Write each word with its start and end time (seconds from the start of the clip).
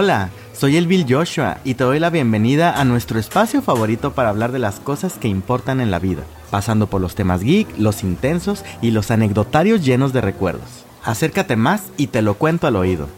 Hola, 0.00 0.30
soy 0.52 0.76
el 0.76 0.86
Bill 0.86 1.06
Joshua 1.08 1.58
y 1.64 1.74
te 1.74 1.82
doy 1.82 1.98
la 1.98 2.08
bienvenida 2.08 2.80
a 2.80 2.84
nuestro 2.84 3.18
espacio 3.18 3.62
favorito 3.62 4.12
para 4.12 4.28
hablar 4.28 4.52
de 4.52 4.60
las 4.60 4.78
cosas 4.78 5.14
que 5.14 5.26
importan 5.26 5.80
en 5.80 5.90
la 5.90 5.98
vida, 5.98 6.22
pasando 6.52 6.86
por 6.86 7.00
los 7.00 7.16
temas 7.16 7.42
geek, 7.42 7.66
los 7.78 8.04
intensos 8.04 8.64
y 8.80 8.92
los 8.92 9.10
anecdotarios 9.10 9.84
llenos 9.84 10.12
de 10.12 10.20
recuerdos. 10.20 10.84
Acércate 11.02 11.56
más 11.56 11.90
y 11.96 12.06
te 12.06 12.22
lo 12.22 12.34
cuento 12.34 12.68
al 12.68 12.76
oído. 12.76 13.08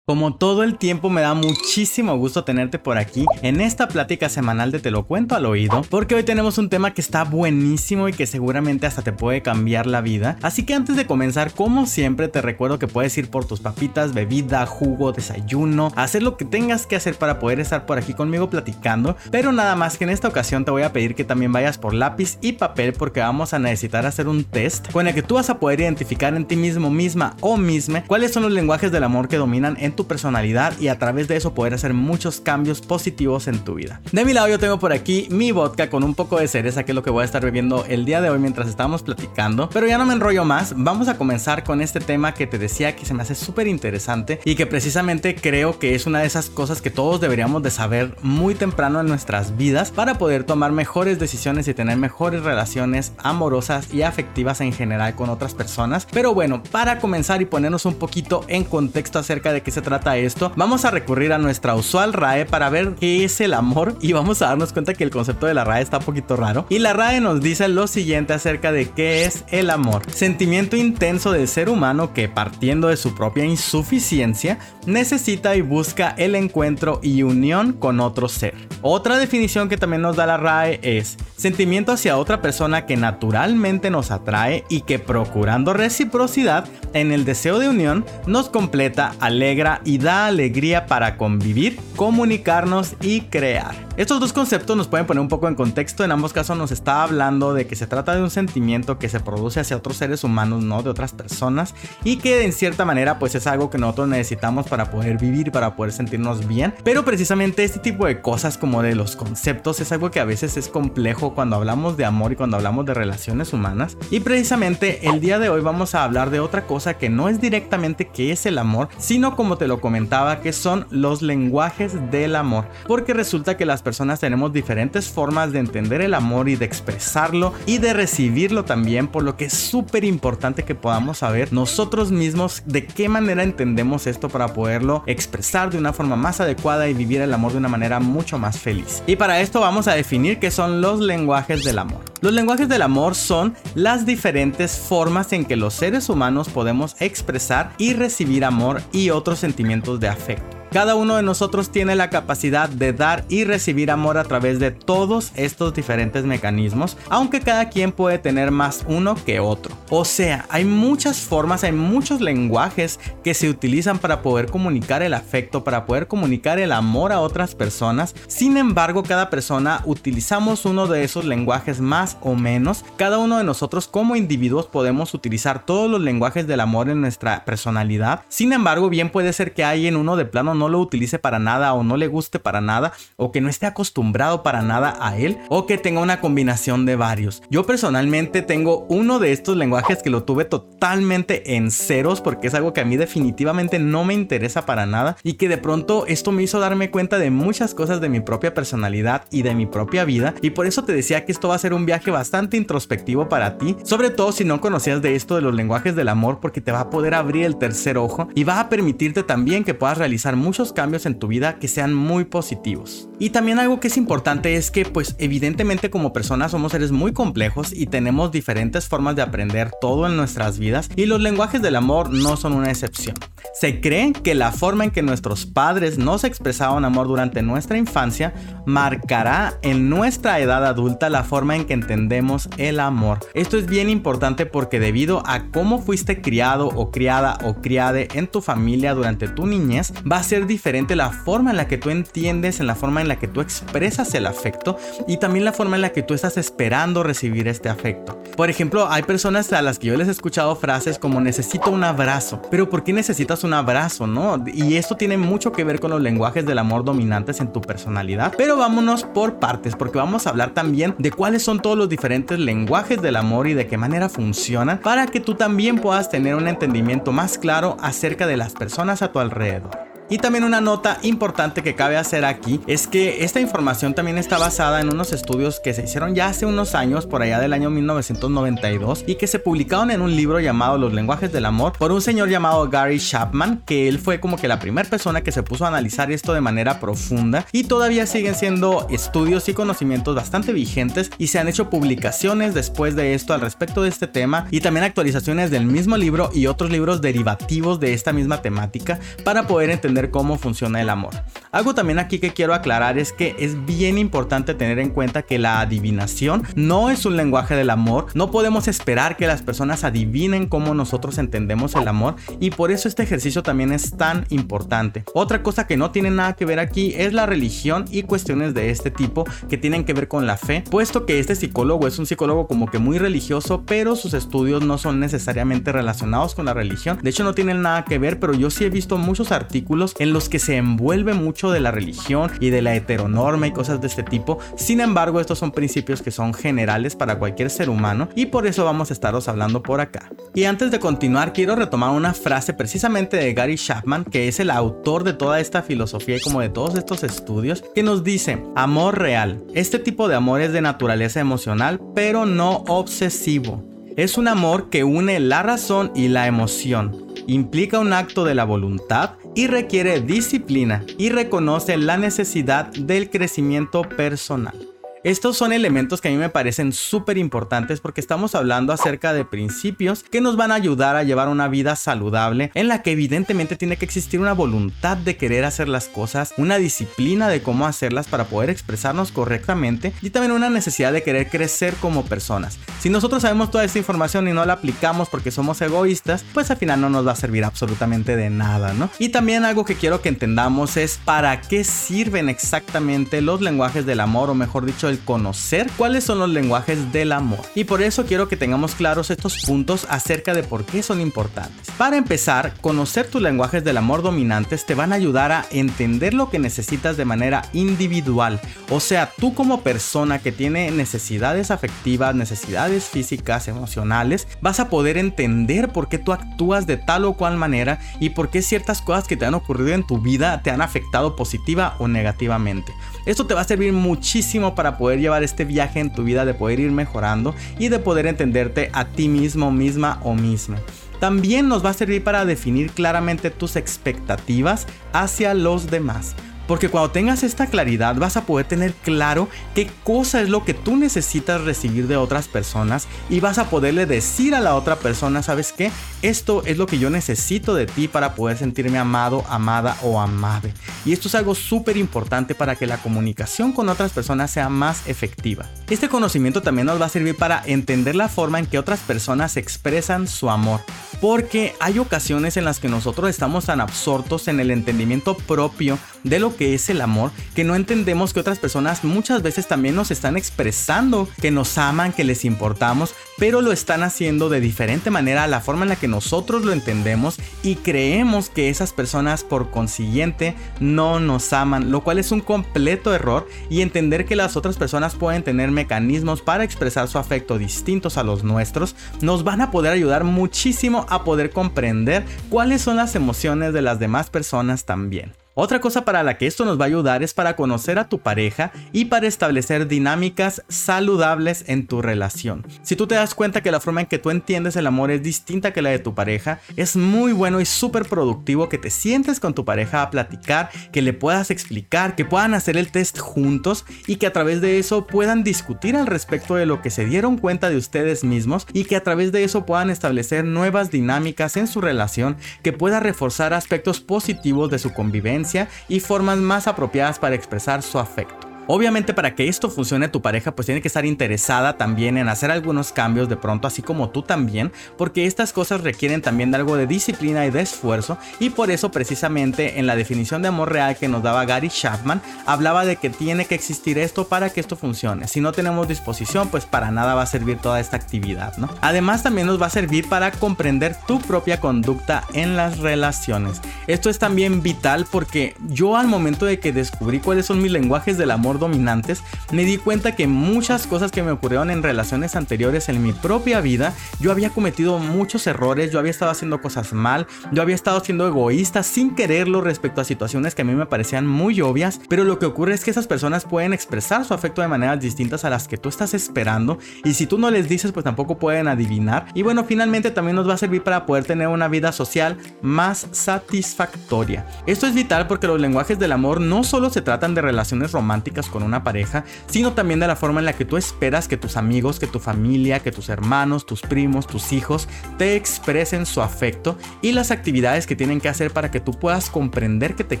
Como 0.04 0.34
todo 0.34 0.64
el 0.64 0.78
tiempo 0.78 1.10
me 1.10 1.20
da 1.20 1.32
muchísimo 1.32 2.16
gusto 2.16 2.42
tenerte 2.42 2.80
por 2.80 2.98
aquí 2.98 3.24
en 3.42 3.60
esta 3.60 3.86
plática 3.86 4.28
semanal 4.28 4.72
de 4.72 4.80
Te 4.80 4.90
lo 4.90 5.06
cuento 5.06 5.36
al 5.36 5.46
oído, 5.46 5.82
porque 5.88 6.16
hoy 6.16 6.24
tenemos 6.24 6.58
un 6.58 6.68
tema 6.68 6.92
que 6.92 7.00
está 7.00 7.22
buenísimo 7.22 8.08
y 8.08 8.12
que 8.12 8.26
seguramente 8.26 8.88
hasta 8.88 9.02
te 9.02 9.12
puede 9.12 9.42
cambiar 9.42 9.86
la 9.86 10.00
vida. 10.00 10.38
Así 10.42 10.64
que 10.64 10.74
antes 10.74 10.96
de 10.96 11.06
comenzar, 11.06 11.54
como 11.54 11.86
siempre, 11.86 12.26
te 12.26 12.42
recuerdo 12.42 12.80
que 12.80 12.88
puedes 12.88 13.16
ir 13.16 13.30
por 13.30 13.44
tus 13.44 13.60
papitas, 13.60 14.12
bebida, 14.12 14.66
jugo, 14.66 15.12
desayuno, 15.12 15.92
hacer 15.94 16.24
lo 16.24 16.36
que 16.36 16.46
tengas 16.46 16.84
que 16.88 16.96
hacer 16.96 17.14
para 17.14 17.38
poder 17.38 17.60
estar 17.60 17.86
por 17.86 17.96
aquí 17.96 18.12
conmigo 18.12 18.50
platicando, 18.50 19.16
pero 19.30 19.52
nada 19.52 19.76
más 19.76 19.98
que 19.98 20.02
en 20.02 20.10
esta 20.10 20.26
ocasión 20.26 20.64
te 20.64 20.72
voy 20.72 20.82
a 20.82 20.92
pedir 20.92 21.14
que 21.14 21.22
también 21.22 21.52
vayas 21.52 21.78
por 21.78 21.94
lápiz 21.94 22.38
y 22.40 22.54
papel 22.54 22.92
porque 22.92 23.20
vamos 23.20 23.54
a 23.54 23.60
necesitar 23.60 24.04
hacer 24.04 24.26
un 24.26 24.42
test 24.42 24.90
con 24.90 25.06
el 25.06 25.14
que 25.14 25.22
tú 25.22 25.36
vas 25.36 25.48
a 25.48 25.60
poder 25.60 25.78
identificar 25.78 26.34
en 26.34 26.44
ti 26.44 26.56
mismo, 26.56 26.90
misma 26.90 27.36
o 27.40 27.56
misma 27.56 28.02
cuáles 28.08 28.32
son 28.32 28.42
los 28.42 28.50
lenguajes 28.50 28.90
del 28.90 29.04
amor 29.04 29.28
que 29.28 29.36
dominan 29.36 29.76
en 29.78 29.91
tu 29.92 30.06
personalidad 30.06 30.78
y 30.78 30.88
a 30.88 30.98
través 30.98 31.28
de 31.28 31.36
eso 31.36 31.54
poder 31.54 31.74
hacer 31.74 31.94
muchos 31.94 32.40
cambios 32.40 32.80
positivos 32.80 33.48
en 33.48 33.60
tu 33.60 33.74
vida. 33.74 34.00
De 34.12 34.24
mi 34.24 34.32
lado 34.32 34.48
yo 34.48 34.58
tengo 34.58 34.78
por 34.78 34.92
aquí 34.92 35.26
mi 35.30 35.52
vodka 35.52 35.90
con 35.90 36.04
un 36.04 36.14
poco 36.14 36.38
de 36.38 36.48
cereza 36.48 36.84
que 36.84 36.92
es 36.92 36.96
lo 36.96 37.02
que 37.02 37.10
voy 37.10 37.22
a 37.22 37.26
estar 37.26 37.44
bebiendo 37.44 37.84
el 37.86 38.04
día 38.04 38.20
de 38.20 38.30
hoy 38.30 38.38
mientras 38.38 38.68
estamos 38.68 39.02
platicando, 39.02 39.68
pero 39.70 39.86
ya 39.86 39.98
no 39.98 40.06
me 40.06 40.14
enrollo 40.14 40.44
más, 40.44 40.74
vamos 40.76 41.08
a 41.08 41.16
comenzar 41.16 41.64
con 41.64 41.80
este 41.80 42.00
tema 42.00 42.34
que 42.34 42.46
te 42.46 42.58
decía 42.58 42.96
que 42.96 43.04
se 43.04 43.14
me 43.14 43.22
hace 43.22 43.34
súper 43.34 43.66
interesante 43.66 44.40
y 44.44 44.54
que 44.54 44.66
precisamente 44.66 45.34
creo 45.34 45.78
que 45.78 45.94
es 45.94 46.06
una 46.06 46.20
de 46.20 46.26
esas 46.26 46.50
cosas 46.50 46.82
que 46.82 46.90
todos 46.90 47.20
deberíamos 47.20 47.62
de 47.62 47.70
saber 47.70 48.16
muy 48.22 48.54
temprano 48.54 49.00
en 49.00 49.06
nuestras 49.06 49.56
vidas 49.56 49.90
para 49.90 50.18
poder 50.18 50.44
tomar 50.44 50.72
mejores 50.72 51.18
decisiones 51.18 51.68
y 51.68 51.74
tener 51.74 51.96
mejores 51.96 52.42
relaciones 52.42 53.12
amorosas 53.18 53.92
y 53.92 54.02
afectivas 54.02 54.60
en 54.60 54.72
general 54.72 55.14
con 55.14 55.30
otras 55.30 55.54
personas. 55.54 56.06
Pero 56.12 56.34
bueno, 56.34 56.62
para 56.70 56.98
comenzar 56.98 57.42
y 57.42 57.46
ponernos 57.46 57.86
un 57.86 57.94
poquito 57.94 58.44
en 58.48 58.64
contexto 58.64 59.18
acerca 59.18 59.52
de 59.52 59.62
qué 59.62 59.70
se 59.70 59.81
trata 59.82 60.16
esto, 60.16 60.52
vamos 60.56 60.84
a 60.84 60.90
recurrir 60.90 61.32
a 61.32 61.38
nuestra 61.38 61.74
usual 61.74 62.12
RAE 62.12 62.46
para 62.46 62.70
ver 62.70 62.94
qué 62.94 63.24
es 63.24 63.40
el 63.40 63.54
amor 63.54 63.96
y 64.00 64.12
vamos 64.12 64.40
a 64.40 64.46
darnos 64.46 64.72
cuenta 64.72 64.94
que 64.94 65.04
el 65.04 65.10
concepto 65.10 65.46
de 65.46 65.54
la 65.54 65.64
RAE 65.64 65.82
está 65.82 65.98
un 65.98 66.04
poquito 66.04 66.36
raro. 66.36 66.66
Y 66.68 66.78
la 66.78 66.92
RAE 66.92 67.20
nos 67.20 67.40
dice 67.40 67.68
lo 67.68 67.86
siguiente 67.86 68.32
acerca 68.32 68.72
de 68.72 68.88
qué 68.90 69.24
es 69.24 69.44
el 69.48 69.70
amor. 69.70 70.02
Sentimiento 70.10 70.76
intenso 70.76 71.32
del 71.32 71.48
ser 71.48 71.68
humano 71.68 72.14
que 72.14 72.28
partiendo 72.28 72.88
de 72.88 72.96
su 72.96 73.14
propia 73.14 73.44
insuficiencia 73.44 74.58
necesita 74.86 75.54
y 75.56 75.60
busca 75.60 76.14
el 76.16 76.34
encuentro 76.34 77.00
y 77.02 77.22
unión 77.22 77.72
con 77.72 78.00
otro 78.00 78.28
ser. 78.28 78.54
Otra 78.80 79.18
definición 79.18 79.68
que 79.68 79.76
también 79.76 80.02
nos 80.02 80.16
da 80.16 80.26
la 80.26 80.36
RAE 80.36 80.80
es 80.82 81.16
sentimiento 81.36 81.92
hacia 81.92 82.16
otra 82.16 82.40
persona 82.40 82.86
que 82.86 82.96
naturalmente 82.96 83.90
nos 83.90 84.10
atrae 84.10 84.64
y 84.68 84.82
que 84.82 84.98
procurando 84.98 85.72
reciprocidad 85.72 86.66
en 86.94 87.12
el 87.12 87.24
deseo 87.24 87.58
de 87.58 87.68
unión 87.68 88.04
nos 88.26 88.48
completa, 88.48 89.14
alegra 89.20 89.71
y 89.84 89.98
da 89.98 90.26
alegría 90.26 90.86
para 90.86 91.16
convivir, 91.16 91.78
comunicarnos 91.96 92.94
y 93.00 93.22
crear. 93.22 93.74
Estos 93.96 94.20
dos 94.20 94.32
conceptos 94.32 94.74
nos 94.74 94.88
pueden 94.88 95.06
poner 95.06 95.20
un 95.20 95.28
poco 95.28 95.48
en 95.48 95.54
contexto, 95.54 96.02
en 96.02 96.12
ambos 96.12 96.32
casos 96.32 96.56
nos 96.56 96.70
está 96.70 97.02
hablando 97.02 97.52
de 97.52 97.66
que 97.66 97.76
se 97.76 97.86
trata 97.86 98.14
de 98.14 98.22
un 98.22 98.30
sentimiento 98.30 98.98
que 98.98 99.10
se 99.10 99.20
produce 99.20 99.60
hacia 99.60 99.76
otros 99.76 99.98
seres 99.98 100.24
humanos, 100.24 100.64
no 100.64 100.82
de 100.82 100.88
otras 100.88 101.12
personas, 101.12 101.74
y 102.02 102.16
que 102.16 102.44
en 102.44 102.54
cierta 102.54 102.86
manera 102.86 103.18
pues 103.18 103.34
es 103.34 103.46
algo 103.46 103.68
que 103.68 103.76
nosotros 103.76 104.08
necesitamos 104.08 104.66
para 104.66 104.90
poder 104.90 105.18
vivir, 105.18 105.52
para 105.52 105.76
poder 105.76 105.92
sentirnos 105.92 106.48
bien, 106.48 106.74
pero 106.84 107.04
precisamente 107.04 107.64
este 107.64 107.80
tipo 107.80 108.06
de 108.06 108.22
cosas 108.22 108.56
como 108.56 108.82
de 108.82 108.94
los 108.94 109.14
conceptos 109.14 109.78
es 109.80 109.92
algo 109.92 110.10
que 110.10 110.20
a 110.20 110.24
veces 110.24 110.56
es 110.56 110.68
complejo 110.68 111.34
cuando 111.34 111.56
hablamos 111.56 111.98
de 111.98 112.06
amor 112.06 112.32
y 112.32 112.36
cuando 112.36 112.56
hablamos 112.56 112.86
de 112.86 112.94
relaciones 112.94 113.52
humanas, 113.52 113.98
y 114.10 114.20
precisamente 114.20 115.06
el 115.06 115.20
día 115.20 115.38
de 115.38 115.50
hoy 115.50 115.60
vamos 115.60 115.94
a 115.94 116.04
hablar 116.04 116.30
de 116.30 116.40
otra 116.40 116.66
cosa 116.66 116.94
que 116.94 117.10
no 117.10 117.28
es 117.28 117.42
directamente 117.42 118.08
qué 118.08 118.32
es 118.32 118.46
el 118.46 118.56
amor, 118.56 118.88
sino 118.96 119.36
como 119.36 119.58
te 119.62 119.68
lo 119.68 119.80
comentaba 119.80 120.40
que 120.40 120.52
son 120.52 120.88
los 120.90 121.22
lenguajes 121.22 121.92
del 122.10 122.34
amor, 122.34 122.66
porque 122.88 123.14
resulta 123.14 123.56
que 123.56 123.64
las 123.64 123.80
personas 123.80 124.18
tenemos 124.18 124.52
diferentes 124.52 125.08
formas 125.08 125.52
de 125.52 125.60
entender 125.60 126.00
el 126.00 126.14
amor 126.14 126.48
y 126.48 126.56
de 126.56 126.64
expresarlo 126.64 127.54
y 127.64 127.78
de 127.78 127.92
recibirlo 127.92 128.64
también, 128.64 129.06
por 129.06 129.22
lo 129.22 129.36
que 129.36 129.44
es 129.44 129.52
súper 129.52 130.02
importante 130.02 130.64
que 130.64 130.74
podamos 130.74 131.18
saber 131.18 131.52
nosotros 131.52 132.10
mismos 132.10 132.64
de 132.66 132.84
qué 132.84 133.08
manera 133.08 133.44
entendemos 133.44 134.08
esto 134.08 134.28
para 134.28 134.52
poderlo 134.52 135.04
expresar 135.06 135.70
de 135.70 135.78
una 135.78 135.92
forma 135.92 136.16
más 136.16 136.40
adecuada 136.40 136.88
y 136.88 136.94
vivir 136.94 137.20
el 137.20 137.32
amor 137.32 137.52
de 137.52 137.58
una 137.58 137.68
manera 137.68 138.00
mucho 138.00 138.40
más 138.40 138.58
feliz. 138.58 139.04
Y 139.06 139.14
para 139.14 139.42
esto 139.42 139.60
vamos 139.60 139.86
a 139.86 139.94
definir 139.94 140.40
qué 140.40 140.50
son 140.50 140.80
los 140.80 140.98
lenguajes 140.98 141.62
del 141.62 141.78
amor. 141.78 142.00
Los 142.20 142.32
lenguajes 142.32 142.68
del 142.68 142.82
amor 142.82 143.14
son 143.14 143.54
las 143.76 144.06
diferentes 144.06 144.76
formas 144.76 145.32
en 145.32 145.44
que 145.44 145.56
los 145.56 145.74
seres 145.74 146.08
humanos 146.08 146.48
podemos 146.48 146.94
expresar 147.00 147.72
y 147.78 147.94
recibir 147.94 148.44
amor 148.44 148.80
y 148.92 149.10
otros 149.10 149.38
sentimientos 149.38 149.51
de 149.98 150.08
afecto. 150.08 150.61
Cada 150.72 150.94
uno 150.94 151.16
de 151.16 151.22
nosotros 151.22 151.68
tiene 151.68 151.94
la 151.96 152.08
capacidad 152.08 152.66
de 152.66 152.94
dar 152.94 153.26
y 153.28 153.44
recibir 153.44 153.90
amor 153.90 154.16
a 154.16 154.24
través 154.24 154.58
de 154.58 154.70
todos 154.70 155.30
estos 155.34 155.74
diferentes 155.74 156.24
mecanismos, 156.24 156.96
aunque 157.10 157.40
cada 157.40 157.68
quien 157.68 157.92
puede 157.92 158.18
tener 158.18 158.50
más 158.50 158.82
uno 158.88 159.14
que 159.14 159.38
otro. 159.38 159.76
O 159.90 160.06
sea, 160.06 160.46
hay 160.48 160.64
muchas 160.64 161.20
formas, 161.20 161.62
hay 161.62 161.72
muchos 161.72 162.22
lenguajes 162.22 162.98
que 163.22 163.34
se 163.34 163.50
utilizan 163.50 163.98
para 163.98 164.22
poder 164.22 164.46
comunicar 164.46 165.02
el 165.02 165.12
afecto, 165.12 165.62
para 165.62 165.84
poder 165.84 166.06
comunicar 166.06 166.58
el 166.58 166.72
amor 166.72 167.12
a 167.12 167.20
otras 167.20 167.54
personas. 167.54 168.14
Sin 168.26 168.56
embargo, 168.56 169.02
cada 169.02 169.28
persona 169.28 169.82
utilizamos 169.84 170.64
uno 170.64 170.86
de 170.86 171.04
esos 171.04 171.26
lenguajes 171.26 171.82
más 171.82 172.16
o 172.22 172.34
menos. 172.34 172.82
Cada 172.96 173.18
uno 173.18 173.36
de 173.36 173.44
nosotros 173.44 173.88
como 173.88 174.16
individuos 174.16 174.68
podemos 174.68 175.12
utilizar 175.12 175.66
todos 175.66 175.90
los 175.90 176.00
lenguajes 176.00 176.46
del 176.46 176.60
amor 176.60 176.88
en 176.88 177.02
nuestra 177.02 177.44
personalidad. 177.44 178.22
Sin 178.30 178.54
embargo, 178.54 178.88
bien 178.88 179.10
puede 179.10 179.34
ser 179.34 179.52
que 179.52 179.64
alguien 179.64 179.96
uno 179.96 180.16
de 180.16 180.24
plano 180.24 180.54
no 180.54 180.61
lo 180.68 180.80
utilice 180.80 181.18
para 181.18 181.38
nada 181.38 181.74
o 181.74 181.82
no 181.82 181.96
le 181.96 182.06
guste 182.06 182.38
para 182.38 182.60
nada 182.60 182.92
o 183.16 183.32
que 183.32 183.40
no 183.40 183.48
esté 183.48 183.66
acostumbrado 183.66 184.42
para 184.42 184.62
nada 184.62 184.96
a 185.00 185.16
él 185.16 185.38
o 185.48 185.66
que 185.66 185.78
tenga 185.78 186.00
una 186.00 186.20
combinación 186.20 186.86
de 186.86 186.96
varios. 186.96 187.42
Yo 187.50 187.64
personalmente 187.64 188.42
tengo 188.42 188.86
uno 188.88 189.18
de 189.18 189.32
estos 189.32 189.56
lenguajes 189.56 190.02
que 190.02 190.10
lo 190.10 190.24
tuve 190.24 190.44
totalmente 190.44 191.56
en 191.56 191.70
ceros 191.70 192.20
porque 192.20 192.48
es 192.48 192.54
algo 192.54 192.72
que 192.72 192.80
a 192.80 192.84
mí 192.84 192.96
definitivamente 192.96 193.78
no 193.78 194.04
me 194.04 194.14
interesa 194.14 194.66
para 194.66 194.86
nada 194.86 195.16
y 195.22 195.34
que 195.34 195.48
de 195.48 195.58
pronto 195.58 196.06
esto 196.06 196.32
me 196.32 196.42
hizo 196.42 196.60
darme 196.60 196.90
cuenta 196.90 197.18
de 197.18 197.30
muchas 197.30 197.74
cosas 197.74 198.00
de 198.00 198.08
mi 198.08 198.20
propia 198.20 198.54
personalidad 198.54 199.24
y 199.30 199.42
de 199.42 199.54
mi 199.54 199.66
propia 199.66 200.04
vida 200.04 200.34
y 200.42 200.50
por 200.50 200.66
eso 200.66 200.84
te 200.84 200.92
decía 200.92 201.24
que 201.24 201.32
esto 201.32 201.48
va 201.48 201.54
a 201.54 201.58
ser 201.58 201.74
un 201.74 201.86
viaje 201.86 202.10
bastante 202.10 202.56
introspectivo 202.56 203.28
para 203.28 203.58
ti, 203.58 203.76
sobre 203.84 204.10
todo 204.10 204.32
si 204.32 204.44
no 204.44 204.60
conocías 204.60 205.02
de 205.02 205.14
esto 205.14 205.36
de 205.36 205.42
los 205.42 205.54
lenguajes 205.54 205.96
del 205.96 206.08
amor 206.08 206.40
porque 206.40 206.60
te 206.60 206.72
va 206.72 206.80
a 206.80 206.90
poder 206.90 207.14
abrir 207.14 207.44
el 207.44 207.56
tercer 207.56 207.98
ojo 207.98 208.28
y 208.34 208.44
va 208.44 208.60
a 208.60 208.68
permitirte 208.68 209.22
también 209.22 209.64
que 209.64 209.74
puedas 209.74 209.98
realizar 209.98 210.36
muchos 210.36 210.51
muchos 210.52 210.74
cambios 210.74 211.06
en 211.06 211.18
tu 211.18 211.28
vida 211.28 211.58
que 211.58 211.66
sean 211.66 211.94
muy 211.94 212.26
positivos. 212.26 213.08
Y 213.18 213.30
también 213.30 213.58
algo 213.58 213.80
que 213.80 213.88
es 213.88 213.96
importante 213.96 214.54
es 214.56 214.70
que 214.70 214.84
pues 214.84 215.16
evidentemente 215.18 215.88
como 215.88 216.12
personas 216.12 216.50
somos 216.50 216.72
seres 216.72 216.92
muy 216.92 217.14
complejos 217.14 217.72
y 217.72 217.86
tenemos 217.86 218.32
diferentes 218.32 218.86
formas 218.86 219.16
de 219.16 219.22
aprender 219.22 219.70
todo 219.80 220.06
en 220.06 220.14
nuestras 220.14 220.58
vidas 220.58 220.90
y 220.94 221.06
los 221.06 221.22
lenguajes 221.22 221.62
del 221.62 221.76
amor 221.76 222.10
no 222.10 222.36
son 222.36 222.52
una 222.52 222.68
excepción. 222.68 223.14
Se 223.54 223.80
cree 223.80 224.12
que 224.12 224.34
la 224.34 224.52
forma 224.52 224.84
en 224.84 224.90
que 224.90 225.00
nuestros 225.00 225.46
padres 225.46 225.96
nos 225.96 226.22
expresaban 226.22 226.84
amor 226.84 227.06
durante 227.06 227.40
nuestra 227.40 227.78
infancia 227.78 228.34
marcará 228.66 229.54
en 229.62 229.88
nuestra 229.88 230.38
edad 230.40 230.66
adulta 230.66 231.08
la 231.08 231.24
forma 231.24 231.56
en 231.56 231.64
que 231.64 231.72
entendemos 231.72 232.50
el 232.58 232.78
amor. 232.78 233.20
Esto 233.32 233.56
es 233.56 233.64
bien 233.64 233.88
importante 233.88 234.44
porque 234.44 234.80
debido 234.80 235.22
a 235.24 235.46
cómo 235.50 235.80
fuiste 235.80 236.20
criado 236.20 236.66
o 236.66 236.90
criada 236.90 237.38
o 237.42 237.54
criade 237.54 238.08
en 238.12 238.26
tu 238.26 238.42
familia 238.42 238.92
durante 238.92 239.28
tu 239.28 239.46
niñez, 239.46 239.94
va 240.10 240.18
a 240.18 240.22
diferente 240.40 240.96
la 240.96 241.10
forma 241.10 241.50
en 241.50 241.56
la 241.56 241.68
que 241.68 241.78
tú 241.78 241.90
entiendes, 241.90 242.60
en 242.60 242.66
la 242.66 242.74
forma 242.74 243.00
en 243.00 243.08
la 243.08 243.18
que 243.18 243.28
tú 243.28 243.40
expresas 243.40 244.14
el 244.14 244.26
afecto 244.26 244.78
y 245.06 245.18
también 245.18 245.44
la 245.44 245.52
forma 245.52 245.76
en 245.76 245.82
la 245.82 245.92
que 245.92 246.02
tú 246.02 246.14
estás 246.14 246.36
esperando 246.36 247.02
recibir 247.02 247.48
este 247.48 247.68
afecto. 247.68 248.20
Por 248.36 248.50
ejemplo, 248.50 248.90
hay 248.90 249.02
personas 249.02 249.52
a 249.52 249.62
las 249.62 249.78
que 249.78 249.88
yo 249.88 249.96
les 249.96 250.08
he 250.08 250.10
escuchado 250.10 250.56
frases 250.56 250.98
como 250.98 251.20
necesito 251.20 251.70
un 251.70 251.84
abrazo, 251.84 252.40
pero 252.50 252.68
¿por 252.68 252.82
qué 252.84 252.92
necesitas 252.92 253.44
un 253.44 253.54
abrazo, 253.54 254.06
no? 254.06 254.42
Y 254.46 254.76
esto 254.76 254.96
tiene 254.96 255.16
mucho 255.16 255.52
que 255.52 255.64
ver 255.64 255.80
con 255.80 255.90
los 255.90 256.00
lenguajes 256.00 256.46
del 256.46 256.58
amor 256.58 256.84
dominantes 256.84 257.40
en 257.40 257.52
tu 257.52 257.60
personalidad. 257.60 258.32
Pero 258.36 258.56
vámonos 258.56 259.04
por 259.04 259.38
partes, 259.38 259.76
porque 259.76 259.98
vamos 259.98 260.26
a 260.26 260.30
hablar 260.30 260.54
también 260.54 260.94
de 260.98 261.10
cuáles 261.10 261.42
son 261.42 261.60
todos 261.60 261.76
los 261.76 261.88
diferentes 261.88 262.38
lenguajes 262.38 263.02
del 263.02 263.16
amor 263.16 263.48
y 263.48 263.54
de 263.54 263.66
qué 263.66 263.76
manera 263.76 264.08
funcionan 264.08 264.78
para 264.78 265.06
que 265.06 265.20
tú 265.20 265.34
también 265.34 265.78
puedas 265.78 266.10
tener 266.10 266.34
un 266.34 266.48
entendimiento 266.48 267.12
más 267.12 267.38
claro 267.38 267.76
acerca 267.80 268.26
de 268.26 268.36
las 268.36 268.52
personas 268.54 269.02
a 269.02 269.12
tu 269.12 269.18
alrededor. 269.18 269.91
Y 270.12 270.18
también 270.18 270.44
una 270.44 270.60
nota 270.60 270.98
importante 271.04 271.62
que 271.62 271.74
cabe 271.74 271.96
hacer 271.96 272.26
aquí 272.26 272.60
es 272.66 272.86
que 272.86 273.24
esta 273.24 273.40
información 273.40 273.94
también 273.94 274.18
está 274.18 274.36
basada 274.36 274.82
en 274.82 274.92
unos 274.92 275.10
estudios 275.14 275.58
que 275.58 275.72
se 275.72 275.84
hicieron 275.84 276.14
ya 276.14 276.26
hace 276.26 276.44
unos 276.44 276.74
años, 276.74 277.06
por 277.06 277.22
allá 277.22 277.40
del 277.40 277.54
año 277.54 277.70
1992, 277.70 279.04
y 279.06 279.14
que 279.14 279.26
se 279.26 279.38
publicaron 279.38 279.90
en 279.90 280.02
un 280.02 280.14
libro 280.14 280.38
llamado 280.38 280.76
Los 280.76 280.92
lenguajes 280.92 281.32
del 281.32 281.46
amor 281.46 281.72
por 281.78 281.92
un 281.92 282.02
señor 282.02 282.28
llamado 282.28 282.68
Gary 282.68 282.98
Chapman, 282.98 283.62
que 283.64 283.88
él 283.88 283.98
fue 283.98 284.20
como 284.20 284.36
que 284.36 284.48
la 284.48 284.58
primera 284.58 284.86
persona 284.86 285.22
que 285.22 285.32
se 285.32 285.42
puso 285.42 285.64
a 285.64 285.68
analizar 285.68 286.12
esto 286.12 286.34
de 286.34 286.42
manera 286.42 286.78
profunda 286.78 287.46
y 287.50 287.64
todavía 287.64 288.04
siguen 288.04 288.34
siendo 288.34 288.88
estudios 288.90 289.48
y 289.48 289.54
conocimientos 289.54 290.14
bastante 290.14 290.52
vigentes 290.52 291.10
y 291.16 291.28
se 291.28 291.38
han 291.38 291.48
hecho 291.48 291.70
publicaciones 291.70 292.52
después 292.52 292.94
de 292.96 293.14
esto 293.14 293.32
al 293.32 293.40
respecto 293.40 293.80
de 293.80 293.88
este 293.88 294.08
tema 294.08 294.46
y 294.50 294.60
también 294.60 294.84
actualizaciones 294.84 295.50
del 295.50 295.64
mismo 295.64 295.96
libro 295.96 296.28
y 296.34 296.48
otros 296.48 296.70
libros 296.70 297.00
derivativos 297.00 297.80
de 297.80 297.94
esta 297.94 298.12
misma 298.12 298.42
temática 298.42 299.00
para 299.24 299.46
poder 299.46 299.70
entender 299.70 300.01
cómo 300.10 300.38
funciona 300.38 300.80
el 300.80 300.90
amor. 300.90 301.14
Algo 301.50 301.74
también 301.74 301.98
aquí 301.98 302.18
que 302.18 302.32
quiero 302.32 302.54
aclarar 302.54 302.98
es 302.98 303.12
que 303.12 303.36
es 303.38 303.64
bien 303.66 303.98
importante 303.98 304.54
tener 304.54 304.78
en 304.78 304.90
cuenta 304.90 305.22
que 305.22 305.38
la 305.38 305.60
adivinación 305.60 306.44
no 306.54 306.90
es 306.90 307.06
un 307.06 307.16
lenguaje 307.16 307.54
del 307.54 307.70
amor, 307.70 308.06
no 308.14 308.30
podemos 308.30 308.68
esperar 308.68 309.16
que 309.16 309.26
las 309.26 309.42
personas 309.42 309.84
adivinen 309.84 310.46
cómo 310.46 310.74
nosotros 310.74 311.18
entendemos 311.18 311.74
el 311.74 311.88
amor 311.88 312.16
y 312.40 312.50
por 312.50 312.70
eso 312.70 312.88
este 312.88 313.02
ejercicio 313.02 313.42
también 313.42 313.72
es 313.72 313.96
tan 313.96 314.26
importante. 314.30 315.04
Otra 315.14 315.42
cosa 315.42 315.66
que 315.66 315.76
no 315.76 315.90
tiene 315.90 316.10
nada 316.10 316.34
que 316.34 316.44
ver 316.44 316.58
aquí 316.58 316.94
es 316.96 317.12
la 317.12 317.26
religión 317.26 317.84
y 317.90 318.02
cuestiones 318.02 318.54
de 318.54 318.70
este 318.70 318.90
tipo 318.90 319.24
que 319.48 319.58
tienen 319.58 319.84
que 319.84 319.92
ver 319.92 320.08
con 320.08 320.26
la 320.26 320.36
fe, 320.36 320.64
puesto 320.70 321.06
que 321.06 321.18
este 321.18 321.34
psicólogo 321.34 321.86
es 321.86 321.98
un 321.98 322.06
psicólogo 322.06 322.46
como 322.46 322.70
que 322.70 322.78
muy 322.78 322.98
religioso, 322.98 323.62
pero 323.66 323.96
sus 323.96 324.14
estudios 324.14 324.62
no 324.62 324.78
son 324.78 325.00
necesariamente 325.00 325.72
relacionados 325.72 326.34
con 326.34 326.46
la 326.46 326.54
religión. 326.54 326.98
De 327.02 327.10
hecho 327.10 327.24
no 327.24 327.34
tienen 327.34 327.62
nada 327.62 327.84
que 327.84 327.98
ver, 327.98 328.18
pero 328.18 328.34
yo 328.34 328.50
sí 328.50 328.64
he 328.64 328.70
visto 328.70 328.98
muchos 328.98 329.32
artículos 329.32 329.91
en 329.98 330.12
los 330.12 330.28
que 330.28 330.38
se 330.38 330.56
envuelve 330.56 331.14
mucho 331.14 331.50
de 331.50 331.60
la 331.60 331.70
religión 331.70 332.30
y 332.40 332.50
de 332.50 332.62
la 332.62 332.74
heteronorma 332.74 333.46
y 333.46 333.52
cosas 333.52 333.80
de 333.80 333.86
este 333.86 334.02
tipo. 334.02 334.38
Sin 334.56 334.80
embargo, 334.80 335.20
estos 335.20 335.38
son 335.38 335.52
principios 335.52 336.02
que 336.02 336.10
son 336.10 336.34
generales 336.34 336.96
para 336.96 337.18
cualquier 337.18 337.50
ser 337.50 337.70
humano 337.70 338.08
y 338.14 338.26
por 338.26 338.46
eso 338.46 338.64
vamos 338.64 338.90
a 338.90 338.92
estaros 338.92 339.28
hablando 339.28 339.62
por 339.62 339.80
acá. 339.80 340.10
Y 340.34 340.44
antes 340.44 340.70
de 340.70 340.80
continuar, 340.80 341.32
quiero 341.32 341.56
retomar 341.56 341.90
una 341.90 342.14
frase 342.14 342.54
precisamente 342.54 343.16
de 343.16 343.34
Gary 343.34 343.56
Chapman, 343.56 344.04
que 344.04 344.28
es 344.28 344.40
el 344.40 344.50
autor 344.50 345.04
de 345.04 345.12
toda 345.12 345.40
esta 345.40 345.62
filosofía 345.62 346.16
y 346.16 346.20
como 346.20 346.40
de 346.40 346.48
todos 346.48 346.76
estos 346.76 347.04
estudios, 347.04 347.62
que 347.74 347.82
nos 347.82 348.04
dice, 348.04 348.42
amor 348.54 348.98
real. 348.98 349.42
Este 349.54 349.78
tipo 349.78 350.08
de 350.08 350.14
amor 350.14 350.40
es 350.40 350.52
de 350.52 350.60
naturaleza 350.60 351.20
emocional, 351.20 351.80
pero 351.94 352.26
no 352.26 352.64
obsesivo. 352.68 353.62
Es 353.96 354.16
un 354.16 354.26
amor 354.26 354.70
que 354.70 354.84
une 354.84 355.20
la 355.20 355.42
razón 355.42 355.92
y 355.94 356.08
la 356.08 356.26
emoción. 356.26 357.06
Implica 357.26 357.78
un 357.78 357.92
acto 357.92 358.24
de 358.24 358.34
la 358.34 358.44
voluntad 358.44 359.16
y 359.34 359.46
requiere 359.46 360.00
disciplina 360.00 360.84
y 360.98 361.10
reconoce 361.10 361.76
la 361.76 361.96
necesidad 361.96 362.66
del 362.72 363.10
crecimiento 363.10 363.82
personal. 363.82 364.71
Estos 365.04 365.36
son 365.36 365.52
elementos 365.52 366.00
que 366.00 366.06
a 366.06 366.10
mí 366.12 366.16
me 366.16 366.28
parecen 366.28 366.72
súper 366.72 367.18
importantes 367.18 367.80
porque 367.80 368.00
estamos 368.00 368.36
hablando 368.36 368.72
acerca 368.72 369.12
de 369.12 369.24
principios 369.24 370.04
que 370.04 370.20
nos 370.20 370.36
van 370.36 370.52
a 370.52 370.54
ayudar 370.54 370.94
a 370.94 371.02
llevar 371.02 371.26
una 371.26 371.48
vida 371.48 371.74
saludable 371.74 372.52
en 372.54 372.68
la 372.68 372.82
que 372.82 372.92
evidentemente 372.92 373.56
tiene 373.56 373.76
que 373.76 373.84
existir 373.84 374.20
una 374.20 374.32
voluntad 374.32 374.96
de 374.96 375.16
querer 375.16 375.44
hacer 375.44 375.68
las 375.68 375.88
cosas, 375.88 376.34
una 376.36 376.58
disciplina 376.58 377.28
de 377.28 377.42
cómo 377.42 377.66
hacerlas 377.66 378.06
para 378.06 378.26
poder 378.26 378.48
expresarnos 378.48 379.10
correctamente 379.10 379.92
y 380.02 380.10
también 380.10 380.30
una 380.30 380.50
necesidad 380.50 380.92
de 380.92 381.02
querer 381.02 381.28
crecer 381.28 381.74
como 381.80 382.04
personas. 382.04 382.60
Si 382.78 382.88
nosotros 382.88 383.22
sabemos 383.22 383.50
toda 383.50 383.64
esta 383.64 383.78
información 383.78 384.28
y 384.28 384.32
no 384.32 384.44
la 384.44 384.52
aplicamos 384.52 385.08
porque 385.08 385.32
somos 385.32 385.60
egoístas, 385.62 386.24
pues 386.32 386.48
al 386.52 386.58
final 386.58 386.80
no 386.80 386.90
nos 386.90 387.04
va 387.04 387.10
a 387.10 387.16
servir 387.16 387.44
absolutamente 387.44 388.14
de 388.14 388.30
nada, 388.30 388.72
¿no? 388.72 388.88
Y 389.00 389.08
también 389.08 389.44
algo 389.44 389.64
que 389.64 389.74
quiero 389.74 390.00
que 390.00 390.10
entendamos 390.10 390.76
es 390.76 391.00
para 391.04 391.40
qué 391.40 391.64
sirven 391.64 392.28
exactamente 392.28 393.20
los 393.20 393.40
lenguajes 393.40 393.84
del 393.84 393.98
amor 393.98 394.30
o 394.30 394.36
mejor 394.36 394.64
dicho 394.64 394.91
conocer 394.98 395.70
cuáles 395.76 396.04
son 396.04 396.18
los 396.18 396.30
lenguajes 396.30 396.92
del 396.92 397.12
amor. 397.12 397.40
Y 397.54 397.64
por 397.64 397.82
eso 397.82 398.04
quiero 398.04 398.28
que 398.28 398.36
tengamos 398.36 398.74
claros 398.74 399.10
estos 399.10 399.44
puntos 399.44 399.86
acerca 399.88 400.34
de 400.34 400.42
por 400.42 400.64
qué 400.64 400.82
son 400.82 401.00
importantes. 401.00 401.70
Para 401.76 401.96
empezar, 401.96 402.54
conocer 402.60 403.08
tus 403.08 403.22
lenguajes 403.22 403.64
del 403.64 403.76
amor 403.76 404.02
dominantes 404.02 404.66
te 404.66 404.74
van 404.74 404.92
a 404.92 404.96
ayudar 404.96 405.32
a 405.32 405.46
entender 405.50 406.14
lo 406.14 406.30
que 406.30 406.38
necesitas 406.38 406.96
de 406.96 407.04
manera 407.04 407.42
individual. 407.52 408.40
O 408.70 408.80
sea, 408.80 409.10
tú 409.18 409.34
como 409.34 409.62
persona 409.62 410.18
que 410.18 410.32
tiene 410.32 410.70
necesidades 410.70 411.50
afectivas, 411.50 412.14
necesidades 412.14 412.84
físicas, 412.84 413.48
emocionales, 413.48 414.28
vas 414.40 414.60
a 414.60 414.68
poder 414.68 414.98
entender 414.98 415.68
por 415.68 415.88
qué 415.88 415.98
tú 415.98 416.12
actúas 416.12 416.66
de 416.66 416.76
tal 416.76 417.04
o 417.04 417.14
cual 417.14 417.36
manera 417.36 417.80
y 418.00 418.10
por 418.10 418.30
qué 418.30 418.42
ciertas 418.42 418.82
cosas 418.82 419.06
que 419.06 419.16
te 419.16 419.26
han 419.26 419.34
ocurrido 419.34 419.74
en 419.74 419.86
tu 419.86 419.98
vida 419.98 420.42
te 420.42 420.50
han 420.50 420.60
afectado 420.60 421.16
positiva 421.16 421.76
o 421.78 421.88
negativamente. 421.88 422.72
Esto 423.06 423.26
te 423.26 423.34
va 423.34 423.40
a 423.40 423.44
servir 423.44 423.72
muchísimo 423.72 424.54
para 424.54 424.78
poder 424.78 425.00
llevar 425.00 425.22
este 425.22 425.44
viaje 425.44 425.80
en 425.80 425.92
tu 425.92 426.04
vida, 426.04 426.24
de 426.24 426.34
poder 426.34 426.60
ir 426.60 426.70
mejorando 426.70 427.34
y 427.58 427.68
de 427.68 427.78
poder 427.78 428.06
entenderte 428.06 428.70
a 428.72 428.84
ti 428.84 429.08
mismo, 429.08 429.50
misma 429.50 429.98
o 430.02 430.14
misma. 430.14 430.58
También 431.00 431.48
nos 431.48 431.64
va 431.64 431.70
a 431.70 431.74
servir 431.74 432.04
para 432.04 432.24
definir 432.24 432.70
claramente 432.70 433.30
tus 433.30 433.56
expectativas 433.56 434.68
hacia 434.92 435.34
los 435.34 435.68
demás. 435.68 436.14
Porque 436.52 436.68
cuando 436.68 436.90
tengas 436.90 437.22
esta 437.22 437.46
claridad 437.46 437.96
vas 437.96 438.18
a 438.18 438.26
poder 438.26 438.46
tener 438.46 438.74
claro 438.74 439.30
qué 439.54 439.70
cosa 439.84 440.20
es 440.20 440.28
lo 440.28 440.44
que 440.44 440.52
tú 440.52 440.76
necesitas 440.76 441.40
recibir 441.40 441.86
de 441.86 441.96
otras 441.96 442.28
personas 442.28 442.88
y 443.08 443.20
vas 443.20 443.38
a 443.38 443.48
poderle 443.48 443.86
decir 443.86 444.34
a 444.34 444.40
la 444.40 444.54
otra 444.54 444.76
persona, 444.76 445.22
¿sabes 445.22 445.54
qué? 445.54 445.72
Esto 446.02 446.42
es 446.44 446.58
lo 446.58 446.66
que 446.66 446.78
yo 446.78 446.90
necesito 446.90 447.54
de 447.54 447.64
ti 447.64 447.88
para 447.88 448.14
poder 448.14 448.36
sentirme 448.36 448.78
amado, 448.78 449.24
amada 449.30 449.78
o 449.82 449.98
amable. 449.98 450.52
Y 450.84 450.92
esto 450.92 451.08
es 451.08 451.14
algo 451.14 451.34
súper 451.34 451.78
importante 451.78 452.34
para 452.34 452.54
que 452.54 452.66
la 452.66 452.76
comunicación 452.76 453.52
con 453.52 453.70
otras 453.70 453.92
personas 453.92 454.30
sea 454.30 454.50
más 454.50 454.86
efectiva. 454.86 455.46
Este 455.70 455.88
conocimiento 455.88 456.42
también 456.42 456.66
nos 456.66 456.78
va 456.78 456.84
a 456.84 456.90
servir 456.90 457.16
para 457.16 457.42
entender 457.46 457.96
la 457.96 458.10
forma 458.10 458.38
en 458.38 458.46
que 458.46 458.58
otras 458.58 458.80
personas 458.80 459.38
expresan 459.38 460.06
su 460.06 460.28
amor. 460.28 460.60
Porque 461.00 461.54
hay 461.60 461.78
ocasiones 461.78 462.36
en 462.36 462.44
las 462.44 462.60
que 462.60 462.68
nosotros 462.68 463.08
estamos 463.08 463.46
tan 463.46 463.62
absortos 463.62 464.28
en 464.28 464.38
el 464.38 464.50
entendimiento 464.50 465.16
propio 465.16 465.78
de 466.04 466.20
lo 466.20 466.36
que 466.36 466.54
es 466.54 466.68
el 466.70 466.80
amor, 466.80 467.10
que 467.34 467.44
no 467.44 467.54
entendemos 467.54 468.12
que 468.12 468.20
otras 468.20 468.38
personas 468.38 468.84
muchas 468.84 469.22
veces 469.22 469.48
también 469.48 469.74
nos 469.74 469.90
están 469.90 470.16
expresando 470.16 471.08
que 471.20 471.30
nos 471.30 471.58
aman, 471.58 471.92
que 471.92 472.04
les 472.04 472.24
importamos, 472.24 472.94
pero 473.18 473.40
lo 473.40 473.52
están 473.52 473.82
haciendo 473.82 474.28
de 474.28 474.40
diferente 474.40 474.90
manera 474.90 475.24
a 475.24 475.28
la 475.28 475.40
forma 475.40 475.62
en 475.62 475.70
la 475.70 475.76
que 475.76 475.88
nosotros 475.88 476.44
lo 476.44 476.52
entendemos 476.52 477.18
y 477.42 477.56
creemos 477.56 478.30
que 478.30 478.48
esas 478.48 478.72
personas 478.72 479.24
por 479.24 479.50
consiguiente 479.50 480.34
no 480.60 481.00
nos 481.00 481.32
aman, 481.32 481.70
lo 481.70 481.82
cual 481.82 481.98
es 481.98 482.12
un 482.12 482.20
completo 482.20 482.94
error 482.94 483.28
y 483.50 483.60
entender 483.62 484.04
que 484.04 484.16
las 484.16 484.36
otras 484.36 484.56
personas 484.56 484.94
pueden 484.94 485.22
tener 485.22 485.50
mecanismos 485.50 486.22
para 486.22 486.44
expresar 486.44 486.88
su 486.88 486.98
afecto 486.98 487.38
distintos 487.38 487.96
a 487.96 488.02
los 488.02 488.24
nuestros, 488.24 488.74
nos 489.00 489.24
van 489.24 489.40
a 489.40 489.50
poder 489.50 489.72
ayudar 489.72 490.04
muchísimo 490.04 490.86
a 490.88 491.04
poder 491.04 491.30
comprender 491.30 492.04
cuáles 492.28 492.62
son 492.62 492.76
las 492.76 492.94
emociones 492.94 493.52
de 493.52 493.62
las 493.62 493.78
demás 493.78 494.10
personas 494.10 494.64
también. 494.64 495.12
Otra 495.34 495.62
cosa 495.62 495.86
para 495.86 496.02
la 496.02 496.18
que 496.18 496.26
esto 496.26 496.44
nos 496.44 496.60
va 496.60 496.64
a 496.64 496.66
ayudar 496.66 497.02
es 497.02 497.14
para 497.14 497.36
conocer 497.36 497.78
a 497.78 497.88
tu 497.88 498.00
pareja 498.00 498.52
y 498.70 498.84
para 498.86 499.06
establecer 499.06 499.66
dinámicas 499.66 500.42
saludables 500.48 501.44
en 501.46 501.66
tu 501.66 501.80
relación. 501.80 502.46
Si 502.62 502.76
tú 502.76 502.86
te 502.86 502.96
das 502.96 503.14
cuenta 503.14 503.42
que 503.42 503.50
la 503.50 503.58
forma 503.58 503.80
en 503.80 503.86
que 503.86 503.98
tú 503.98 504.10
entiendes 504.10 504.56
el 504.56 504.66
amor 504.66 504.90
es 504.90 505.02
distinta 505.02 505.54
que 505.54 505.62
la 505.62 505.70
de 505.70 505.78
tu 505.78 505.94
pareja, 505.94 506.40
es 506.56 506.76
muy 506.76 507.14
bueno 507.14 507.40
y 507.40 507.46
súper 507.46 507.86
productivo 507.86 508.50
que 508.50 508.58
te 508.58 508.68
sientes 508.68 509.20
con 509.20 509.32
tu 509.32 509.46
pareja 509.46 509.80
a 509.80 509.88
platicar, 509.88 510.50
que 510.70 510.82
le 510.82 510.92
puedas 510.92 511.30
explicar, 511.30 511.96
que 511.96 512.04
puedan 512.04 512.34
hacer 512.34 512.58
el 512.58 512.70
test 512.70 512.98
juntos 512.98 513.64
y 513.86 513.96
que 513.96 514.08
a 514.08 514.12
través 514.12 514.42
de 514.42 514.58
eso 514.58 514.86
puedan 514.86 515.24
discutir 515.24 515.76
al 515.76 515.86
respecto 515.86 516.34
de 516.34 516.44
lo 516.44 516.60
que 516.60 516.68
se 516.68 516.84
dieron 516.84 517.16
cuenta 517.16 517.48
de 517.48 517.56
ustedes 517.56 518.04
mismos 518.04 518.46
y 518.52 518.64
que 518.64 518.76
a 518.76 518.82
través 518.82 519.12
de 519.12 519.24
eso 519.24 519.46
puedan 519.46 519.70
establecer 519.70 520.26
nuevas 520.26 520.70
dinámicas 520.70 521.38
en 521.38 521.46
su 521.46 521.62
relación 521.62 522.18
que 522.42 522.52
pueda 522.52 522.80
reforzar 522.80 523.32
aspectos 523.32 523.80
positivos 523.80 524.50
de 524.50 524.58
su 524.58 524.74
convivencia 524.74 525.21
y 525.68 525.80
formas 525.80 526.18
más 526.18 526.46
apropiadas 526.46 526.98
para 526.98 527.14
expresar 527.14 527.62
su 527.62 527.78
afecto. 527.78 528.31
Obviamente 528.48 528.92
para 528.92 529.14
que 529.14 529.28
esto 529.28 529.48
funcione 529.50 529.88
tu 529.88 530.02
pareja 530.02 530.32
pues 530.34 530.46
tiene 530.46 530.60
que 530.60 530.68
estar 530.68 530.84
interesada 530.84 531.56
también 531.56 531.96
en 531.96 532.08
hacer 532.08 532.30
algunos 532.32 532.72
cambios 532.72 533.08
de 533.08 533.16
pronto 533.16 533.46
así 533.46 533.62
como 533.62 533.90
tú 533.90 534.02
también 534.02 534.50
porque 534.76 535.06
estas 535.06 535.32
cosas 535.32 535.60
requieren 535.60 536.02
también 536.02 536.32
de 536.32 536.38
algo 536.38 536.56
de 536.56 536.66
disciplina 536.66 537.24
y 537.24 537.30
de 537.30 537.40
esfuerzo 537.40 537.98
y 538.18 538.30
por 538.30 538.50
eso 538.50 538.72
precisamente 538.72 539.60
en 539.60 539.66
la 539.66 539.76
definición 539.76 540.22
de 540.22 540.28
amor 540.28 540.52
real 540.52 540.76
que 540.76 540.88
nos 540.88 541.04
daba 541.04 541.24
Gary 541.24 541.50
Chapman 541.50 542.02
hablaba 542.26 542.64
de 542.64 542.76
que 542.76 542.90
tiene 542.90 543.26
que 543.26 543.36
existir 543.36 543.78
esto 543.78 544.08
para 544.08 544.30
que 544.30 544.40
esto 544.40 544.56
funcione. 544.56 545.06
Si 545.06 545.20
no 545.20 545.30
tenemos 545.30 545.68
disposición 545.68 546.28
pues 546.28 546.44
para 546.44 546.72
nada 546.72 546.94
va 546.94 547.02
a 547.02 547.06
servir 547.06 547.38
toda 547.38 547.60
esta 547.60 547.76
actividad, 547.76 548.36
¿no? 548.38 548.48
Además 548.60 549.04
también 549.04 549.28
nos 549.28 549.40
va 549.40 549.46
a 549.46 549.50
servir 549.50 549.88
para 549.88 550.10
comprender 550.10 550.76
tu 550.86 551.00
propia 551.00 551.38
conducta 551.40 552.04
en 552.12 552.36
las 552.36 552.58
relaciones. 552.58 553.40
Esto 553.68 553.88
es 553.88 554.00
también 554.00 554.42
vital 554.42 554.86
porque 554.90 555.36
yo 555.48 555.76
al 555.76 555.86
momento 555.86 556.26
de 556.26 556.40
que 556.40 556.52
descubrí 556.52 556.98
cuáles 556.98 557.26
son 557.26 557.40
mis 557.40 557.52
lenguajes 557.52 557.96
del 557.98 558.10
amor 558.10 558.31
dominantes, 558.38 559.02
me 559.32 559.44
di 559.44 559.58
cuenta 559.58 559.96
que 559.96 560.06
muchas 560.06 560.66
cosas 560.66 560.90
que 560.90 561.02
me 561.02 561.10
ocurrieron 561.10 561.50
en 561.50 561.62
relaciones 561.62 562.16
anteriores 562.16 562.68
en 562.68 562.82
mi 562.82 562.92
propia 562.92 563.40
vida, 563.40 563.74
yo 564.00 564.12
había 564.12 564.30
cometido 564.30 564.78
muchos 564.78 565.26
errores, 565.26 565.70
yo 565.70 565.78
había 565.78 565.90
estado 565.90 566.10
haciendo 566.10 566.40
cosas 566.40 566.72
mal, 566.72 567.06
yo 567.32 567.42
había 567.42 567.54
estado 567.54 567.80
siendo 567.80 568.06
egoísta 568.06 568.62
sin 568.62 568.94
quererlo 568.94 569.40
respecto 569.40 569.80
a 569.80 569.84
situaciones 569.84 570.34
que 570.34 570.42
a 570.42 570.44
mí 570.44 570.54
me 570.54 570.66
parecían 570.66 571.06
muy 571.06 571.40
obvias, 571.40 571.80
pero 571.88 572.04
lo 572.04 572.18
que 572.18 572.26
ocurre 572.26 572.54
es 572.54 572.64
que 572.64 572.70
esas 572.70 572.86
personas 572.86 573.24
pueden 573.24 573.52
expresar 573.52 574.04
su 574.04 574.14
afecto 574.14 574.42
de 574.42 574.48
maneras 574.48 574.80
distintas 574.80 575.24
a 575.24 575.30
las 575.30 575.48
que 575.48 575.56
tú 575.56 575.68
estás 575.68 575.94
esperando 575.94 576.58
y 576.84 576.94
si 576.94 577.06
tú 577.06 577.18
no 577.18 577.30
les 577.30 577.48
dices 577.48 577.72
pues 577.72 577.84
tampoco 577.84 578.18
pueden 578.18 578.48
adivinar 578.48 579.06
y 579.14 579.22
bueno 579.22 579.44
finalmente 579.44 579.90
también 579.90 580.16
nos 580.16 580.28
va 580.28 580.34
a 580.34 580.38
servir 580.38 580.62
para 580.62 580.86
poder 580.86 581.04
tener 581.04 581.28
una 581.28 581.48
vida 581.48 581.72
social 581.72 582.18
más 582.40 582.86
satisfactoria. 582.92 584.26
Esto 584.46 584.66
es 584.66 584.74
vital 584.74 585.06
porque 585.06 585.26
los 585.26 585.40
lenguajes 585.40 585.78
del 585.78 585.92
amor 585.92 586.20
no 586.20 586.44
solo 586.44 586.70
se 586.70 586.82
tratan 586.82 587.14
de 587.14 587.22
relaciones 587.22 587.72
románticas 587.72 588.21
con 588.28 588.42
una 588.42 588.64
pareja, 588.64 589.04
sino 589.26 589.52
también 589.52 589.80
de 589.80 589.86
la 589.86 589.96
forma 589.96 590.20
en 590.20 590.26
la 590.26 590.32
que 590.34 590.44
tú 590.44 590.56
esperas 590.56 591.08
que 591.08 591.16
tus 591.16 591.36
amigos, 591.36 591.78
que 591.78 591.86
tu 591.86 591.98
familia, 591.98 592.60
que 592.60 592.72
tus 592.72 592.88
hermanos, 592.88 593.46
tus 593.46 593.62
primos, 593.62 594.06
tus 594.06 594.32
hijos 594.32 594.68
te 594.98 595.16
expresen 595.16 595.86
su 595.86 596.02
afecto 596.02 596.56
y 596.80 596.92
las 596.92 597.10
actividades 597.10 597.66
que 597.66 597.76
tienen 597.76 598.00
que 598.00 598.08
hacer 598.08 598.32
para 598.32 598.50
que 598.50 598.60
tú 598.60 598.72
puedas 598.72 599.10
comprender 599.10 599.74
que 599.74 599.84
te 599.84 600.00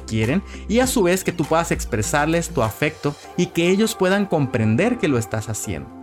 quieren 0.00 0.42
y 0.68 0.80
a 0.80 0.86
su 0.86 1.02
vez 1.02 1.24
que 1.24 1.32
tú 1.32 1.44
puedas 1.44 1.70
expresarles 1.70 2.50
tu 2.50 2.62
afecto 2.62 3.14
y 3.36 3.46
que 3.46 3.68
ellos 3.70 3.94
puedan 3.94 4.26
comprender 4.26 4.98
que 4.98 5.08
lo 5.08 5.18
estás 5.18 5.48
haciendo. 5.48 6.01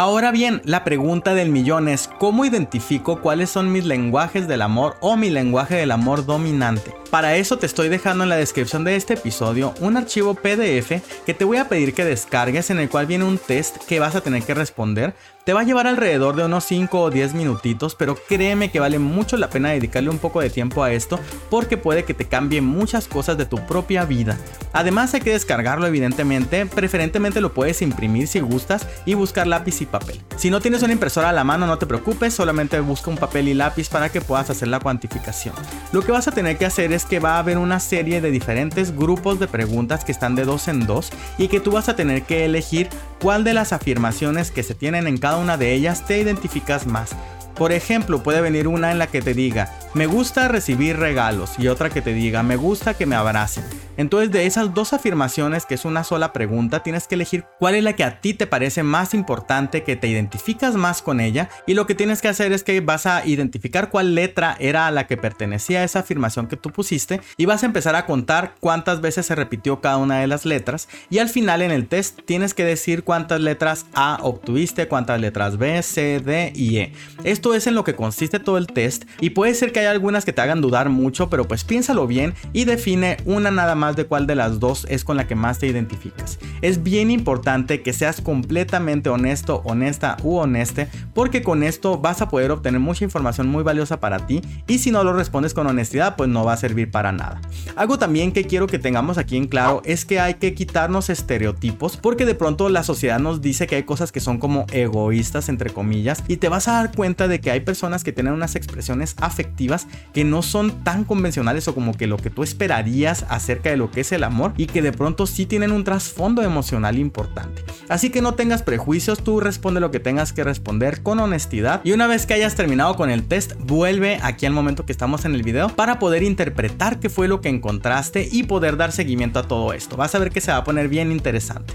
Ahora 0.00 0.30
bien, 0.30 0.62
la 0.64 0.82
pregunta 0.82 1.34
del 1.34 1.50
millón 1.50 1.86
es, 1.86 2.08
¿cómo 2.18 2.46
identifico 2.46 3.20
cuáles 3.20 3.50
son 3.50 3.70
mis 3.70 3.84
lenguajes 3.84 4.48
del 4.48 4.62
amor 4.62 4.96
o 5.00 5.18
mi 5.18 5.28
lenguaje 5.28 5.74
del 5.74 5.90
amor 5.90 6.24
dominante? 6.24 6.94
Para 7.10 7.36
eso 7.36 7.58
te 7.58 7.66
estoy 7.66 7.90
dejando 7.90 8.24
en 8.24 8.30
la 8.30 8.38
descripción 8.38 8.82
de 8.82 8.96
este 8.96 9.12
episodio 9.12 9.74
un 9.78 9.98
archivo 9.98 10.32
PDF 10.32 11.02
que 11.26 11.34
te 11.34 11.44
voy 11.44 11.58
a 11.58 11.68
pedir 11.68 11.92
que 11.92 12.06
descargues 12.06 12.70
en 12.70 12.78
el 12.78 12.88
cual 12.88 13.04
viene 13.04 13.26
un 13.26 13.36
test 13.36 13.76
que 13.84 14.00
vas 14.00 14.16
a 14.16 14.22
tener 14.22 14.42
que 14.42 14.54
responder. 14.54 15.12
Te 15.44 15.54
va 15.54 15.60
a 15.60 15.64
llevar 15.64 15.86
alrededor 15.86 16.36
de 16.36 16.44
unos 16.44 16.64
5 16.64 17.00
o 17.00 17.10
10 17.10 17.32
minutitos, 17.32 17.94
pero 17.94 18.14
créeme 18.14 18.70
que 18.70 18.78
vale 18.78 18.98
mucho 18.98 19.38
la 19.38 19.48
pena 19.48 19.70
dedicarle 19.70 20.10
un 20.10 20.18
poco 20.18 20.42
de 20.42 20.50
tiempo 20.50 20.84
a 20.84 20.92
esto 20.92 21.18
porque 21.48 21.78
puede 21.78 22.04
que 22.04 22.12
te 22.12 22.26
cambie 22.26 22.60
muchas 22.60 23.08
cosas 23.08 23.38
de 23.38 23.46
tu 23.46 23.56
propia 23.66 24.04
vida. 24.04 24.36
Además 24.74 25.14
hay 25.14 25.22
que 25.22 25.30
descargarlo 25.30 25.86
evidentemente, 25.86 26.66
preferentemente 26.66 27.40
lo 27.40 27.54
puedes 27.54 27.80
imprimir 27.80 28.28
si 28.28 28.40
gustas 28.40 28.86
y 29.06 29.14
buscar 29.14 29.46
lápiz 29.46 29.80
y 29.80 29.86
papel. 29.86 30.20
Si 30.36 30.50
no 30.50 30.60
tienes 30.60 30.82
una 30.82 30.92
impresora 30.92 31.30
a 31.30 31.32
la 31.32 31.42
mano 31.42 31.66
no 31.66 31.78
te 31.78 31.86
preocupes, 31.86 32.34
solamente 32.34 32.78
busca 32.80 33.10
un 33.10 33.16
papel 33.16 33.48
y 33.48 33.54
lápiz 33.54 33.88
para 33.88 34.10
que 34.10 34.20
puedas 34.20 34.50
hacer 34.50 34.68
la 34.68 34.80
cuantificación. 34.80 35.54
Lo 35.92 36.02
que 36.02 36.12
vas 36.12 36.28
a 36.28 36.32
tener 36.32 36.58
que 36.58 36.66
hacer 36.66 36.92
es 36.92 37.06
que 37.06 37.18
va 37.18 37.36
a 37.36 37.38
haber 37.38 37.56
una 37.56 37.80
serie 37.80 38.20
de 38.20 38.30
diferentes 38.30 38.94
grupos 38.94 39.40
de 39.40 39.48
preguntas 39.48 40.04
que 40.04 40.12
están 40.12 40.34
de 40.34 40.44
dos 40.44 40.68
en 40.68 40.86
dos 40.86 41.10
y 41.38 41.48
que 41.48 41.60
tú 41.60 41.70
vas 41.70 41.88
a 41.88 41.96
tener 41.96 42.24
que 42.24 42.44
elegir 42.44 42.90
cuál 43.20 43.42
de 43.42 43.54
las 43.54 43.72
afirmaciones 43.72 44.50
que 44.50 44.62
se 44.62 44.74
tienen 44.74 45.06
en 45.06 45.18
cada 45.18 45.29
una 45.36 45.56
de 45.56 45.72
ellas 45.72 46.04
te 46.06 46.18
identificas 46.18 46.86
más. 46.86 47.10
Por 47.54 47.72
ejemplo, 47.72 48.22
puede 48.22 48.40
venir 48.40 48.68
una 48.68 48.90
en 48.90 48.98
la 48.98 49.06
que 49.06 49.20
te 49.20 49.34
diga, 49.34 49.70
me 49.92 50.06
gusta 50.06 50.46
recibir 50.46 50.98
regalos 50.98 51.58
y 51.58 51.66
otra 51.66 51.90
que 51.90 52.00
te 52.00 52.14
diga, 52.14 52.44
me 52.44 52.54
gusta 52.54 52.94
que 52.94 53.06
me 53.06 53.16
abracen. 53.16 53.64
Entonces 53.96 54.30
de 54.30 54.46
esas 54.46 54.72
dos 54.72 54.92
afirmaciones, 54.92 55.66
que 55.66 55.74
es 55.74 55.84
una 55.84 56.04
sola 56.04 56.32
pregunta, 56.32 56.82
tienes 56.82 57.08
que 57.08 57.16
elegir 57.16 57.44
cuál 57.58 57.74
es 57.74 57.82
la 57.82 57.94
que 57.94 58.04
a 58.04 58.20
ti 58.20 58.32
te 58.32 58.46
parece 58.46 58.82
más 58.82 59.14
importante, 59.14 59.82
que 59.82 59.96
te 59.96 60.06
identificas 60.06 60.76
más 60.76 61.02
con 61.02 61.20
ella 61.20 61.50
y 61.66 61.74
lo 61.74 61.86
que 61.86 61.96
tienes 61.96 62.22
que 62.22 62.28
hacer 62.28 62.52
es 62.52 62.62
que 62.62 62.80
vas 62.80 63.06
a 63.06 63.26
identificar 63.26 63.90
cuál 63.90 64.14
letra 64.14 64.56
era 64.60 64.86
a 64.86 64.90
la 64.90 65.06
que 65.06 65.16
pertenecía 65.16 65.82
esa 65.82 65.98
afirmación 65.98 66.46
que 66.46 66.56
tú 66.56 66.70
pusiste 66.70 67.20
y 67.36 67.46
vas 67.46 67.62
a 67.62 67.66
empezar 67.66 67.96
a 67.96 68.06
contar 68.06 68.54
cuántas 68.60 69.00
veces 69.00 69.26
se 69.26 69.34
repitió 69.34 69.80
cada 69.80 69.96
una 69.96 70.20
de 70.20 70.28
las 70.28 70.46
letras 70.46 70.88
y 71.10 71.18
al 71.18 71.28
final 71.28 71.62
en 71.62 71.72
el 71.72 71.88
test 71.88 72.20
tienes 72.24 72.54
que 72.54 72.64
decir 72.64 73.02
cuántas 73.02 73.40
letras 73.40 73.86
A 73.94 74.18
obtuviste, 74.22 74.86
cuántas 74.86 75.20
letras 75.20 75.58
B, 75.58 75.82
C, 75.82 76.20
D 76.20 76.52
y 76.54 76.78
E. 76.78 76.92
Esto 77.24 77.54
es 77.54 77.66
en 77.66 77.74
lo 77.74 77.82
que 77.82 77.96
consiste 77.96 78.38
todo 78.38 78.56
el 78.56 78.68
test 78.68 79.04
y 79.20 79.30
puede 79.30 79.54
ser 79.54 79.72
que 79.72 79.79
haya 79.80 79.90
algunas 79.90 80.24
que 80.24 80.32
te 80.32 80.40
hagan 80.40 80.60
dudar 80.60 80.88
mucho, 80.88 81.28
pero 81.28 81.46
pues 81.46 81.64
piénsalo 81.64 82.06
bien 82.06 82.34
y 82.52 82.64
define 82.64 83.16
una 83.24 83.50
nada 83.50 83.74
más 83.74 83.96
de 83.96 84.06
cuál 84.06 84.26
de 84.26 84.34
las 84.34 84.60
dos 84.60 84.86
es 84.88 85.04
con 85.04 85.16
la 85.16 85.26
que 85.26 85.34
más 85.34 85.58
te 85.58 85.66
identificas. 85.66 86.38
Es 86.62 86.82
bien 86.82 87.10
importante 87.10 87.82
que 87.82 87.92
seas 87.92 88.20
completamente 88.20 89.10
honesto, 89.10 89.62
honesta 89.64 90.16
u 90.22 90.36
honeste, 90.36 90.88
porque 91.14 91.42
con 91.42 91.62
esto 91.62 91.98
vas 91.98 92.22
a 92.22 92.28
poder 92.28 92.50
obtener 92.50 92.80
mucha 92.80 93.04
información 93.04 93.48
muy 93.48 93.62
valiosa 93.62 94.00
para 94.00 94.26
ti 94.26 94.42
y 94.66 94.78
si 94.78 94.90
no 94.90 95.04
lo 95.04 95.12
respondes 95.12 95.54
con 95.54 95.66
honestidad, 95.66 96.16
pues 96.16 96.28
no 96.28 96.44
va 96.44 96.52
a 96.52 96.56
servir 96.56 96.90
para 96.90 97.12
nada. 97.12 97.40
Algo 97.76 97.98
también 97.98 98.32
que 98.32 98.44
quiero 98.44 98.66
que 98.66 98.78
tengamos 98.78 99.18
aquí 99.18 99.36
en 99.36 99.46
claro 99.46 99.82
es 99.84 100.04
que 100.04 100.20
hay 100.20 100.34
que 100.34 100.54
quitarnos 100.54 101.10
estereotipos, 101.10 101.96
porque 101.96 102.26
de 102.26 102.34
pronto 102.34 102.68
la 102.68 102.82
sociedad 102.82 103.18
nos 103.18 103.40
dice 103.40 103.66
que 103.66 103.76
hay 103.76 103.82
cosas 103.84 104.12
que 104.12 104.20
son 104.20 104.38
como 104.38 104.66
egoístas, 104.72 105.48
entre 105.48 105.70
comillas, 105.70 106.22
y 106.28 106.36
te 106.36 106.48
vas 106.48 106.68
a 106.68 106.72
dar 106.72 106.92
cuenta 106.94 107.28
de 107.28 107.40
que 107.40 107.50
hay 107.50 107.60
personas 107.60 108.04
que 108.04 108.12
tienen 108.12 108.32
unas 108.32 108.56
expresiones 108.56 109.14
afectivas 109.20 109.69
que 110.12 110.24
no 110.24 110.42
son 110.42 110.82
tan 110.84 111.04
convencionales 111.04 111.68
o 111.68 111.74
como 111.74 111.96
que 111.96 112.06
lo 112.06 112.16
que 112.16 112.30
tú 112.30 112.42
esperarías 112.42 113.24
acerca 113.28 113.70
de 113.70 113.76
lo 113.76 113.90
que 113.90 114.00
es 114.00 114.12
el 114.12 114.24
amor 114.24 114.52
y 114.56 114.66
que 114.66 114.82
de 114.82 114.92
pronto 114.92 115.26
sí 115.26 115.46
tienen 115.46 115.72
un 115.72 115.84
trasfondo 115.84 116.42
emocional 116.42 116.98
importante. 116.98 117.62
Así 117.88 118.10
que 118.10 118.22
no 118.22 118.34
tengas 118.34 118.62
prejuicios, 118.62 119.22
tú 119.22 119.40
responde 119.40 119.80
lo 119.80 119.90
que 119.90 120.00
tengas 120.00 120.32
que 120.32 120.44
responder 120.44 121.02
con 121.02 121.20
honestidad 121.20 121.80
y 121.84 121.92
una 121.92 122.06
vez 122.06 122.26
que 122.26 122.34
hayas 122.34 122.54
terminado 122.54 122.96
con 122.96 123.10
el 123.10 123.24
test, 123.24 123.52
vuelve 123.58 124.18
aquí 124.22 124.46
al 124.46 124.52
momento 124.52 124.86
que 124.86 124.92
estamos 124.92 125.24
en 125.24 125.34
el 125.34 125.42
video 125.42 125.68
para 125.68 125.98
poder 125.98 126.22
interpretar 126.22 127.00
qué 127.00 127.08
fue 127.08 127.28
lo 127.28 127.40
que 127.40 127.48
encontraste 127.48 128.28
y 128.30 128.44
poder 128.44 128.76
dar 128.76 128.92
seguimiento 128.92 129.38
a 129.38 129.48
todo 129.48 129.72
esto. 129.72 129.96
Vas 129.96 130.14
a 130.14 130.18
ver 130.18 130.30
que 130.30 130.40
se 130.40 130.50
va 130.50 130.58
a 130.58 130.64
poner 130.64 130.88
bien 130.88 131.12
interesante. 131.12 131.74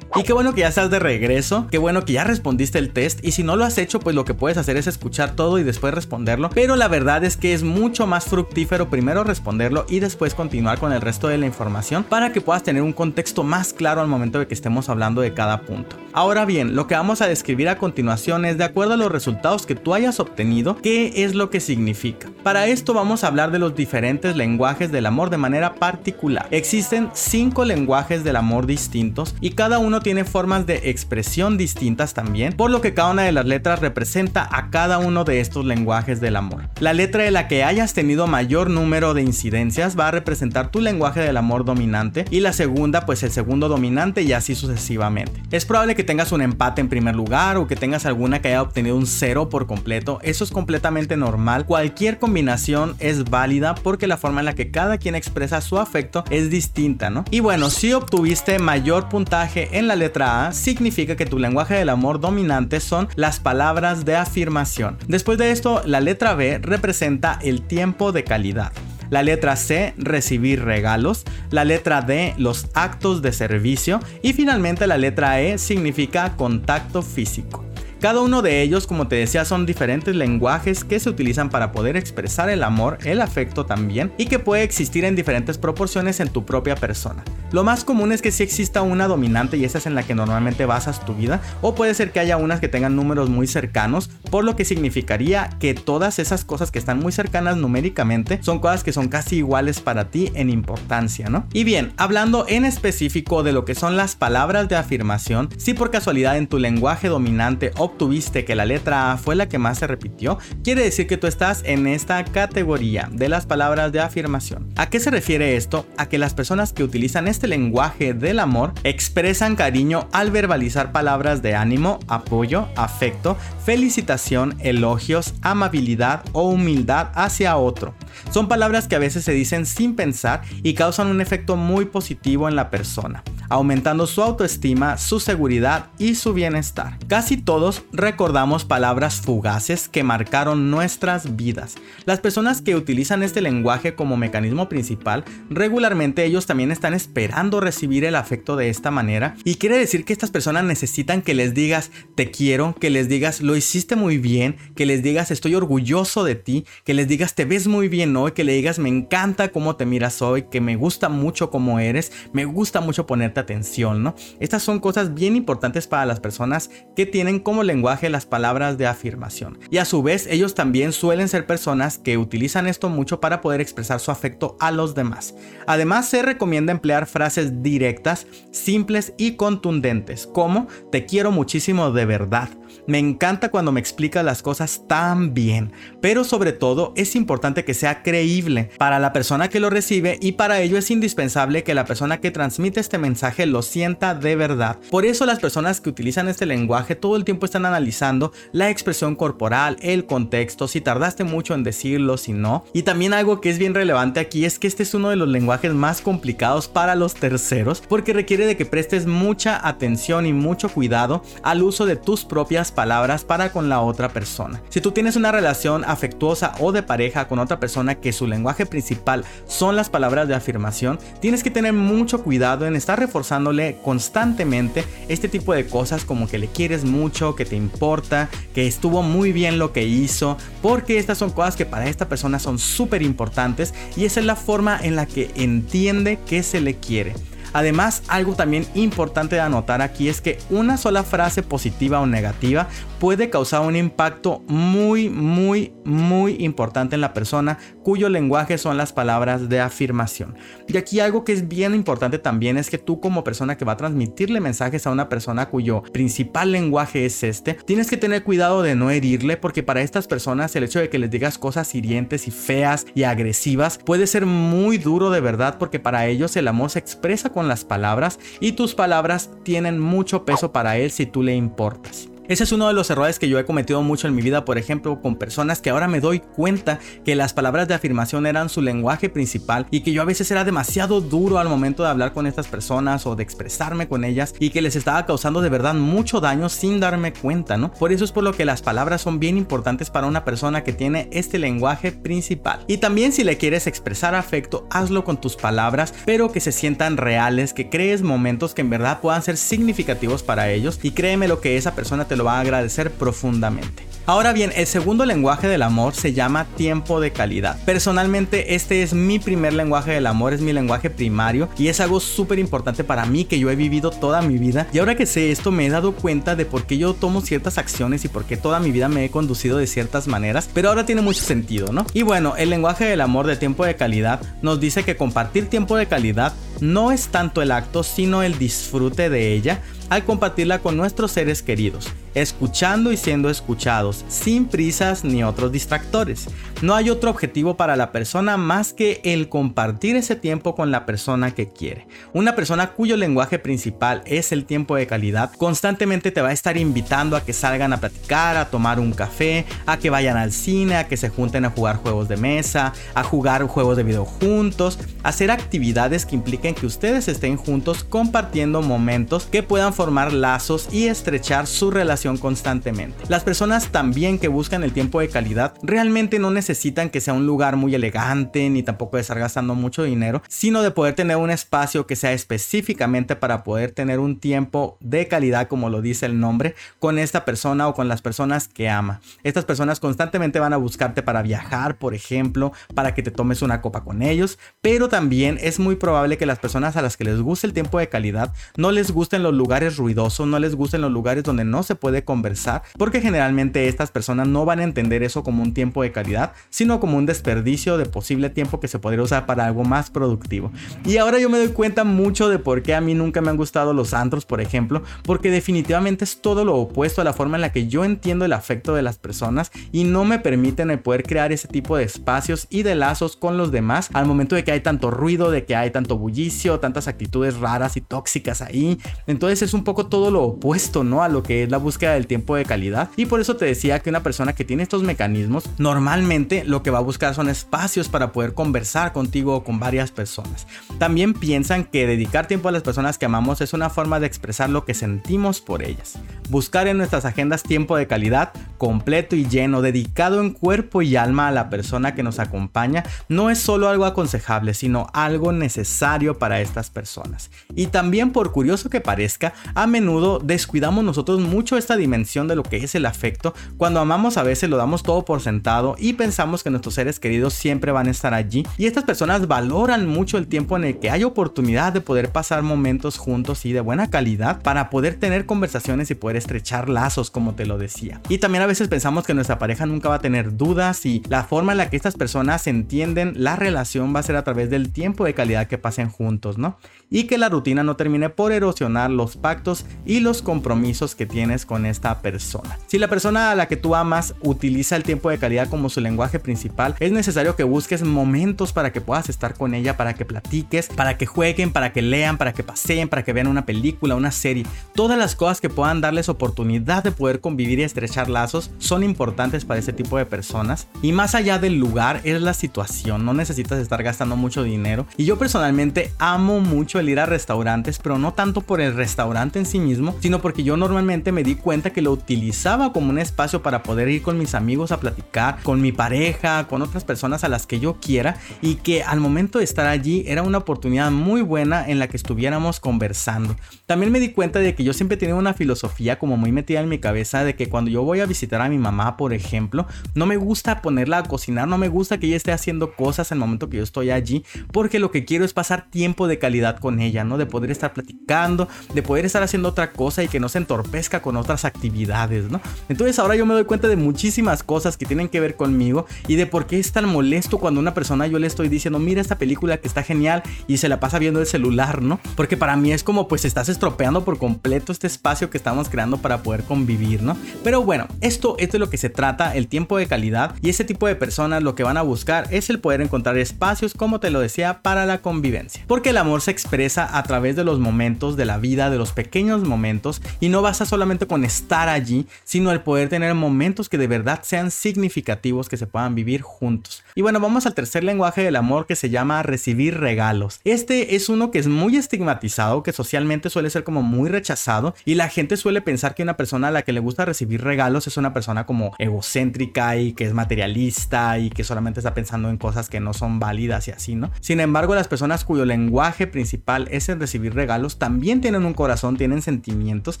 Y 0.16 0.22
qué 0.22 0.32
bueno 0.32 0.54
que 0.54 0.62
ya 0.62 0.68
estás 0.68 0.90
de 0.90 0.98
regreso, 0.98 1.66
qué 1.70 1.78
bueno 1.78 2.04
que 2.04 2.14
ya 2.14 2.24
respondiste 2.24 2.78
el 2.78 2.90
test 2.90 3.24
y 3.24 3.32
si 3.32 3.42
no 3.42 3.56
lo 3.56 3.64
has 3.64 3.78
hecho 3.78 4.00
pues 4.00 4.16
lo 4.16 4.24
que 4.24 4.34
puedes 4.34 4.56
hacer 4.56 4.76
es 4.76 4.86
escuchar 4.86 5.36
todo 5.36 5.58
y 5.58 5.62
después 5.64 5.92
responderlo, 5.92 6.50
pero 6.50 6.76
la 6.76 6.88
verdad 6.88 7.24
es 7.24 7.36
que 7.36 7.52
es 7.52 7.62
mucho 7.62 8.06
más 8.06 8.24
fructífero 8.24 8.88
primero 8.88 9.22
responderlo 9.22 9.84
y 9.88 10.00
después 10.00 10.34
continuar 10.34 10.78
con 10.78 10.92
el 10.92 11.02
resto 11.02 11.28
de 11.28 11.38
la 11.38 11.46
información 11.46 12.04
para 12.04 12.32
que 12.32 12.40
puedas 12.40 12.62
tener 12.62 12.82
un 12.82 12.92
contexto 12.92 13.44
más 13.44 13.72
claro 13.72 14.00
al 14.00 14.08
momento 14.08 14.38
de 14.38 14.46
que 14.46 14.54
estemos 14.54 14.88
hablando 14.88 15.20
de 15.20 15.34
cada 15.34 15.60
punto. 15.62 15.96
Ahora 16.14 16.46
bien, 16.46 16.74
lo 16.74 16.86
que 16.86 16.94
vamos 16.94 17.20
a 17.20 17.28
describir 17.28 17.68
a 17.68 17.78
continuación 17.78 18.44
es 18.44 18.56
de 18.58 18.64
acuerdo 18.64 18.94
a 18.94 18.96
los 18.96 19.12
resultados 19.12 19.66
que 19.66 19.74
tú 19.74 19.94
hayas 19.94 20.20
obtenido, 20.20 20.78
qué 20.82 21.24
es 21.24 21.34
lo 21.34 21.50
que 21.50 21.60
significa. 21.60 22.28
Para 22.42 22.66
esto 22.66 22.94
vamos 22.94 23.22
a 23.22 23.28
hablar 23.28 23.52
de 23.52 23.58
los 23.58 23.76
diferentes 23.76 24.34
lenguajes 24.36 24.90
del 24.90 25.06
amor 25.06 25.30
de 25.30 25.36
manera 25.36 25.74
particular. 25.74 26.48
Existen 26.50 27.10
cinco 27.12 27.64
lenguajes 27.64 28.24
del 28.24 28.36
amor 28.36 28.66
distintos 28.66 29.34
y 29.40 29.50
cada 29.50 29.78
uno 29.78 29.97
tiene 30.00 30.08
tiene 30.08 30.24
formas 30.24 30.64
de 30.64 30.88
expresión 30.88 31.58
distintas 31.58 32.14
también, 32.14 32.54
por 32.54 32.70
lo 32.70 32.80
que 32.80 32.94
cada 32.94 33.10
una 33.10 33.24
de 33.24 33.32
las 33.32 33.44
letras 33.44 33.78
representa 33.80 34.48
a 34.50 34.70
cada 34.70 34.96
uno 34.96 35.24
de 35.24 35.40
estos 35.40 35.66
lenguajes 35.66 36.18
del 36.18 36.36
amor. 36.36 36.70
La 36.80 36.94
letra 36.94 37.24
de 37.24 37.30
la 37.30 37.46
que 37.46 37.62
hayas 37.62 37.92
tenido 37.92 38.26
mayor 38.26 38.70
número 38.70 39.12
de 39.12 39.20
incidencias 39.20 39.98
va 39.98 40.08
a 40.08 40.10
representar 40.12 40.70
tu 40.70 40.80
lenguaje 40.80 41.20
del 41.20 41.36
amor 41.36 41.66
dominante 41.66 42.24
y 42.30 42.40
la 42.40 42.54
segunda 42.54 43.04
pues 43.04 43.22
el 43.22 43.30
segundo 43.30 43.68
dominante 43.68 44.22
y 44.22 44.32
así 44.32 44.54
sucesivamente. 44.54 45.42
Es 45.50 45.66
probable 45.66 45.94
que 45.94 46.04
tengas 46.04 46.32
un 46.32 46.40
empate 46.40 46.80
en 46.80 46.88
primer 46.88 47.14
lugar 47.14 47.58
o 47.58 47.66
que 47.66 47.76
tengas 47.76 48.06
alguna 48.06 48.40
que 48.40 48.48
haya 48.48 48.62
obtenido 48.62 48.96
un 48.96 49.06
cero 49.06 49.50
por 49.50 49.66
completo, 49.66 50.20
eso 50.22 50.42
es 50.42 50.50
completamente 50.50 51.18
normal, 51.18 51.66
cualquier 51.66 52.18
combinación 52.18 52.96
es 52.98 53.28
válida 53.28 53.74
porque 53.74 54.06
la 54.06 54.16
forma 54.16 54.40
en 54.40 54.46
la 54.46 54.54
que 54.54 54.70
cada 54.70 54.96
quien 54.96 55.14
expresa 55.14 55.60
su 55.60 55.78
afecto 55.78 56.24
es 56.30 56.48
distinta, 56.48 57.10
¿no? 57.10 57.26
Y 57.30 57.40
bueno, 57.40 57.68
si 57.68 57.92
obtuviste 57.92 58.58
mayor 58.58 59.10
puntaje 59.10 59.68
en 59.72 59.87
la 59.88 59.96
letra 59.96 60.46
A 60.46 60.52
significa 60.52 61.16
que 61.16 61.26
tu 61.26 61.38
lenguaje 61.38 61.74
del 61.74 61.88
amor 61.88 62.20
dominante 62.20 62.78
son 62.78 63.08
las 63.16 63.40
palabras 63.40 64.04
de 64.04 64.14
afirmación. 64.14 64.98
Después 65.08 65.38
de 65.38 65.50
esto, 65.50 65.82
la 65.84 66.00
letra 66.00 66.34
B 66.34 66.58
representa 66.58 67.38
el 67.42 67.62
tiempo 67.62 68.12
de 68.12 68.22
calidad. 68.22 68.72
La 69.10 69.22
letra 69.22 69.56
C, 69.56 69.94
recibir 69.96 70.62
regalos. 70.62 71.24
La 71.50 71.64
letra 71.64 72.02
D, 72.02 72.34
los 72.36 72.66
actos 72.74 73.22
de 73.22 73.32
servicio. 73.32 74.00
Y 74.22 74.34
finalmente 74.34 74.86
la 74.86 74.98
letra 74.98 75.40
E 75.40 75.58
significa 75.58 76.36
contacto 76.36 77.02
físico. 77.02 77.64
Cada 78.00 78.20
uno 78.20 78.42
de 78.42 78.62
ellos, 78.62 78.86
como 78.86 79.08
te 79.08 79.16
decía, 79.16 79.44
son 79.44 79.66
diferentes 79.66 80.14
lenguajes 80.14 80.84
que 80.84 81.00
se 81.00 81.10
utilizan 81.10 81.50
para 81.50 81.72
poder 81.72 81.96
expresar 81.96 82.48
el 82.48 82.62
amor, 82.62 82.98
el 83.04 83.20
afecto 83.20 83.66
también, 83.66 84.12
y 84.16 84.26
que 84.26 84.38
puede 84.38 84.62
existir 84.62 85.04
en 85.04 85.16
diferentes 85.16 85.58
proporciones 85.58 86.20
en 86.20 86.28
tu 86.28 86.44
propia 86.46 86.76
persona. 86.76 87.24
Lo 87.50 87.64
más 87.64 87.82
común 87.82 88.12
es 88.12 88.22
que 88.22 88.30
si 88.30 88.44
exista 88.44 88.82
una 88.82 89.08
dominante 89.08 89.56
y 89.56 89.64
esa 89.64 89.78
es 89.78 89.86
en 89.86 89.96
la 89.96 90.04
que 90.04 90.14
normalmente 90.14 90.64
basas 90.64 91.04
tu 91.04 91.12
vida, 91.14 91.40
o 91.60 91.74
puede 91.74 91.92
ser 91.92 92.12
que 92.12 92.20
haya 92.20 92.36
unas 92.36 92.60
que 92.60 92.68
tengan 92.68 92.94
números 92.94 93.30
muy 93.30 93.48
cercanos, 93.48 94.10
por 94.30 94.44
lo 94.44 94.54
que 94.54 94.64
significaría 94.64 95.50
que 95.58 95.74
todas 95.74 96.20
esas 96.20 96.44
cosas 96.44 96.70
que 96.70 96.78
están 96.78 97.00
muy 97.00 97.10
cercanas 97.10 97.56
numéricamente 97.56 98.38
son 98.42 98.60
cosas 98.60 98.84
que 98.84 98.92
son 98.92 99.08
casi 99.08 99.38
iguales 99.38 99.80
para 99.80 100.08
ti 100.08 100.30
en 100.34 100.50
importancia, 100.50 101.30
¿no? 101.30 101.46
Y 101.52 101.64
bien, 101.64 101.94
hablando 101.96 102.46
en 102.46 102.64
específico 102.64 103.42
de 103.42 103.52
lo 103.52 103.64
que 103.64 103.74
son 103.74 103.96
las 103.96 104.14
palabras 104.14 104.68
de 104.68 104.76
afirmación, 104.76 105.48
si 105.56 105.74
por 105.74 105.90
casualidad 105.90 106.36
en 106.36 106.46
tu 106.46 106.58
lenguaje 106.58 107.08
dominante 107.08 107.72
obtuviste 107.88 108.44
que 108.44 108.54
la 108.54 108.64
letra 108.64 109.12
A 109.12 109.16
fue 109.16 109.34
la 109.34 109.48
que 109.48 109.58
más 109.58 109.78
se 109.78 109.86
repitió, 109.86 110.38
quiere 110.62 110.82
decir 110.82 111.06
que 111.06 111.16
tú 111.16 111.26
estás 111.26 111.62
en 111.64 111.86
esta 111.86 112.24
categoría 112.24 113.08
de 113.10 113.28
las 113.28 113.46
palabras 113.46 113.92
de 113.92 114.00
afirmación. 114.00 114.68
¿A 114.76 114.88
qué 114.88 115.00
se 115.00 115.10
refiere 115.10 115.56
esto? 115.56 115.86
A 115.96 116.06
que 116.06 116.18
las 116.18 116.34
personas 116.34 116.72
que 116.72 116.84
utilizan 116.84 117.28
este 117.28 117.48
lenguaje 117.48 118.14
del 118.14 118.38
amor 118.38 118.72
expresan 118.84 119.56
cariño 119.56 120.08
al 120.12 120.30
verbalizar 120.30 120.92
palabras 120.92 121.42
de 121.42 121.54
ánimo, 121.54 121.98
apoyo, 122.08 122.68
afecto, 122.76 123.36
felicitación, 123.64 124.56
elogios, 124.60 125.34
amabilidad 125.42 126.22
o 126.32 126.48
humildad 126.48 127.10
hacia 127.14 127.56
otro. 127.56 127.94
Son 128.30 128.48
palabras 128.48 128.88
que 128.88 128.96
a 128.96 129.00
veces 129.00 129.24
se 129.24 129.32
dicen 129.32 129.66
sin 129.66 129.96
pensar 129.96 130.42
y 130.62 130.74
causan 130.74 131.08
un 131.08 131.20
efecto 131.20 131.56
muy 131.56 131.86
positivo 131.86 132.48
en 132.48 132.56
la 132.56 132.70
persona 132.70 133.22
aumentando 133.48 134.06
su 134.06 134.22
autoestima, 134.22 134.98
su 134.98 135.20
seguridad 135.20 135.86
y 135.98 136.14
su 136.14 136.34
bienestar. 136.34 136.98
Casi 137.08 137.36
todos 137.36 137.77
recordamos 137.92 138.64
palabras 138.64 139.20
fugaces 139.20 139.88
que 139.88 140.02
marcaron 140.02 140.70
nuestras 140.70 141.36
vidas. 141.36 141.76
Las 142.04 142.20
personas 142.20 142.62
que 142.62 142.76
utilizan 142.76 143.22
este 143.22 143.40
lenguaje 143.40 143.94
como 143.94 144.16
mecanismo 144.16 144.68
principal, 144.68 145.24
regularmente 145.50 146.24
ellos 146.24 146.46
también 146.46 146.70
están 146.70 146.94
esperando 146.94 147.60
recibir 147.60 148.04
el 148.04 148.14
afecto 148.14 148.56
de 148.56 148.68
esta 148.68 148.90
manera 148.90 149.36
y 149.44 149.56
quiere 149.56 149.78
decir 149.78 150.04
que 150.04 150.12
estas 150.12 150.30
personas 150.30 150.64
necesitan 150.64 151.22
que 151.22 151.34
les 151.34 151.54
digas 151.54 151.90
te 152.14 152.30
quiero, 152.30 152.74
que 152.80 152.90
les 152.90 153.08
digas 153.08 153.40
lo 153.40 153.56
hiciste 153.56 153.96
muy 153.96 154.18
bien, 154.18 154.56
que 154.74 154.86
les 154.86 155.02
digas 155.02 155.30
estoy 155.30 155.54
orgulloso 155.54 156.24
de 156.24 156.34
ti, 156.34 156.64
que 156.84 156.94
les 156.94 157.08
digas 157.08 157.34
te 157.34 157.44
ves 157.44 157.66
muy 157.66 157.88
bien 157.88 158.16
hoy, 158.16 158.32
que 158.32 158.44
le 158.44 158.52
digas 158.52 158.78
me 158.78 158.88
encanta 158.88 159.48
cómo 159.48 159.76
te 159.76 159.86
miras 159.86 160.22
hoy, 160.22 160.44
que 160.50 160.60
me 160.60 160.76
gusta 160.76 161.08
mucho 161.08 161.50
cómo 161.50 161.78
eres, 161.78 162.12
me 162.32 162.44
gusta 162.44 162.80
mucho 162.80 163.06
ponerte 163.06 163.40
atención, 163.40 164.02
¿no? 164.02 164.14
Estas 164.40 164.62
son 164.62 164.80
cosas 164.80 165.14
bien 165.14 165.36
importantes 165.36 165.86
para 165.86 166.06
las 166.06 166.20
personas 166.20 166.70
que 166.96 167.06
tienen 167.06 167.40
como 167.40 167.62
lenguaje 167.68 168.10
las 168.10 168.26
palabras 168.26 168.76
de 168.78 168.88
afirmación. 168.88 169.58
Y 169.70 169.78
a 169.78 169.84
su 169.84 170.02
vez, 170.02 170.26
ellos 170.26 170.54
también 170.54 170.92
suelen 170.92 171.28
ser 171.28 171.46
personas 171.46 171.98
que 171.98 172.18
utilizan 172.18 172.66
esto 172.66 172.88
mucho 172.88 173.20
para 173.20 173.40
poder 173.40 173.60
expresar 173.60 174.00
su 174.00 174.10
afecto 174.10 174.56
a 174.58 174.72
los 174.72 174.96
demás. 174.96 175.36
Además, 175.68 176.08
se 176.08 176.22
recomienda 176.22 176.72
emplear 176.72 177.06
frases 177.06 177.62
directas, 177.62 178.26
simples 178.50 179.12
y 179.16 179.36
contundentes, 179.36 180.26
como 180.26 180.66
te 180.90 181.06
quiero 181.06 181.30
muchísimo 181.30 181.92
de 181.92 182.06
verdad 182.06 182.48
me 182.86 182.98
encanta 182.98 183.50
cuando 183.50 183.72
me 183.72 183.80
explica 183.80 184.22
las 184.22 184.42
cosas 184.42 184.82
tan 184.86 185.34
bien, 185.34 185.72
pero 186.00 186.24
sobre 186.24 186.52
todo 186.52 186.92
es 186.96 187.14
importante 187.16 187.64
que 187.64 187.74
sea 187.74 188.02
creíble 188.02 188.70
para 188.78 188.98
la 188.98 189.12
persona 189.12 189.48
que 189.48 189.60
lo 189.60 189.70
recibe 189.70 190.18
y 190.20 190.32
para 190.32 190.60
ello 190.60 190.78
es 190.78 190.90
indispensable 190.90 191.64
que 191.64 191.74
la 191.74 191.84
persona 191.84 192.20
que 192.20 192.30
transmite 192.30 192.80
este 192.80 192.98
mensaje 192.98 193.46
lo 193.46 193.62
sienta 193.62 194.14
de 194.14 194.36
verdad. 194.36 194.78
Por 194.90 195.04
eso 195.04 195.26
las 195.26 195.38
personas 195.38 195.80
que 195.80 195.90
utilizan 195.90 196.28
este 196.28 196.46
lenguaje 196.46 196.94
todo 196.94 197.16
el 197.16 197.24
tiempo 197.24 197.46
están 197.46 197.66
analizando 197.66 198.32
la 198.52 198.70
expresión 198.70 199.14
corporal, 199.14 199.76
el 199.80 200.06
contexto, 200.06 200.68
si 200.68 200.80
tardaste 200.80 201.24
mucho 201.24 201.54
en 201.54 201.62
decirlo, 201.62 202.16
si 202.16 202.32
no. 202.32 202.64
Y 202.72 202.82
también 202.82 203.12
algo 203.12 203.40
que 203.40 203.50
es 203.50 203.58
bien 203.58 203.74
relevante 203.74 204.20
aquí 204.20 204.44
es 204.44 204.58
que 204.58 204.66
este 204.66 204.82
es 204.82 204.94
uno 204.94 205.10
de 205.10 205.16
los 205.16 205.28
lenguajes 205.28 205.72
más 205.72 206.00
complicados 206.00 206.68
para 206.68 206.94
los 206.94 207.14
terceros 207.14 207.82
porque 207.88 208.12
requiere 208.12 208.46
de 208.46 208.56
que 208.56 208.66
prestes 208.66 209.06
mucha 209.06 209.66
atención 209.66 210.26
y 210.26 210.32
mucho 210.32 210.68
cuidado 210.68 211.22
al 211.42 211.62
uso 211.62 211.86
de 211.86 211.96
tus 211.96 212.24
propias 212.24 212.57
palabras 212.72 213.24
para 213.24 213.52
con 213.52 213.68
la 213.68 213.80
otra 213.80 214.08
persona. 214.08 214.60
Si 214.68 214.80
tú 214.80 214.90
tienes 214.90 215.16
una 215.16 215.32
relación 215.32 215.84
afectuosa 215.84 216.54
o 216.58 216.72
de 216.72 216.82
pareja 216.82 217.28
con 217.28 217.38
otra 217.38 217.60
persona 217.60 217.94
que 217.94 218.12
su 218.12 218.26
lenguaje 218.26 218.66
principal 218.66 219.24
son 219.46 219.76
las 219.76 219.88
palabras 219.88 220.26
de 220.26 220.34
afirmación, 220.34 220.98
tienes 221.20 221.42
que 221.42 221.50
tener 221.50 221.72
mucho 221.72 222.22
cuidado 222.22 222.66
en 222.66 222.76
estar 222.76 222.98
reforzándole 222.98 223.78
constantemente 223.84 224.84
este 225.08 225.28
tipo 225.28 225.54
de 225.54 225.66
cosas 225.66 226.04
como 226.04 226.26
que 226.26 226.38
le 226.38 226.48
quieres 226.48 226.84
mucho, 226.84 227.36
que 227.36 227.44
te 227.44 227.56
importa, 227.56 228.28
que 228.54 228.66
estuvo 228.66 229.02
muy 229.02 229.32
bien 229.32 229.58
lo 229.58 229.72
que 229.72 229.84
hizo, 229.84 230.36
porque 230.60 230.98
estas 230.98 231.18
son 231.18 231.30
cosas 231.30 231.56
que 231.56 231.66
para 231.66 231.88
esta 231.88 232.08
persona 232.08 232.38
son 232.38 232.58
súper 232.58 233.02
importantes 233.02 233.72
y 233.96 234.04
esa 234.04 234.20
es 234.20 234.26
la 234.26 234.36
forma 234.36 234.78
en 234.82 234.96
la 234.96 235.06
que 235.06 235.30
entiende 235.36 236.18
que 236.26 236.42
se 236.42 236.60
le 236.60 236.74
quiere. 236.74 237.14
Además, 237.52 238.02
algo 238.08 238.34
también 238.34 238.66
importante 238.74 239.36
de 239.36 239.40
anotar 239.40 239.82
aquí 239.82 240.08
es 240.08 240.20
que 240.20 240.38
una 240.50 240.76
sola 240.76 241.02
frase 241.02 241.42
positiva 241.42 242.00
o 242.00 242.06
negativa 242.06 242.68
puede 242.98 243.30
causar 243.30 243.62
un 243.62 243.76
impacto 243.76 244.42
muy, 244.48 245.08
muy, 245.08 245.72
muy 245.84 246.36
importante 246.40 246.94
en 246.94 247.00
la 247.00 247.14
persona 247.14 247.58
cuyo 247.82 248.08
lenguaje 248.08 248.58
son 248.58 248.76
las 248.76 248.92
palabras 248.92 249.48
de 249.48 249.60
afirmación. 249.60 250.36
Y 250.66 250.76
aquí 250.76 251.00
algo 251.00 251.24
que 251.24 251.32
es 251.32 251.48
bien 251.48 251.74
importante 251.74 252.18
también 252.18 252.56
es 252.56 252.70
que 252.70 252.78
tú 252.78 253.00
como 253.00 253.24
persona 253.24 253.56
que 253.56 253.64
va 253.64 253.72
a 253.72 253.76
transmitirle 253.76 254.40
mensajes 254.40 254.86
a 254.86 254.90
una 254.90 255.08
persona 255.08 255.48
cuyo 255.48 255.82
principal 255.92 256.52
lenguaje 256.52 257.06
es 257.06 257.22
este, 257.22 257.54
tienes 257.54 257.88
que 257.88 257.96
tener 257.96 258.24
cuidado 258.24 258.62
de 258.62 258.74
no 258.74 258.90
herirle 258.90 259.36
porque 259.36 259.62
para 259.62 259.82
estas 259.82 260.06
personas 260.06 260.54
el 260.56 260.64
hecho 260.64 260.80
de 260.80 260.88
que 260.88 260.98
les 260.98 261.10
digas 261.10 261.38
cosas 261.38 261.74
hirientes 261.74 262.28
y 262.28 262.30
feas 262.30 262.86
y 262.94 263.04
agresivas 263.04 263.78
puede 263.78 264.06
ser 264.06 264.26
muy 264.26 264.78
duro 264.78 265.10
de 265.10 265.20
verdad 265.20 265.56
porque 265.58 265.78
para 265.78 266.06
ellos 266.06 266.36
el 266.36 266.48
amor 266.48 266.70
se 266.70 266.78
expresa 266.78 267.30
con 267.38 267.46
las 267.46 267.64
palabras 267.64 268.18
y 268.40 268.52
tus 268.52 268.74
palabras 268.74 269.30
tienen 269.44 269.78
mucho 269.78 270.24
peso 270.24 270.50
para 270.50 270.76
él 270.76 270.90
si 270.90 271.06
tú 271.06 271.22
le 271.22 271.36
importas. 271.36 272.08
Ese 272.28 272.44
es 272.44 272.52
uno 272.52 272.68
de 272.68 272.74
los 272.74 272.90
errores 272.90 273.18
que 273.18 273.30
yo 273.30 273.38
he 273.38 273.46
cometido 273.46 273.80
mucho 273.80 274.06
en 274.06 274.14
mi 274.14 274.20
vida, 274.20 274.44
por 274.44 274.58
ejemplo, 274.58 275.00
con 275.00 275.16
personas 275.16 275.62
que 275.62 275.70
ahora 275.70 275.88
me 275.88 276.00
doy 276.00 276.20
cuenta 276.20 276.78
que 277.02 277.16
las 277.16 277.32
palabras 277.32 277.68
de 277.68 277.72
afirmación 277.72 278.26
eran 278.26 278.50
su 278.50 278.60
lenguaje 278.60 279.08
principal 279.08 279.66
y 279.70 279.80
que 279.80 279.92
yo 279.92 280.02
a 280.02 280.04
veces 280.04 280.30
era 280.30 280.44
demasiado 280.44 281.00
duro 281.00 281.38
al 281.38 281.48
momento 281.48 281.82
de 281.82 281.88
hablar 281.88 282.12
con 282.12 282.26
estas 282.26 282.46
personas 282.46 283.06
o 283.06 283.16
de 283.16 283.22
expresarme 283.22 283.88
con 283.88 284.04
ellas 284.04 284.34
y 284.38 284.50
que 284.50 284.60
les 284.60 284.76
estaba 284.76 285.06
causando 285.06 285.40
de 285.40 285.48
verdad 285.48 285.72
mucho 285.72 286.20
daño 286.20 286.50
sin 286.50 286.80
darme 286.80 287.14
cuenta, 287.14 287.56
¿no? 287.56 287.72
Por 287.72 287.92
eso 287.92 288.04
es 288.04 288.12
por 288.12 288.24
lo 288.24 288.34
que 288.34 288.44
las 288.44 288.60
palabras 288.60 289.00
son 289.00 289.20
bien 289.20 289.38
importantes 289.38 289.88
para 289.88 290.06
una 290.06 290.26
persona 290.26 290.64
que 290.64 290.74
tiene 290.74 291.08
este 291.12 291.38
lenguaje 291.38 291.92
principal. 291.92 292.62
Y 292.66 292.76
también 292.76 293.12
si 293.12 293.24
le 293.24 293.38
quieres 293.38 293.66
expresar 293.66 294.14
afecto, 294.14 294.66
hazlo 294.70 295.02
con 295.02 295.18
tus 295.18 295.34
palabras, 295.34 295.94
pero 296.04 296.30
que 296.30 296.40
se 296.40 296.52
sientan 296.52 296.98
reales, 296.98 297.54
que 297.54 297.70
crees 297.70 298.02
momentos 298.02 298.52
que 298.52 298.60
en 298.60 298.68
verdad 298.68 299.00
puedan 299.00 299.22
ser 299.22 299.38
significativos 299.38 300.22
para 300.22 300.50
ellos 300.50 300.78
y 300.82 300.90
créeme 300.90 301.26
lo 301.26 301.40
que 301.40 301.56
esa 301.56 301.74
persona 301.74 302.04
te 302.04 302.17
lo 302.18 302.24
va 302.24 302.36
a 302.36 302.40
agradecer 302.40 302.90
profundamente. 302.90 303.88
Ahora 304.08 304.32
bien, 304.32 304.52
el 304.56 304.66
segundo 304.66 305.04
lenguaje 305.04 305.48
del 305.48 305.60
amor 305.60 305.94
se 305.94 306.14
llama 306.14 306.46
tiempo 306.56 306.98
de 306.98 307.10
calidad. 307.10 307.62
Personalmente 307.66 308.54
este 308.54 308.82
es 308.82 308.94
mi 308.94 309.18
primer 309.18 309.52
lenguaje 309.52 309.90
del 309.90 310.06
amor, 310.06 310.32
es 310.32 310.40
mi 310.40 310.54
lenguaje 310.54 310.88
primario 310.88 311.50
y 311.58 311.68
es 311.68 311.78
algo 311.78 312.00
súper 312.00 312.38
importante 312.38 312.84
para 312.84 313.04
mí 313.04 313.26
que 313.26 313.38
yo 313.38 313.50
he 313.50 313.54
vivido 313.54 313.90
toda 313.90 314.22
mi 314.22 314.38
vida. 314.38 314.66
Y 314.72 314.78
ahora 314.78 314.96
que 314.96 315.04
sé 315.04 315.30
esto 315.30 315.50
me 315.50 315.66
he 315.66 315.68
dado 315.68 315.92
cuenta 315.92 316.36
de 316.36 316.46
por 316.46 316.64
qué 316.64 316.78
yo 316.78 316.94
tomo 316.94 317.20
ciertas 317.20 317.58
acciones 317.58 318.02
y 318.06 318.08
por 318.08 318.24
qué 318.24 318.38
toda 318.38 318.60
mi 318.60 318.72
vida 318.72 318.88
me 318.88 319.04
he 319.04 319.10
conducido 319.10 319.58
de 319.58 319.66
ciertas 319.66 320.08
maneras, 320.08 320.48
pero 320.54 320.70
ahora 320.70 320.86
tiene 320.86 321.02
mucho 321.02 321.20
sentido, 321.20 321.70
¿no? 321.70 321.84
Y 321.92 322.00
bueno, 322.00 322.34
el 322.38 322.48
lenguaje 322.48 322.86
del 322.86 323.02
amor 323.02 323.26
de 323.26 323.36
tiempo 323.36 323.66
de 323.66 323.76
calidad 323.76 324.22
nos 324.40 324.58
dice 324.58 324.84
que 324.84 324.96
compartir 324.96 325.50
tiempo 325.50 325.76
de 325.76 325.84
calidad 325.84 326.32
no 326.62 326.92
es 326.92 327.08
tanto 327.08 327.42
el 327.42 327.52
acto, 327.52 327.82
sino 327.82 328.22
el 328.22 328.38
disfrute 328.38 329.10
de 329.10 329.34
ella 329.34 329.60
al 329.90 330.04
compartirla 330.04 330.60
con 330.60 330.78
nuestros 330.78 331.12
seres 331.12 331.42
queridos, 331.42 331.88
escuchando 332.20 332.92
y 332.92 332.96
siendo 332.96 333.30
escuchados, 333.30 334.04
sin 334.08 334.46
prisas 334.46 335.04
ni 335.04 335.22
otros 335.24 335.52
distractores. 335.52 336.28
No 336.62 336.74
hay 336.74 336.90
otro 336.90 337.10
objetivo 337.10 337.56
para 337.56 337.76
la 337.76 337.92
persona 337.92 338.36
más 338.36 338.72
que 338.72 339.00
el 339.04 339.28
compartir 339.28 339.96
ese 339.96 340.16
tiempo 340.16 340.54
con 340.54 340.70
la 340.70 340.86
persona 340.86 341.32
que 341.32 341.48
quiere. 341.48 341.86
Una 342.12 342.34
persona 342.34 342.70
cuyo 342.70 342.96
lenguaje 342.96 343.38
principal 343.38 344.02
es 344.06 344.32
el 344.32 344.44
tiempo 344.44 344.74
de 344.76 344.86
calidad, 344.86 345.30
constantemente 345.36 346.10
te 346.10 346.20
va 346.20 346.28
a 346.28 346.32
estar 346.32 346.56
invitando 346.56 347.16
a 347.16 347.24
que 347.24 347.32
salgan 347.32 347.72
a 347.72 347.80
platicar, 347.80 348.36
a 348.36 348.50
tomar 348.50 348.80
un 348.80 348.92
café, 348.92 349.46
a 349.66 349.78
que 349.78 349.90
vayan 349.90 350.16
al 350.16 350.32
cine, 350.32 350.76
a 350.76 350.88
que 350.88 350.96
se 350.96 351.08
junten 351.08 351.44
a 351.44 351.50
jugar 351.50 351.76
juegos 351.76 352.08
de 352.08 352.16
mesa, 352.16 352.72
a 352.94 353.02
jugar 353.02 353.46
juegos 353.46 353.76
de 353.76 353.82
video 353.82 354.04
juntos, 354.04 354.78
a 355.02 355.10
hacer 355.10 355.30
actividades 355.30 356.06
que 356.06 356.16
impliquen 356.16 356.54
que 356.54 356.66
ustedes 356.66 357.08
estén 357.08 357.36
juntos 357.36 357.84
compartiendo 357.84 358.62
momentos 358.62 359.26
que 359.26 359.42
puedan 359.42 359.72
formar 359.72 360.12
lazos 360.12 360.68
y 360.72 360.86
estrechar 360.86 361.46
su 361.46 361.70
relación 361.70 362.07
constantemente. 362.16 363.04
Las 363.08 363.24
personas 363.24 363.68
también 363.68 364.18
que 364.18 364.28
buscan 364.28 364.64
el 364.64 364.72
tiempo 364.72 365.00
de 365.00 365.08
calidad 365.08 365.54
realmente 365.62 366.18
no 366.18 366.30
necesitan 366.30 366.90
que 366.90 367.00
sea 367.00 367.14
un 367.14 367.26
lugar 367.26 367.56
muy 367.56 367.74
elegante 367.74 368.48
ni 368.50 368.62
tampoco 368.62 368.96
de 368.96 369.02
estar 369.02 369.18
gastando 369.18 369.54
mucho 369.54 369.82
dinero, 369.82 370.22
sino 370.28 370.62
de 370.62 370.70
poder 370.70 370.94
tener 370.94 371.16
un 371.16 371.30
espacio 371.30 371.86
que 371.86 371.96
sea 371.96 372.12
específicamente 372.12 373.16
para 373.16 373.44
poder 373.44 373.72
tener 373.72 373.98
un 373.98 374.18
tiempo 374.18 374.76
de 374.80 375.08
calidad, 375.08 375.48
como 375.48 375.70
lo 375.70 375.82
dice 375.82 376.06
el 376.06 376.18
nombre, 376.18 376.54
con 376.78 376.98
esta 376.98 377.24
persona 377.24 377.68
o 377.68 377.74
con 377.74 377.88
las 377.88 378.02
personas 378.02 378.48
que 378.48 378.68
ama. 378.68 379.00
Estas 379.22 379.44
personas 379.44 379.80
constantemente 379.80 380.40
van 380.40 380.52
a 380.52 380.56
buscarte 380.56 381.02
para 381.02 381.22
viajar, 381.22 381.78
por 381.78 381.94
ejemplo, 381.94 382.52
para 382.74 382.94
que 382.94 383.02
te 383.02 383.10
tomes 383.10 383.42
una 383.42 383.60
copa 383.60 383.84
con 383.84 384.02
ellos, 384.02 384.38
pero 384.60 384.88
también 384.88 385.38
es 385.40 385.58
muy 385.58 385.76
probable 385.76 386.18
que 386.18 386.26
las 386.26 386.38
personas 386.38 386.76
a 386.76 386.82
las 386.82 386.96
que 386.96 387.04
les 387.04 387.20
guste 387.20 387.46
el 387.46 387.52
tiempo 387.52 387.78
de 387.78 387.88
calidad 387.88 388.32
no 388.56 388.70
les 388.70 388.90
gusten 388.90 389.22
los 389.22 389.34
lugares 389.34 389.76
ruidosos, 389.76 390.26
no 390.26 390.38
les 390.38 390.54
gusten 390.54 390.80
los 390.80 390.90
lugares 390.90 391.24
donde 391.24 391.44
no 391.44 391.62
se 391.62 391.74
puede 391.74 391.97
conversar, 392.04 392.62
porque 392.76 393.00
generalmente 393.00 393.68
estas 393.68 393.90
personas 393.90 394.28
no 394.28 394.44
van 394.44 394.60
a 394.60 394.64
entender 394.64 395.02
eso 395.02 395.22
como 395.22 395.42
un 395.42 395.54
tiempo 395.54 395.82
de 395.82 395.92
calidad, 395.92 396.32
sino 396.50 396.80
como 396.80 396.96
un 396.96 397.06
desperdicio 397.06 397.78
de 397.78 397.86
posible 397.86 398.30
tiempo 398.30 398.60
que 398.60 398.68
se 398.68 398.78
podría 398.78 399.02
usar 399.02 399.26
para 399.26 399.46
algo 399.46 399.64
más 399.64 399.90
productivo. 399.90 400.50
Y 400.84 400.96
ahora 400.98 401.18
yo 401.18 401.28
me 401.28 401.38
doy 401.38 401.48
cuenta 401.48 401.84
mucho 401.84 402.28
de 402.28 402.38
por 402.38 402.62
qué 402.62 402.74
a 402.74 402.80
mí 402.80 402.94
nunca 402.94 403.20
me 403.20 403.30
han 403.30 403.36
gustado 403.36 403.72
los 403.72 403.94
antros, 403.94 404.24
por 404.24 404.40
ejemplo, 404.40 404.82
porque 405.04 405.30
definitivamente 405.30 406.04
es 406.04 406.20
todo 406.20 406.44
lo 406.44 406.56
opuesto 406.56 407.00
a 407.00 407.04
la 407.04 407.12
forma 407.12 407.36
en 407.36 407.42
la 407.42 407.52
que 407.52 407.68
yo 407.68 407.84
entiendo 407.84 408.24
el 408.24 408.32
afecto 408.32 408.74
de 408.74 408.82
las 408.82 408.98
personas 408.98 409.50
y 409.72 409.84
no 409.84 410.04
me 410.04 410.18
permiten 410.18 410.70
el 410.70 410.80
poder 410.80 411.02
crear 411.02 411.32
ese 411.32 411.48
tipo 411.48 411.76
de 411.76 411.84
espacios 411.84 412.46
y 412.50 412.62
de 412.62 412.74
lazos 412.74 413.16
con 413.16 413.36
los 413.36 413.50
demás 413.50 413.90
al 413.92 414.06
momento 414.06 414.36
de 414.36 414.44
que 414.44 414.52
hay 414.52 414.60
tanto 414.60 414.90
ruido, 414.90 415.30
de 415.30 415.44
que 415.44 415.56
hay 415.56 415.70
tanto 415.70 415.98
bullicio, 415.98 416.60
tantas 416.60 416.88
actitudes 416.88 417.36
raras 417.36 417.76
y 417.76 417.80
tóxicas 417.80 418.42
ahí. 418.42 418.78
Entonces 419.06 419.42
es 419.42 419.54
un 419.54 419.64
poco 419.64 419.86
todo 419.86 420.10
lo 420.10 420.22
opuesto, 420.22 420.84
¿no? 420.84 421.02
A 421.02 421.08
lo 421.08 421.22
que 421.22 421.44
es 421.44 421.50
la 421.50 421.58
búsqueda 421.58 421.77
del 421.86 422.06
tiempo 422.06 422.36
de 422.36 422.44
calidad. 422.44 422.90
Y 422.96 423.06
por 423.06 423.20
eso 423.20 423.36
te 423.36 423.44
decía 423.44 423.80
que 423.80 423.90
una 423.90 424.02
persona 424.02 424.34
que 424.34 424.44
tiene 424.44 424.62
estos 424.62 424.82
mecanismos, 424.82 425.44
normalmente 425.58 426.44
lo 426.44 426.62
que 426.62 426.70
va 426.70 426.78
a 426.78 426.82
buscar 426.82 427.14
son 427.14 427.28
espacios 427.28 427.88
para 427.88 428.12
poder 428.12 428.34
conversar 428.34 428.92
contigo 428.92 429.36
o 429.36 429.44
con 429.44 429.60
varias 429.60 429.90
personas. 429.90 430.46
También 430.78 431.14
piensan 431.14 431.64
que 431.64 431.86
dedicar 431.86 432.26
tiempo 432.26 432.48
a 432.48 432.52
las 432.52 432.62
personas 432.62 432.98
que 432.98 433.06
amamos 433.06 433.40
es 433.40 433.52
una 433.52 433.70
forma 433.70 434.00
de 434.00 434.06
expresar 434.06 434.50
lo 434.50 434.64
que 434.64 434.74
sentimos 434.74 435.40
por 435.40 435.62
ellas. 435.62 435.98
Buscar 436.28 436.68
en 436.68 436.78
nuestras 436.78 437.04
agendas 437.04 437.42
tiempo 437.42 437.76
de 437.76 437.86
calidad, 437.86 438.32
completo 438.58 439.16
y 439.16 439.26
lleno, 439.26 439.62
dedicado 439.62 440.20
en 440.20 440.30
cuerpo 440.30 440.82
y 440.82 440.96
alma 440.96 441.28
a 441.28 441.32
la 441.32 441.50
persona 441.50 441.94
que 441.94 442.02
nos 442.02 442.18
acompaña, 442.18 442.84
no 443.08 443.30
es 443.30 443.38
solo 443.38 443.68
algo 443.68 443.84
aconsejable, 443.84 444.54
sino 444.54 444.88
algo 444.92 445.32
necesario 445.32 446.18
para 446.18 446.40
estas 446.40 446.70
personas. 446.70 447.30
Y 447.54 447.66
también 447.66 448.10
por 448.10 448.32
curioso 448.32 448.70
que 448.70 448.80
parezca, 448.80 449.34
a 449.54 449.66
menudo 449.66 450.18
descuidamos 450.18 450.84
nosotros 450.84 451.20
mucho 451.20 451.56
esta 451.68 451.76
dimensión 451.76 452.28
de 452.28 452.34
lo 452.34 452.42
que 452.42 452.56
es 452.56 452.74
el 452.74 452.86
afecto. 452.86 453.34
Cuando 453.58 453.80
amamos 453.80 454.16
a 454.16 454.22
veces 454.22 454.48
lo 454.48 454.56
damos 454.56 454.82
todo 454.82 455.04
por 455.04 455.20
sentado 455.20 455.76
y 455.78 455.92
pensamos 455.92 456.42
que 456.42 456.48
nuestros 456.48 456.74
seres 456.74 456.98
queridos 456.98 457.34
siempre 457.34 457.72
van 457.72 457.88
a 457.88 457.90
estar 457.90 458.14
allí. 458.14 458.46
Y 458.56 458.64
estas 458.64 458.84
personas 458.84 459.28
valoran 459.28 459.86
mucho 459.86 460.16
el 460.16 460.28
tiempo 460.28 460.56
en 460.56 460.64
el 460.64 460.78
que 460.78 460.88
hay 460.88 461.04
oportunidad 461.04 461.74
de 461.74 461.82
poder 461.82 462.10
pasar 462.10 462.42
momentos 462.42 462.96
juntos 462.96 463.44
y 463.44 463.52
de 463.52 463.60
buena 463.60 463.90
calidad 463.90 464.40
para 464.40 464.70
poder 464.70 464.94
tener 464.94 465.26
conversaciones 465.26 465.90
y 465.90 465.94
poder 465.94 466.16
estrechar 466.16 466.70
lazos, 466.70 467.10
como 467.10 467.34
te 467.34 467.44
lo 467.44 467.58
decía. 467.58 468.00
Y 468.08 468.16
también 468.16 468.42
a 468.42 468.46
veces 468.46 468.68
pensamos 468.68 469.04
que 469.04 469.12
nuestra 469.12 469.38
pareja 469.38 469.66
nunca 469.66 469.90
va 469.90 469.96
a 469.96 470.00
tener 470.00 470.38
dudas 470.38 470.86
y 470.86 471.02
la 471.10 471.24
forma 471.24 471.52
en 471.52 471.58
la 471.58 471.68
que 471.68 471.76
estas 471.76 471.96
personas 471.96 472.46
entienden 472.46 473.12
la 473.16 473.36
relación 473.36 473.94
va 473.94 474.00
a 474.00 474.04
ser 474.04 474.16
a 474.16 474.24
través 474.24 474.48
del 474.48 474.72
tiempo 474.72 475.04
de 475.04 475.12
calidad 475.12 475.48
que 475.48 475.58
pasen 475.58 475.90
juntos, 475.90 476.38
¿no? 476.38 476.56
Y 476.88 477.04
que 477.04 477.18
la 477.18 477.28
rutina 477.28 477.62
no 477.62 477.76
termine 477.76 478.08
por 478.08 478.32
erosionar 478.32 478.90
los 478.90 479.18
pactos 479.18 479.66
y 479.84 480.00
los 480.00 480.22
compromisos 480.22 480.94
que 480.94 481.04
tienes 481.04 481.44
con 481.44 481.57
esta 481.66 482.00
persona. 482.00 482.58
Si 482.66 482.78
la 482.78 482.88
persona 482.88 483.30
a 483.30 483.34
la 483.34 483.48
que 483.48 483.56
tú 483.56 483.74
amas 483.74 484.14
utiliza 484.22 484.76
el 484.76 484.82
tiempo 484.82 485.10
de 485.10 485.18
calidad 485.18 485.48
como 485.48 485.68
su 485.68 485.80
lenguaje 485.80 486.18
principal, 486.18 486.74
es 486.80 486.92
necesario 486.92 487.36
que 487.36 487.44
busques 487.44 487.82
momentos 487.82 488.52
para 488.52 488.72
que 488.72 488.80
puedas 488.80 489.08
estar 489.08 489.34
con 489.34 489.54
ella, 489.54 489.76
para 489.76 489.94
que 489.94 490.04
platiques, 490.04 490.68
para 490.68 490.96
que 490.96 491.06
jueguen, 491.06 491.52
para 491.52 491.72
que 491.72 491.82
lean, 491.82 492.18
para 492.18 492.32
que 492.32 492.42
paseen, 492.42 492.88
para 492.88 493.04
que 493.04 493.12
vean 493.12 493.26
una 493.26 493.46
película, 493.46 493.94
una 493.94 494.10
serie. 494.10 494.46
Todas 494.74 494.98
las 494.98 495.14
cosas 495.14 495.40
que 495.40 495.50
puedan 495.50 495.80
darles 495.80 496.08
oportunidad 496.08 496.82
de 496.82 496.92
poder 496.92 497.20
convivir 497.20 497.58
y 497.58 497.62
estrechar 497.62 498.08
lazos 498.08 498.50
son 498.58 498.82
importantes 498.82 499.44
para 499.44 499.60
ese 499.60 499.72
tipo 499.72 499.98
de 499.98 500.06
personas. 500.06 500.68
Y 500.82 500.92
más 500.92 501.14
allá 501.14 501.38
del 501.38 501.58
lugar 501.58 502.00
es 502.04 502.20
la 502.22 502.34
situación, 502.34 503.04
no 503.04 503.14
necesitas 503.14 503.58
estar 503.58 503.82
gastando 503.82 504.16
mucho 504.16 504.42
dinero. 504.42 504.86
Y 504.96 505.04
yo 505.04 505.18
personalmente 505.18 505.92
amo 505.98 506.40
mucho 506.40 506.78
el 506.78 506.88
ir 506.88 507.00
a 507.00 507.06
restaurantes, 507.06 507.78
pero 507.78 507.98
no 507.98 508.14
tanto 508.14 508.40
por 508.40 508.60
el 508.60 508.74
restaurante 508.74 509.38
en 509.38 509.46
sí 509.46 509.58
mismo, 509.58 509.94
sino 510.00 510.20
porque 510.20 510.44
yo 510.44 510.56
normalmente 510.56 511.12
me 511.12 511.22
di 511.22 511.34
cuenta 511.34 511.47
que 511.48 511.80
lo 511.80 511.92
utilizaba 511.92 512.74
como 512.74 512.90
un 512.90 512.98
espacio 512.98 513.42
para 513.42 513.62
poder 513.62 513.88
ir 513.88 514.02
con 514.02 514.18
mis 514.18 514.34
amigos 514.34 514.70
a 514.70 514.80
platicar, 514.80 515.38
con 515.42 515.62
mi 515.62 515.72
pareja, 515.72 516.46
con 516.46 516.60
otras 516.60 516.84
personas 516.84 517.24
a 517.24 517.28
las 517.28 517.46
que 517.46 517.58
yo 517.58 517.78
quiera 517.80 518.18
y 518.42 518.56
que 518.56 518.82
al 518.82 519.00
momento 519.00 519.38
de 519.38 519.44
estar 519.44 519.66
allí 519.66 520.04
era 520.06 520.22
una 520.22 520.38
oportunidad 520.38 520.90
muy 520.90 521.22
buena 521.22 521.66
en 521.66 521.78
la 521.78 521.88
que 521.88 521.96
estuviéramos 521.96 522.60
conversando. 522.60 523.34
También 523.64 523.90
me 523.90 523.98
di 523.98 524.10
cuenta 524.10 524.40
de 524.40 524.54
que 524.54 524.62
yo 524.62 524.74
siempre 524.74 524.98
tenía 524.98 525.14
una 525.14 525.32
filosofía 525.32 525.98
como 525.98 526.18
muy 526.18 526.32
metida 526.32 526.60
en 526.60 526.68
mi 526.68 526.78
cabeza 526.78 527.24
de 527.24 527.34
que 527.34 527.48
cuando 527.48 527.70
yo 527.70 527.82
voy 527.82 528.00
a 528.00 528.06
visitar 528.06 528.42
a 528.42 528.48
mi 528.50 528.58
mamá, 528.58 528.98
por 528.98 529.14
ejemplo, 529.14 529.66
no 529.94 530.04
me 530.04 530.18
gusta 530.18 530.60
ponerla 530.60 530.98
a 530.98 531.02
cocinar, 531.04 531.48
no 531.48 531.56
me 531.56 531.68
gusta 531.68 531.98
que 531.98 532.08
ella 532.08 532.16
esté 532.16 532.32
haciendo 532.32 532.74
cosas 532.74 533.10
en 533.10 533.16
el 533.16 533.20
momento 533.20 533.48
que 533.48 533.56
yo 533.56 533.62
estoy 533.62 533.90
allí, 533.90 534.22
porque 534.52 534.78
lo 534.78 534.90
que 534.90 535.06
quiero 535.06 535.24
es 535.24 535.32
pasar 535.32 535.70
tiempo 535.70 536.08
de 536.08 536.18
calidad 536.18 536.58
con 536.58 536.78
ella, 536.80 537.04
¿no? 537.04 537.16
De 537.16 537.24
poder 537.24 537.50
estar 537.50 537.72
platicando, 537.72 538.48
de 538.74 538.82
poder 538.82 539.06
estar 539.06 539.22
haciendo 539.22 539.48
otra 539.48 539.72
cosa 539.72 540.02
y 540.02 540.08
que 540.08 540.20
no 540.20 540.28
se 540.28 540.38
entorpezca 540.38 541.00
con 541.00 541.16
otras 541.16 541.37
actividades, 541.44 542.30
¿no? 542.30 542.40
Entonces 542.68 542.98
ahora 542.98 543.16
yo 543.16 543.26
me 543.26 543.34
doy 543.34 543.44
cuenta 543.44 543.68
de 543.68 543.76
muchísimas 543.76 544.42
cosas 544.42 544.76
que 544.76 544.86
tienen 544.86 545.08
que 545.08 545.20
ver 545.20 545.36
conmigo 545.36 545.86
y 546.06 546.16
de 546.16 546.26
por 546.26 546.46
qué 546.46 546.58
es 546.58 546.72
tan 546.72 546.88
molesto 546.88 547.38
cuando 547.38 547.60
una 547.60 547.74
persona 547.74 548.06
yo 548.06 548.18
le 548.18 548.26
estoy 548.26 548.48
diciendo, 548.48 548.78
mira 548.78 549.00
esta 549.00 549.18
película 549.18 549.58
que 549.58 549.68
está 549.68 549.82
genial 549.82 550.22
y 550.46 550.58
se 550.58 550.68
la 550.68 550.80
pasa 550.80 550.98
viendo 550.98 551.20
el 551.20 551.26
celular, 551.26 551.82
¿no? 551.82 552.00
Porque 552.16 552.36
para 552.36 552.56
mí 552.56 552.72
es 552.72 552.82
como 552.82 553.08
pues 553.08 553.24
estás 553.24 553.48
estropeando 553.48 554.04
por 554.04 554.18
completo 554.18 554.72
este 554.72 554.86
espacio 554.86 555.30
que 555.30 555.38
estamos 555.38 555.68
creando 555.68 555.98
para 555.98 556.22
poder 556.22 556.44
convivir, 556.44 557.02
¿no? 557.02 557.16
Pero 557.44 557.62
bueno, 557.62 557.86
esto, 558.00 558.36
es 558.38 558.50
de 558.50 558.58
lo 558.58 558.70
que 558.70 558.78
se 558.78 558.90
trata, 558.90 559.34
el 559.34 559.48
tiempo 559.48 559.76
de 559.76 559.86
calidad 559.86 560.34
y 560.42 560.50
ese 560.50 560.64
tipo 560.64 560.86
de 560.86 560.96
personas 560.96 561.42
lo 561.42 561.54
que 561.54 561.62
van 561.62 561.76
a 561.76 561.82
buscar 561.82 562.26
es 562.30 562.50
el 562.50 562.60
poder 562.60 562.80
encontrar 562.80 563.18
espacios, 563.18 563.74
como 563.74 564.00
te 564.00 564.10
lo 564.10 564.20
decía, 564.20 564.62
para 564.62 564.86
la 564.86 564.98
convivencia. 564.98 565.64
Porque 565.66 565.90
el 565.90 565.96
amor 565.96 566.20
se 566.20 566.30
expresa 566.30 566.96
a 566.96 567.02
través 567.02 567.36
de 567.36 567.44
los 567.44 567.58
momentos 567.58 568.16
de 568.16 568.24
la 568.24 568.38
vida, 568.38 568.70
de 568.70 568.78
los 568.78 568.92
pequeños 568.92 569.44
momentos 569.44 570.02
y 570.20 570.28
no 570.28 570.42
basta 570.42 570.66
solamente 570.66 571.06
con 571.06 571.24
estar 571.28 571.68
allí, 571.68 572.06
sino 572.24 572.50
el 572.50 572.62
poder 572.62 572.88
tener 572.88 573.14
momentos 573.14 573.68
que 573.68 573.78
de 573.78 573.86
verdad 573.86 574.20
sean 574.22 574.50
significativos 574.50 575.48
que 575.48 575.56
se 575.56 575.66
puedan 575.66 575.94
vivir 575.94 576.22
juntos. 576.22 576.82
Y 576.94 577.02
bueno, 577.02 577.20
vamos 577.20 577.46
al 577.46 577.54
tercer 577.54 577.84
lenguaje 577.84 578.22
del 578.22 578.36
amor 578.36 578.66
que 578.66 578.74
se 578.74 578.90
llama 578.90 579.22
recibir 579.22 579.78
regalos. 579.78 580.40
Este 580.44 580.96
es 580.96 581.08
uno 581.08 581.30
que 581.30 581.38
es 581.38 581.46
muy 581.46 581.76
estigmatizado, 581.76 582.62
que 582.62 582.72
socialmente 582.72 583.30
suele 583.30 583.50
ser 583.50 583.64
como 583.64 583.82
muy 583.82 584.08
rechazado 584.08 584.74
y 584.84 584.94
la 584.94 585.08
gente 585.08 585.36
suele 585.36 585.60
pensar 585.60 585.94
que 585.94 586.02
una 586.02 586.16
persona 586.16 586.48
a 586.48 586.50
la 586.50 586.62
que 586.62 586.72
le 586.72 586.80
gusta 586.80 587.04
recibir 587.04 587.42
regalos 587.42 587.86
es 587.86 587.96
una 587.96 588.12
persona 588.12 588.46
como 588.46 588.74
egocéntrica 588.78 589.76
y 589.76 589.92
que 589.92 590.04
es 590.04 590.14
materialista 590.14 591.18
y 591.18 591.30
que 591.30 591.44
solamente 591.44 591.80
está 591.80 591.94
pensando 591.94 592.30
en 592.30 592.38
cosas 592.38 592.68
que 592.68 592.80
no 592.80 592.94
son 592.94 593.20
válidas 593.20 593.68
y 593.68 593.70
así, 593.70 593.94
¿no? 593.94 594.10
Sin 594.20 594.40
embargo, 594.40 594.74
las 594.74 594.88
personas 594.88 595.24
cuyo 595.24 595.44
lenguaje 595.44 596.06
principal 596.06 596.68
es 596.70 596.88
el 596.88 596.98
recibir 596.98 597.34
regalos 597.34 597.78
también 597.78 598.20
tienen 598.20 598.44
un 598.44 598.54
corazón, 598.54 598.96
tienen 598.96 599.22
sentimientos 599.22 600.00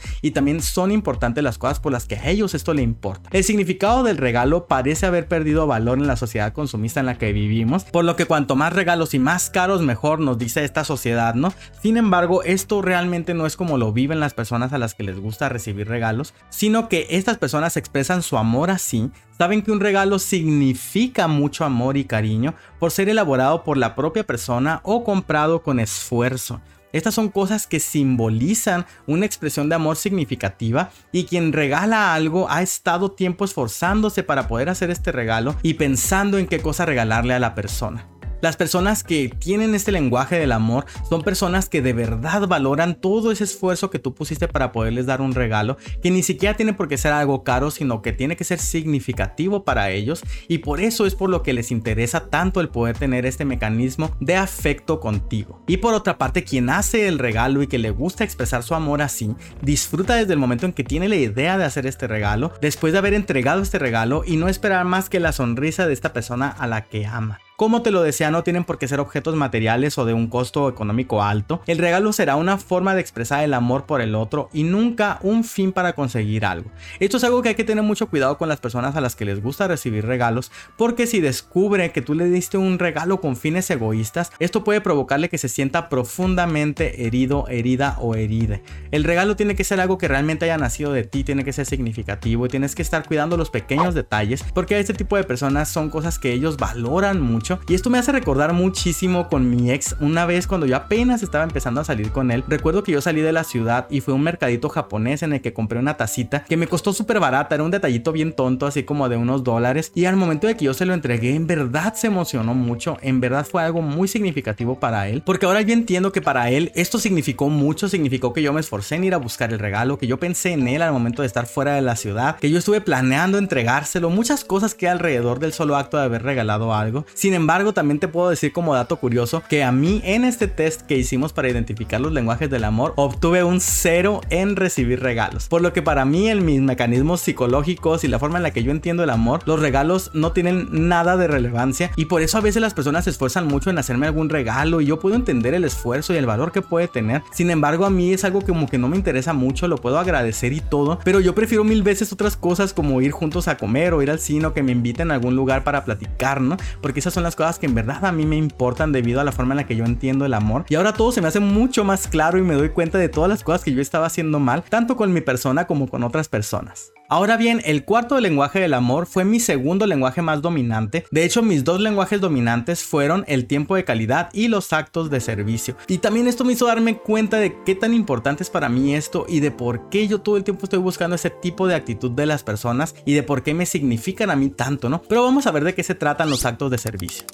y 0.22 0.30
también 0.32 0.62
son 0.62 0.90
importantes 0.90 1.17
las 1.42 1.58
cosas 1.58 1.80
por 1.80 1.92
las 1.92 2.06
que 2.06 2.16
a 2.16 2.28
ellos 2.28 2.54
esto 2.54 2.74
le 2.74 2.82
importa. 2.82 3.28
El 3.32 3.44
significado 3.44 4.02
del 4.02 4.16
regalo 4.16 4.66
parece 4.66 5.06
haber 5.06 5.28
perdido 5.28 5.66
valor 5.66 5.98
en 5.98 6.06
la 6.06 6.16
sociedad 6.16 6.52
consumista 6.52 7.00
en 7.00 7.06
la 7.06 7.18
que 7.18 7.32
vivimos, 7.32 7.84
por 7.84 8.04
lo 8.04 8.16
que 8.16 8.26
cuanto 8.26 8.56
más 8.56 8.72
regalos 8.72 9.14
y 9.14 9.18
más 9.18 9.50
caros 9.50 9.82
mejor 9.82 10.20
nos 10.20 10.38
dice 10.38 10.64
esta 10.64 10.84
sociedad, 10.84 11.34
¿no? 11.34 11.52
Sin 11.82 11.96
embargo, 11.96 12.42
esto 12.42 12.82
realmente 12.82 13.34
no 13.34 13.46
es 13.46 13.56
como 13.56 13.78
lo 13.78 13.92
viven 13.92 14.20
las 14.20 14.34
personas 14.34 14.72
a 14.72 14.78
las 14.78 14.94
que 14.94 15.02
les 15.02 15.18
gusta 15.18 15.48
recibir 15.48 15.88
regalos, 15.88 16.34
sino 16.50 16.88
que 16.88 17.06
estas 17.10 17.38
personas 17.38 17.76
expresan 17.76 18.22
su 18.22 18.36
amor 18.36 18.70
así, 18.70 19.10
saben 19.36 19.62
que 19.62 19.72
un 19.72 19.80
regalo 19.80 20.18
significa 20.18 21.28
mucho 21.28 21.64
amor 21.64 21.96
y 21.96 22.04
cariño 22.04 22.54
por 22.78 22.90
ser 22.90 23.08
elaborado 23.08 23.64
por 23.64 23.76
la 23.76 23.94
propia 23.94 24.24
persona 24.24 24.80
o 24.82 25.04
comprado 25.04 25.62
con 25.62 25.80
esfuerzo. 25.80 26.60
Estas 26.92 27.14
son 27.14 27.28
cosas 27.28 27.66
que 27.66 27.80
simbolizan 27.80 28.86
una 29.06 29.26
expresión 29.26 29.68
de 29.68 29.74
amor 29.74 29.96
significativa 29.96 30.90
y 31.12 31.24
quien 31.24 31.52
regala 31.52 32.14
algo 32.14 32.50
ha 32.50 32.62
estado 32.62 33.10
tiempo 33.10 33.44
esforzándose 33.44 34.22
para 34.22 34.48
poder 34.48 34.68
hacer 34.68 34.90
este 34.90 35.12
regalo 35.12 35.56
y 35.62 35.74
pensando 35.74 36.38
en 36.38 36.46
qué 36.46 36.60
cosa 36.60 36.86
regalarle 36.86 37.34
a 37.34 37.40
la 37.40 37.54
persona. 37.54 38.17
Las 38.40 38.56
personas 38.56 39.02
que 39.02 39.28
tienen 39.28 39.74
este 39.74 39.90
lenguaje 39.90 40.38
del 40.38 40.52
amor 40.52 40.86
son 41.08 41.22
personas 41.22 41.68
que 41.68 41.82
de 41.82 41.92
verdad 41.92 42.46
valoran 42.46 42.94
todo 42.94 43.32
ese 43.32 43.44
esfuerzo 43.44 43.90
que 43.90 43.98
tú 43.98 44.14
pusiste 44.14 44.46
para 44.46 44.70
poderles 44.70 45.06
dar 45.06 45.20
un 45.20 45.34
regalo, 45.34 45.76
que 46.02 46.12
ni 46.12 46.22
siquiera 46.22 46.56
tiene 46.56 46.72
por 46.72 46.86
qué 46.86 46.96
ser 46.96 47.12
algo 47.12 47.42
caro, 47.42 47.72
sino 47.72 48.00
que 48.00 48.12
tiene 48.12 48.36
que 48.36 48.44
ser 48.44 48.60
significativo 48.60 49.64
para 49.64 49.90
ellos 49.90 50.22
y 50.46 50.58
por 50.58 50.80
eso 50.80 51.04
es 51.04 51.16
por 51.16 51.30
lo 51.30 51.42
que 51.42 51.52
les 51.52 51.72
interesa 51.72 52.26
tanto 52.26 52.60
el 52.60 52.68
poder 52.68 52.96
tener 52.96 53.26
este 53.26 53.44
mecanismo 53.44 54.16
de 54.20 54.36
afecto 54.36 55.00
contigo. 55.00 55.62
Y 55.66 55.78
por 55.78 55.94
otra 55.94 56.16
parte, 56.16 56.44
quien 56.44 56.70
hace 56.70 57.08
el 57.08 57.18
regalo 57.18 57.62
y 57.62 57.66
que 57.66 57.78
le 57.78 57.90
gusta 57.90 58.22
expresar 58.22 58.62
su 58.62 58.74
amor 58.74 59.02
así, 59.02 59.34
disfruta 59.62 60.14
desde 60.14 60.32
el 60.32 60.38
momento 60.38 60.64
en 60.64 60.72
que 60.72 60.84
tiene 60.84 61.08
la 61.08 61.16
idea 61.16 61.58
de 61.58 61.64
hacer 61.64 61.86
este 61.86 62.06
regalo, 62.06 62.52
después 62.60 62.92
de 62.92 63.00
haber 63.00 63.14
entregado 63.14 63.62
este 63.62 63.80
regalo 63.80 64.22
y 64.24 64.36
no 64.36 64.48
esperar 64.48 64.84
más 64.84 65.08
que 65.08 65.18
la 65.18 65.32
sonrisa 65.32 65.88
de 65.88 65.92
esta 65.92 66.12
persona 66.12 66.48
a 66.48 66.68
la 66.68 66.84
que 66.84 67.04
ama. 67.04 67.40
Como 67.58 67.82
te 67.82 67.90
lo 67.90 68.02
decía, 68.02 68.30
no 68.30 68.44
tienen 68.44 68.62
por 68.62 68.78
qué 68.78 68.86
ser 68.86 69.00
objetos 69.00 69.34
materiales 69.34 69.98
o 69.98 70.04
de 70.04 70.12
un 70.12 70.28
costo 70.28 70.68
económico 70.68 71.24
alto. 71.24 71.60
El 71.66 71.78
regalo 71.78 72.12
será 72.12 72.36
una 72.36 72.56
forma 72.56 72.94
de 72.94 73.00
expresar 73.00 73.42
el 73.42 73.52
amor 73.52 73.84
por 73.84 74.00
el 74.00 74.14
otro 74.14 74.48
y 74.52 74.62
nunca 74.62 75.18
un 75.22 75.42
fin 75.42 75.72
para 75.72 75.94
conseguir 75.94 76.46
algo. 76.46 76.70
Esto 77.00 77.16
es 77.16 77.24
algo 77.24 77.42
que 77.42 77.48
hay 77.48 77.54
que 77.56 77.64
tener 77.64 77.82
mucho 77.82 78.08
cuidado 78.08 78.38
con 78.38 78.48
las 78.48 78.60
personas 78.60 78.94
a 78.94 79.00
las 79.00 79.16
que 79.16 79.24
les 79.24 79.42
gusta 79.42 79.66
recibir 79.66 80.06
regalos, 80.06 80.52
porque 80.76 81.08
si 81.08 81.20
descubre 81.20 81.90
que 81.90 82.00
tú 82.00 82.14
le 82.14 82.26
diste 82.26 82.58
un 82.58 82.78
regalo 82.78 83.20
con 83.20 83.34
fines 83.34 83.68
egoístas, 83.72 84.30
esto 84.38 84.62
puede 84.62 84.80
provocarle 84.80 85.28
que 85.28 85.36
se 85.36 85.48
sienta 85.48 85.88
profundamente 85.88 87.06
herido, 87.06 87.48
herida 87.48 87.96
o 87.98 88.14
herida. 88.14 88.60
El 88.92 89.02
regalo 89.02 89.34
tiene 89.34 89.56
que 89.56 89.64
ser 89.64 89.80
algo 89.80 89.98
que 89.98 90.06
realmente 90.06 90.44
haya 90.44 90.58
nacido 90.58 90.92
de 90.92 91.02
ti, 91.02 91.24
tiene 91.24 91.42
que 91.42 91.52
ser 91.52 91.66
significativo 91.66 92.46
y 92.46 92.50
tienes 92.50 92.76
que 92.76 92.82
estar 92.82 93.04
cuidando 93.04 93.36
los 93.36 93.50
pequeños 93.50 93.96
detalles, 93.96 94.44
porque 94.54 94.76
a 94.76 94.78
este 94.78 94.94
tipo 94.94 95.16
de 95.16 95.24
personas 95.24 95.68
son 95.68 95.90
cosas 95.90 96.20
que 96.20 96.32
ellos 96.32 96.56
valoran 96.56 97.20
mucho. 97.20 97.47
Y 97.68 97.74
esto 97.74 97.90
me 97.90 97.98
hace 97.98 98.12
recordar 98.12 98.52
muchísimo 98.52 99.28
con 99.28 99.48
mi 99.48 99.70
ex 99.70 99.96
una 100.00 100.26
vez 100.26 100.46
cuando 100.46 100.66
yo 100.66 100.76
apenas 100.76 101.22
estaba 101.22 101.44
empezando 101.44 101.80
a 101.80 101.84
salir 101.84 102.10
con 102.10 102.30
él. 102.30 102.44
Recuerdo 102.46 102.82
que 102.82 102.92
yo 102.92 103.00
salí 103.00 103.20
de 103.20 103.32
la 103.32 103.44
ciudad 103.44 103.86
y 103.90 104.00
fue 104.00 104.14
un 104.14 104.22
mercadito 104.22 104.68
japonés 104.68 105.22
en 105.22 105.32
el 105.32 105.40
que 105.40 105.52
compré 105.52 105.78
una 105.78 105.96
tacita 105.96 106.44
que 106.44 106.56
me 106.56 106.66
costó 106.66 106.92
súper 106.92 107.20
barata, 107.20 107.54
era 107.54 107.64
un 107.64 107.70
detallito 107.70 108.12
bien 108.12 108.32
tonto, 108.32 108.66
así 108.66 108.82
como 108.82 109.08
de 109.08 109.16
unos 109.16 109.44
dólares. 109.44 109.92
Y 109.94 110.04
al 110.04 110.16
momento 110.16 110.46
de 110.46 110.56
que 110.56 110.64
yo 110.64 110.74
se 110.74 110.84
lo 110.84 110.94
entregué, 110.94 111.34
en 111.34 111.46
verdad 111.46 111.94
se 111.94 112.08
emocionó 112.08 112.54
mucho, 112.54 112.98
en 113.02 113.20
verdad 113.20 113.46
fue 113.46 113.62
algo 113.62 113.82
muy 113.82 114.08
significativo 114.08 114.78
para 114.78 115.08
él, 115.08 115.22
porque 115.24 115.46
ahora 115.46 115.62
yo 115.62 115.72
entiendo 115.72 116.12
que 116.12 116.22
para 116.22 116.50
él 116.50 116.72
esto 116.74 116.98
significó 116.98 117.48
mucho, 117.48 117.88
significó 117.88 118.32
que 118.32 118.42
yo 118.42 118.52
me 118.52 118.60
esforcé 118.60 118.96
en 118.96 119.04
ir 119.04 119.14
a 119.14 119.18
buscar 119.18 119.52
el 119.52 119.58
regalo, 119.58 119.98
que 119.98 120.06
yo 120.06 120.18
pensé 120.18 120.52
en 120.52 120.68
él 120.68 120.82
al 120.82 120.92
momento 120.92 121.22
de 121.22 121.26
estar 121.26 121.46
fuera 121.46 121.74
de 121.74 121.82
la 121.82 121.96
ciudad, 121.96 122.36
que 122.36 122.50
yo 122.50 122.58
estuve 122.58 122.80
planeando 122.80 123.38
entregárselo, 123.38 124.10
muchas 124.10 124.44
cosas 124.44 124.74
que 124.74 124.88
alrededor 124.88 125.38
del 125.38 125.52
solo 125.52 125.76
acto 125.76 125.96
de 125.96 126.04
haber 126.04 126.22
regalado 126.22 126.74
algo. 126.74 127.06
Sin 127.14 127.34
embargo, 127.38 127.72
también 127.72 127.98
te 127.98 128.08
puedo 128.08 128.28
decir 128.28 128.52
como 128.52 128.74
dato 128.74 128.96
curioso 128.96 129.42
que 129.48 129.64
a 129.64 129.72
mí 129.72 130.02
en 130.04 130.24
este 130.24 130.46
test 130.46 130.82
que 130.82 130.96
hicimos 130.96 131.32
para 131.32 131.48
identificar 131.48 132.00
los 132.00 132.12
lenguajes 132.12 132.50
del 132.50 132.64
amor, 132.64 132.92
obtuve 132.96 133.42
un 133.42 133.60
cero 133.60 134.20
en 134.30 134.56
recibir 134.56 135.00
regalos. 135.00 135.48
Por 135.48 135.62
lo 135.62 135.72
que 135.72 135.82
para 135.82 136.04
mí 136.04 136.28
en 136.28 136.44
mis 136.44 136.60
mecanismos 136.60 137.20
psicológicos 137.22 138.04
y 138.04 138.08
la 138.08 138.18
forma 138.18 138.38
en 138.38 138.42
la 138.42 138.50
que 138.50 138.62
yo 138.62 138.70
entiendo 138.70 139.02
el 139.02 139.10
amor, 139.10 139.40
los 139.46 139.60
regalos 139.60 140.10
no 140.12 140.32
tienen 140.32 140.68
nada 140.88 141.16
de 141.16 141.28
relevancia 141.28 141.90
y 141.96 142.04
por 142.04 142.22
eso 142.22 142.36
a 142.38 142.42
veces 142.42 142.60
las 142.60 142.74
personas 142.74 143.04
se 143.04 143.10
esfuerzan 143.10 143.46
mucho 143.46 143.70
en 143.70 143.78
hacerme 143.78 144.06
algún 144.06 144.28
regalo 144.28 144.80
y 144.80 144.86
yo 144.86 144.98
puedo 145.00 145.16
entender 145.16 145.54
el 145.54 145.64
esfuerzo 145.64 146.12
y 146.12 146.16
el 146.16 146.26
valor 146.26 146.52
que 146.52 146.62
puede 146.62 146.88
tener. 146.88 147.22
Sin 147.32 147.50
embargo, 147.50 147.86
a 147.86 147.90
mí 147.90 148.12
es 148.12 148.24
algo 148.24 148.40
que 148.40 148.48
como 148.48 148.68
que 148.68 148.78
no 148.78 148.88
me 148.88 148.96
interesa 148.96 149.32
mucho, 149.32 149.68
lo 149.68 149.76
puedo 149.76 149.98
agradecer 149.98 150.52
y 150.52 150.60
todo, 150.60 150.98
pero 151.04 151.20
yo 151.20 151.34
prefiero 151.34 151.64
mil 151.64 151.82
veces 151.82 152.12
otras 152.12 152.36
cosas 152.36 152.72
como 152.72 153.00
ir 153.00 153.12
juntos 153.12 153.46
a 153.46 153.56
comer 153.56 153.94
o 153.94 154.02
ir 154.02 154.10
al 154.10 154.18
cine 154.18 154.46
o 154.46 154.54
que 154.54 154.62
me 154.62 154.72
inviten 154.72 155.10
a 155.10 155.14
algún 155.14 155.36
lugar 155.36 155.64
para 155.64 155.84
platicar, 155.84 156.40
¿no? 156.40 156.56
Porque 156.80 157.00
esas 157.00 157.14
son 157.14 157.22
las 157.22 157.27
cosas 157.36 157.58
que 157.58 157.66
en 157.66 157.74
verdad 157.74 158.04
a 158.04 158.12
mí 158.12 158.26
me 158.26 158.36
importan 158.36 158.92
debido 158.92 159.20
a 159.20 159.24
la 159.24 159.32
forma 159.32 159.54
en 159.54 159.58
la 159.58 159.66
que 159.66 159.76
yo 159.76 159.84
entiendo 159.84 160.24
el 160.24 160.34
amor. 160.34 160.64
Y 160.68 160.74
ahora 160.74 160.92
todo 160.92 161.12
se 161.12 161.20
me 161.20 161.28
hace 161.28 161.40
mucho 161.40 161.84
más 161.84 162.08
claro 162.08 162.38
y 162.38 162.42
me 162.42 162.54
doy 162.54 162.70
cuenta 162.70 162.98
de 162.98 163.08
todas 163.08 163.28
las 163.28 163.42
cosas 163.42 163.64
que 163.64 163.72
yo 163.72 163.80
estaba 163.80 164.06
haciendo 164.06 164.38
mal, 164.38 164.62
tanto 164.62 164.96
con 164.96 165.12
mi 165.12 165.20
persona 165.20 165.66
como 165.66 165.88
con 165.88 166.02
otras 166.02 166.28
personas. 166.28 166.92
Ahora 167.10 167.38
bien, 167.38 167.62
el 167.64 167.86
cuarto 167.86 168.20
lenguaje 168.20 168.60
del 168.60 168.74
amor 168.74 169.06
fue 169.06 169.24
mi 169.24 169.40
segundo 169.40 169.86
lenguaje 169.86 170.20
más 170.20 170.42
dominante. 170.42 171.06
De 171.10 171.24
hecho, 171.24 171.42
mis 171.42 171.64
dos 171.64 171.80
lenguajes 171.80 172.20
dominantes 172.20 172.84
fueron 172.84 173.24
el 173.28 173.46
tiempo 173.46 173.74
de 173.74 173.84
calidad 173.84 174.28
y 174.34 174.48
los 174.48 174.74
actos 174.74 175.08
de 175.08 175.20
servicio. 175.20 175.74
Y 175.86 175.98
también 175.98 176.28
esto 176.28 176.44
me 176.44 176.52
hizo 176.52 176.66
darme 176.66 176.98
cuenta 176.98 177.38
de 177.38 177.56
qué 177.64 177.74
tan 177.74 177.94
importante 177.94 178.42
es 178.42 178.50
para 178.50 178.68
mí 178.68 178.94
esto 178.94 179.24
y 179.26 179.40
de 179.40 179.50
por 179.50 179.88
qué 179.88 180.06
yo 180.06 180.20
todo 180.20 180.36
el 180.36 180.44
tiempo 180.44 180.64
estoy 180.64 180.80
buscando 180.80 181.16
ese 181.16 181.30
tipo 181.30 181.66
de 181.66 181.76
actitud 181.76 182.10
de 182.10 182.26
las 182.26 182.42
personas 182.42 182.94
y 183.06 183.14
de 183.14 183.22
por 183.22 183.42
qué 183.42 183.54
me 183.54 183.64
significan 183.64 184.30
a 184.30 184.36
mí 184.36 184.50
tanto, 184.50 184.90
¿no? 184.90 185.00
Pero 185.00 185.22
vamos 185.22 185.46
a 185.46 185.50
ver 185.50 185.64
de 185.64 185.74
qué 185.74 185.82
se 185.82 185.94
tratan 185.94 186.28
los 186.28 186.44
actos 186.44 186.70
de 186.70 186.76
servicio. 186.76 187.24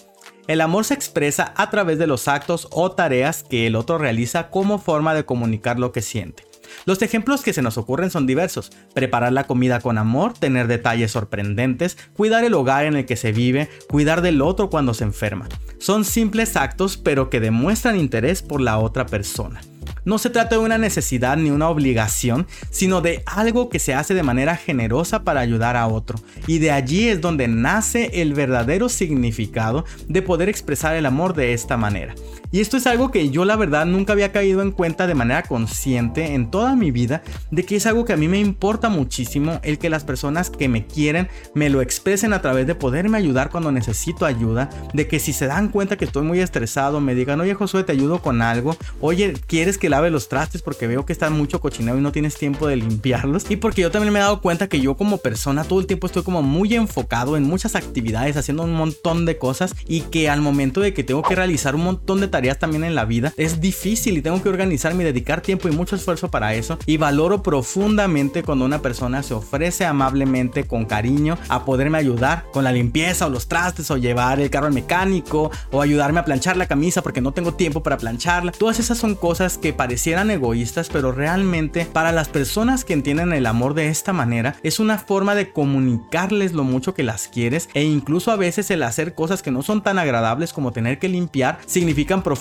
El 0.47 0.61
amor 0.61 0.85
se 0.85 0.95
expresa 0.95 1.53
a 1.57 1.71
través 1.71 1.99
de 1.99 2.07
los 2.07 2.29
actos 2.29 2.69
o 2.71 2.93
tareas 2.93 3.43
que 3.43 3.67
el 3.67 3.75
otro 3.75 3.99
realiza 3.99 4.51
como 4.51 4.79
forma 4.79 5.15
de 5.15 5.25
comunicar 5.25 5.81
lo 5.81 5.91
que 5.91 6.01
siente. 6.01 6.45
Los 6.87 7.03
ejemplos 7.03 7.43
que 7.43 7.53
se 7.53 7.63
nos 7.63 7.79
ocurren 7.79 8.11
son 8.11 8.27
diversos. 8.27 8.73
Preparar 8.95 9.33
la 9.33 9.45
comida 9.45 9.81
con 9.81 9.99
amor, 9.99 10.35
tener 10.35 10.67
detalles 10.67 11.13
sorprendentes, 11.13 11.97
cuidar 12.17 12.45
el 12.45 12.55
hogar 12.55 12.85
en 12.85 12.97
el 12.97 13.07
que 13.07 13.17
se 13.17 13.33
vive, 13.33 13.69
cuidar 13.89 14.23
del 14.23 14.43
otro 14.43 14.71
cuando 14.71 14.95
se 14.95 15.05
enferma. 15.05 15.49
Son 15.79 16.05
simples 16.05 16.57
actos 16.57 16.97
pero 16.97 17.31
que 17.31 17.41
demuestran 17.41 17.99
interés 17.99 18.43
por 18.43 18.61
la 18.61 18.79
otra 18.79 19.07
persona. 19.07 19.61
No 20.05 20.19
se 20.19 20.31
trata 20.31 20.57
de 20.57 20.63
una 20.63 20.77
necesidad 20.77 21.37
ni 21.37 21.51
una 21.51 21.69
obligación, 21.69 22.47
sino 22.71 23.01
de 23.01 23.23
algo 23.27 23.71
que 23.71 23.79
se 23.79 23.95
hace 23.95 24.13
de 24.13 24.23
manera 24.23 24.57
generosa 24.57 25.25
para 25.25 25.41
ayudar 25.41 25.77
a 25.77 25.87
otro. 25.87 26.19
Y 26.47 26.59
de 26.59 26.71
allí 26.71 27.09
es 27.09 27.21
donde 27.21 27.49
nace 27.49 28.11
el 28.21 28.35
verdadero 28.35 28.89
significado 28.89 29.85
de 30.09 30.23
poder 30.23 30.49
expresar 30.49 30.95
el 30.95 31.07
amor 31.07 31.35
de 31.35 31.55
esta 31.55 31.77
manera. 31.77 32.15
Y 32.55 32.61
esto 32.61 32.77
es 32.77 32.87
algo 32.87 33.11
que 33.11 33.31
yo 33.31 33.45
la 33.45 33.57
verdad 33.57 33.85
nunca 33.85 34.13
había 34.13 34.31
caído 34.31 34.63
en 34.63 34.71
cuenta 34.71 35.09
de 35.09 35.17
manera 35.17 35.43
consciente 35.43 36.35
en 36.35 36.53
toda 36.53 36.77
mi 36.77 36.93
vida, 36.93 37.25
de 37.51 37.65
que 37.65 37.75
es 37.75 37.85
algo 37.85 38.05
que 38.05 38.13
a 38.13 38.17
mí 38.17 38.29
me 38.29 38.39
importa 38.39 38.89
muchísimo 38.89 39.59
el 39.65 39.77
que 39.77 39.91
las 39.91 40.05
personas 40.05 40.51
que 40.51 40.69
me 40.69 40.87
quieren 40.87 41.27
me 41.55 41.69
lo 41.69 41.83
expresen 41.83 42.33
a 42.33 42.41
través 42.41 42.69
de 42.69 42.77
poderme 42.77 43.19
ayudar 43.19 43.51
cuando 43.51 43.73
necesito 43.73 44.25
ayuda, 44.25 44.71
de 44.93 45.09
que 45.09 45.19
si 45.19 45.33
se 45.33 45.49
dan 45.49 45.69
cuenta 45.69 45.97
que 45.97 46.05
estoy 46.05 46.23
muy 46.23 46.39
estresado 46.39 47.01
me 47.01 47.17
digan, 47.17 47.41
oye 47.41 47.55
Josué, 47.55 47.83
te 47.83 47.91
ayudo 47.91 48.23
con 48.23 48.41
algo, 48.41 48.77
oye, 49.01 49.33
¿quieres 49.49 49.77
que 49.77 49.89
lave 49.89 50.13
los 50.13 50.29
trastes 50.29 50.63
porque 50.63 50.87
veo 50.87 51.05
que 51.05 51.13
está 51.13 51.31
mucho 51.31 51.61
cochinero 51.61 51.99
y 51.99 52.03
no 52.03 52.13
tienes 52.13 52.37
tiempo 52.37 52.69
de 52.69 52.77
limpiarlos? 52.77 53.51
Y 53.51 53.57
porque 53.57 53.83
yo 53.83 53.91
también 53.91 54.13
me 54.13 54.21
he 54.21 54.23
dado 54.23 54.41
cuenta 54.41 54.69
que 54.69 54.81
yo 54.81 54.97
como 54.97 55.19
persona 55.19 55.65
todo 55.65 55.81
el 55.81 55.89
tiempo 55.89 56.07
estoy 56.07 56.23
como 56.23 56.41
muy 56.41 56.73
enfocado 56.77 57.37
en 57.37 57.43
muchas 57.43 57.75
actividades, 57.75 58.37
haciendo 58.37 58.63
un 58.63 58.75
montón 58.75 59.27
de 59.27 59.39
cosas 59.39 59.75
y 59.89 60.03
que 60.03 60.31
al 60.31 60.41
momento 60.41 60.81
de 60.81 60.95
que 60.95 61.03
tengo 61.03 61.23
que 61.23 61.35
realizar 61.35 61.75
un 61.75 61.83
montón 61.83 62.21
de 62.21 62.29
tareas, 62.29 62.44
también 62.53 62.85
en 62.85 62.95
la 62.95 63.07
vida, 63.07 63.33
es 63.37 63.61
difícil 63.61 64.19
y 64.19 64.23
tengo 64.23 64.43
que 64.43 64.49
organizarme 64.51 65.03
y 65.03 65.07
dedicar 65.07 65.41
tiempo 65.41 65.69
y 65.69 65.73
mucho 65.73 65.97
esfuerzo 65.97 66.31
para 66.31 66.55
eso. 66.55 66.79
Y 66.85 66.99
valoro 66.99 67.43
profundamente 67.43 68.43
cuando 68.43 68.65
una 68.65 68.83
persona 68.83 69.23
se 69.23 69.35
ofrece 69.35 69.87
amablemente, 69.87 70.65
con 70.65 70.85
cariño, 70.85 71.39
a 71.49 71.65
poderme 71.65 71.99
ayudar 71.99 72.45
con 72.53 72.65
la 72.65 72.73
limpieza 72.73 73.27
o 73.27 73.31
los 73.31 73.49
trastes 73.49 73.91
o 73.91 73.97
llevar 73.97 74.41
el 74.41 74.51
carro 74.51 74.67
al 74.67 74.73
mecánico 74.73 75.51
o 75.71 75.81
ayudarme 75.81 76.21
a 76.21 76.25
planchar 76.25 76.57
la 76.57 76.67
camisa 76.67 77.03
porque 77.03 77.21
no 77.21 77.33
tengo 77.33 77.55
tiempo 77.55 77.83
para 77.83 77.97
plancharla. 77.97 78.53
Todas 78.53 78.81
esas 78.81 78.99
son 78.99 79.15
cosas 79.15 79.59
que 79.59 79.73
parecieran 79.73 80.31
egoístas, 80.31 80.89
pero 80.89 81.13
realmente 81.13 81.87
para 81.87 82.13
las 82.13 82.29
personas 82.29 82.85
que 82.85 82.93
entienden 82.93 83.33
el 83.33 83.47
amor 83.47 83.75
de 83.75 83.89
esta 83.89 84.13
manera, 84.13 84.57
es 84.63 84.81
una 84.81 84.99
forma 84.99 85.35
de 85.35 85.51
comunicarles 85.51 86.53
lo 86.53 86.65
mucho 86.65 86.95
que 86.95 87.03
las 87.03 87.29
quieres 87.29 87.69
e 87.75 87.85
incluso 87.85 88.31
a 88.31 88.37
veces 88.37 88.71
el 88.71 88.83
hacer 88.83 89.15
cosas 89.15 89.43
que 89.43 89.51
no 89.51 89.63
son 89.63 89.83
tan 89.83 89.99
agradables 89.99 90.53
como 90.53 90.73
tener 90.73 90.99
que 90.99 91.09
limpiar 91.09 91.59
significan 91.67 92.23
profundamente 92.23 92.34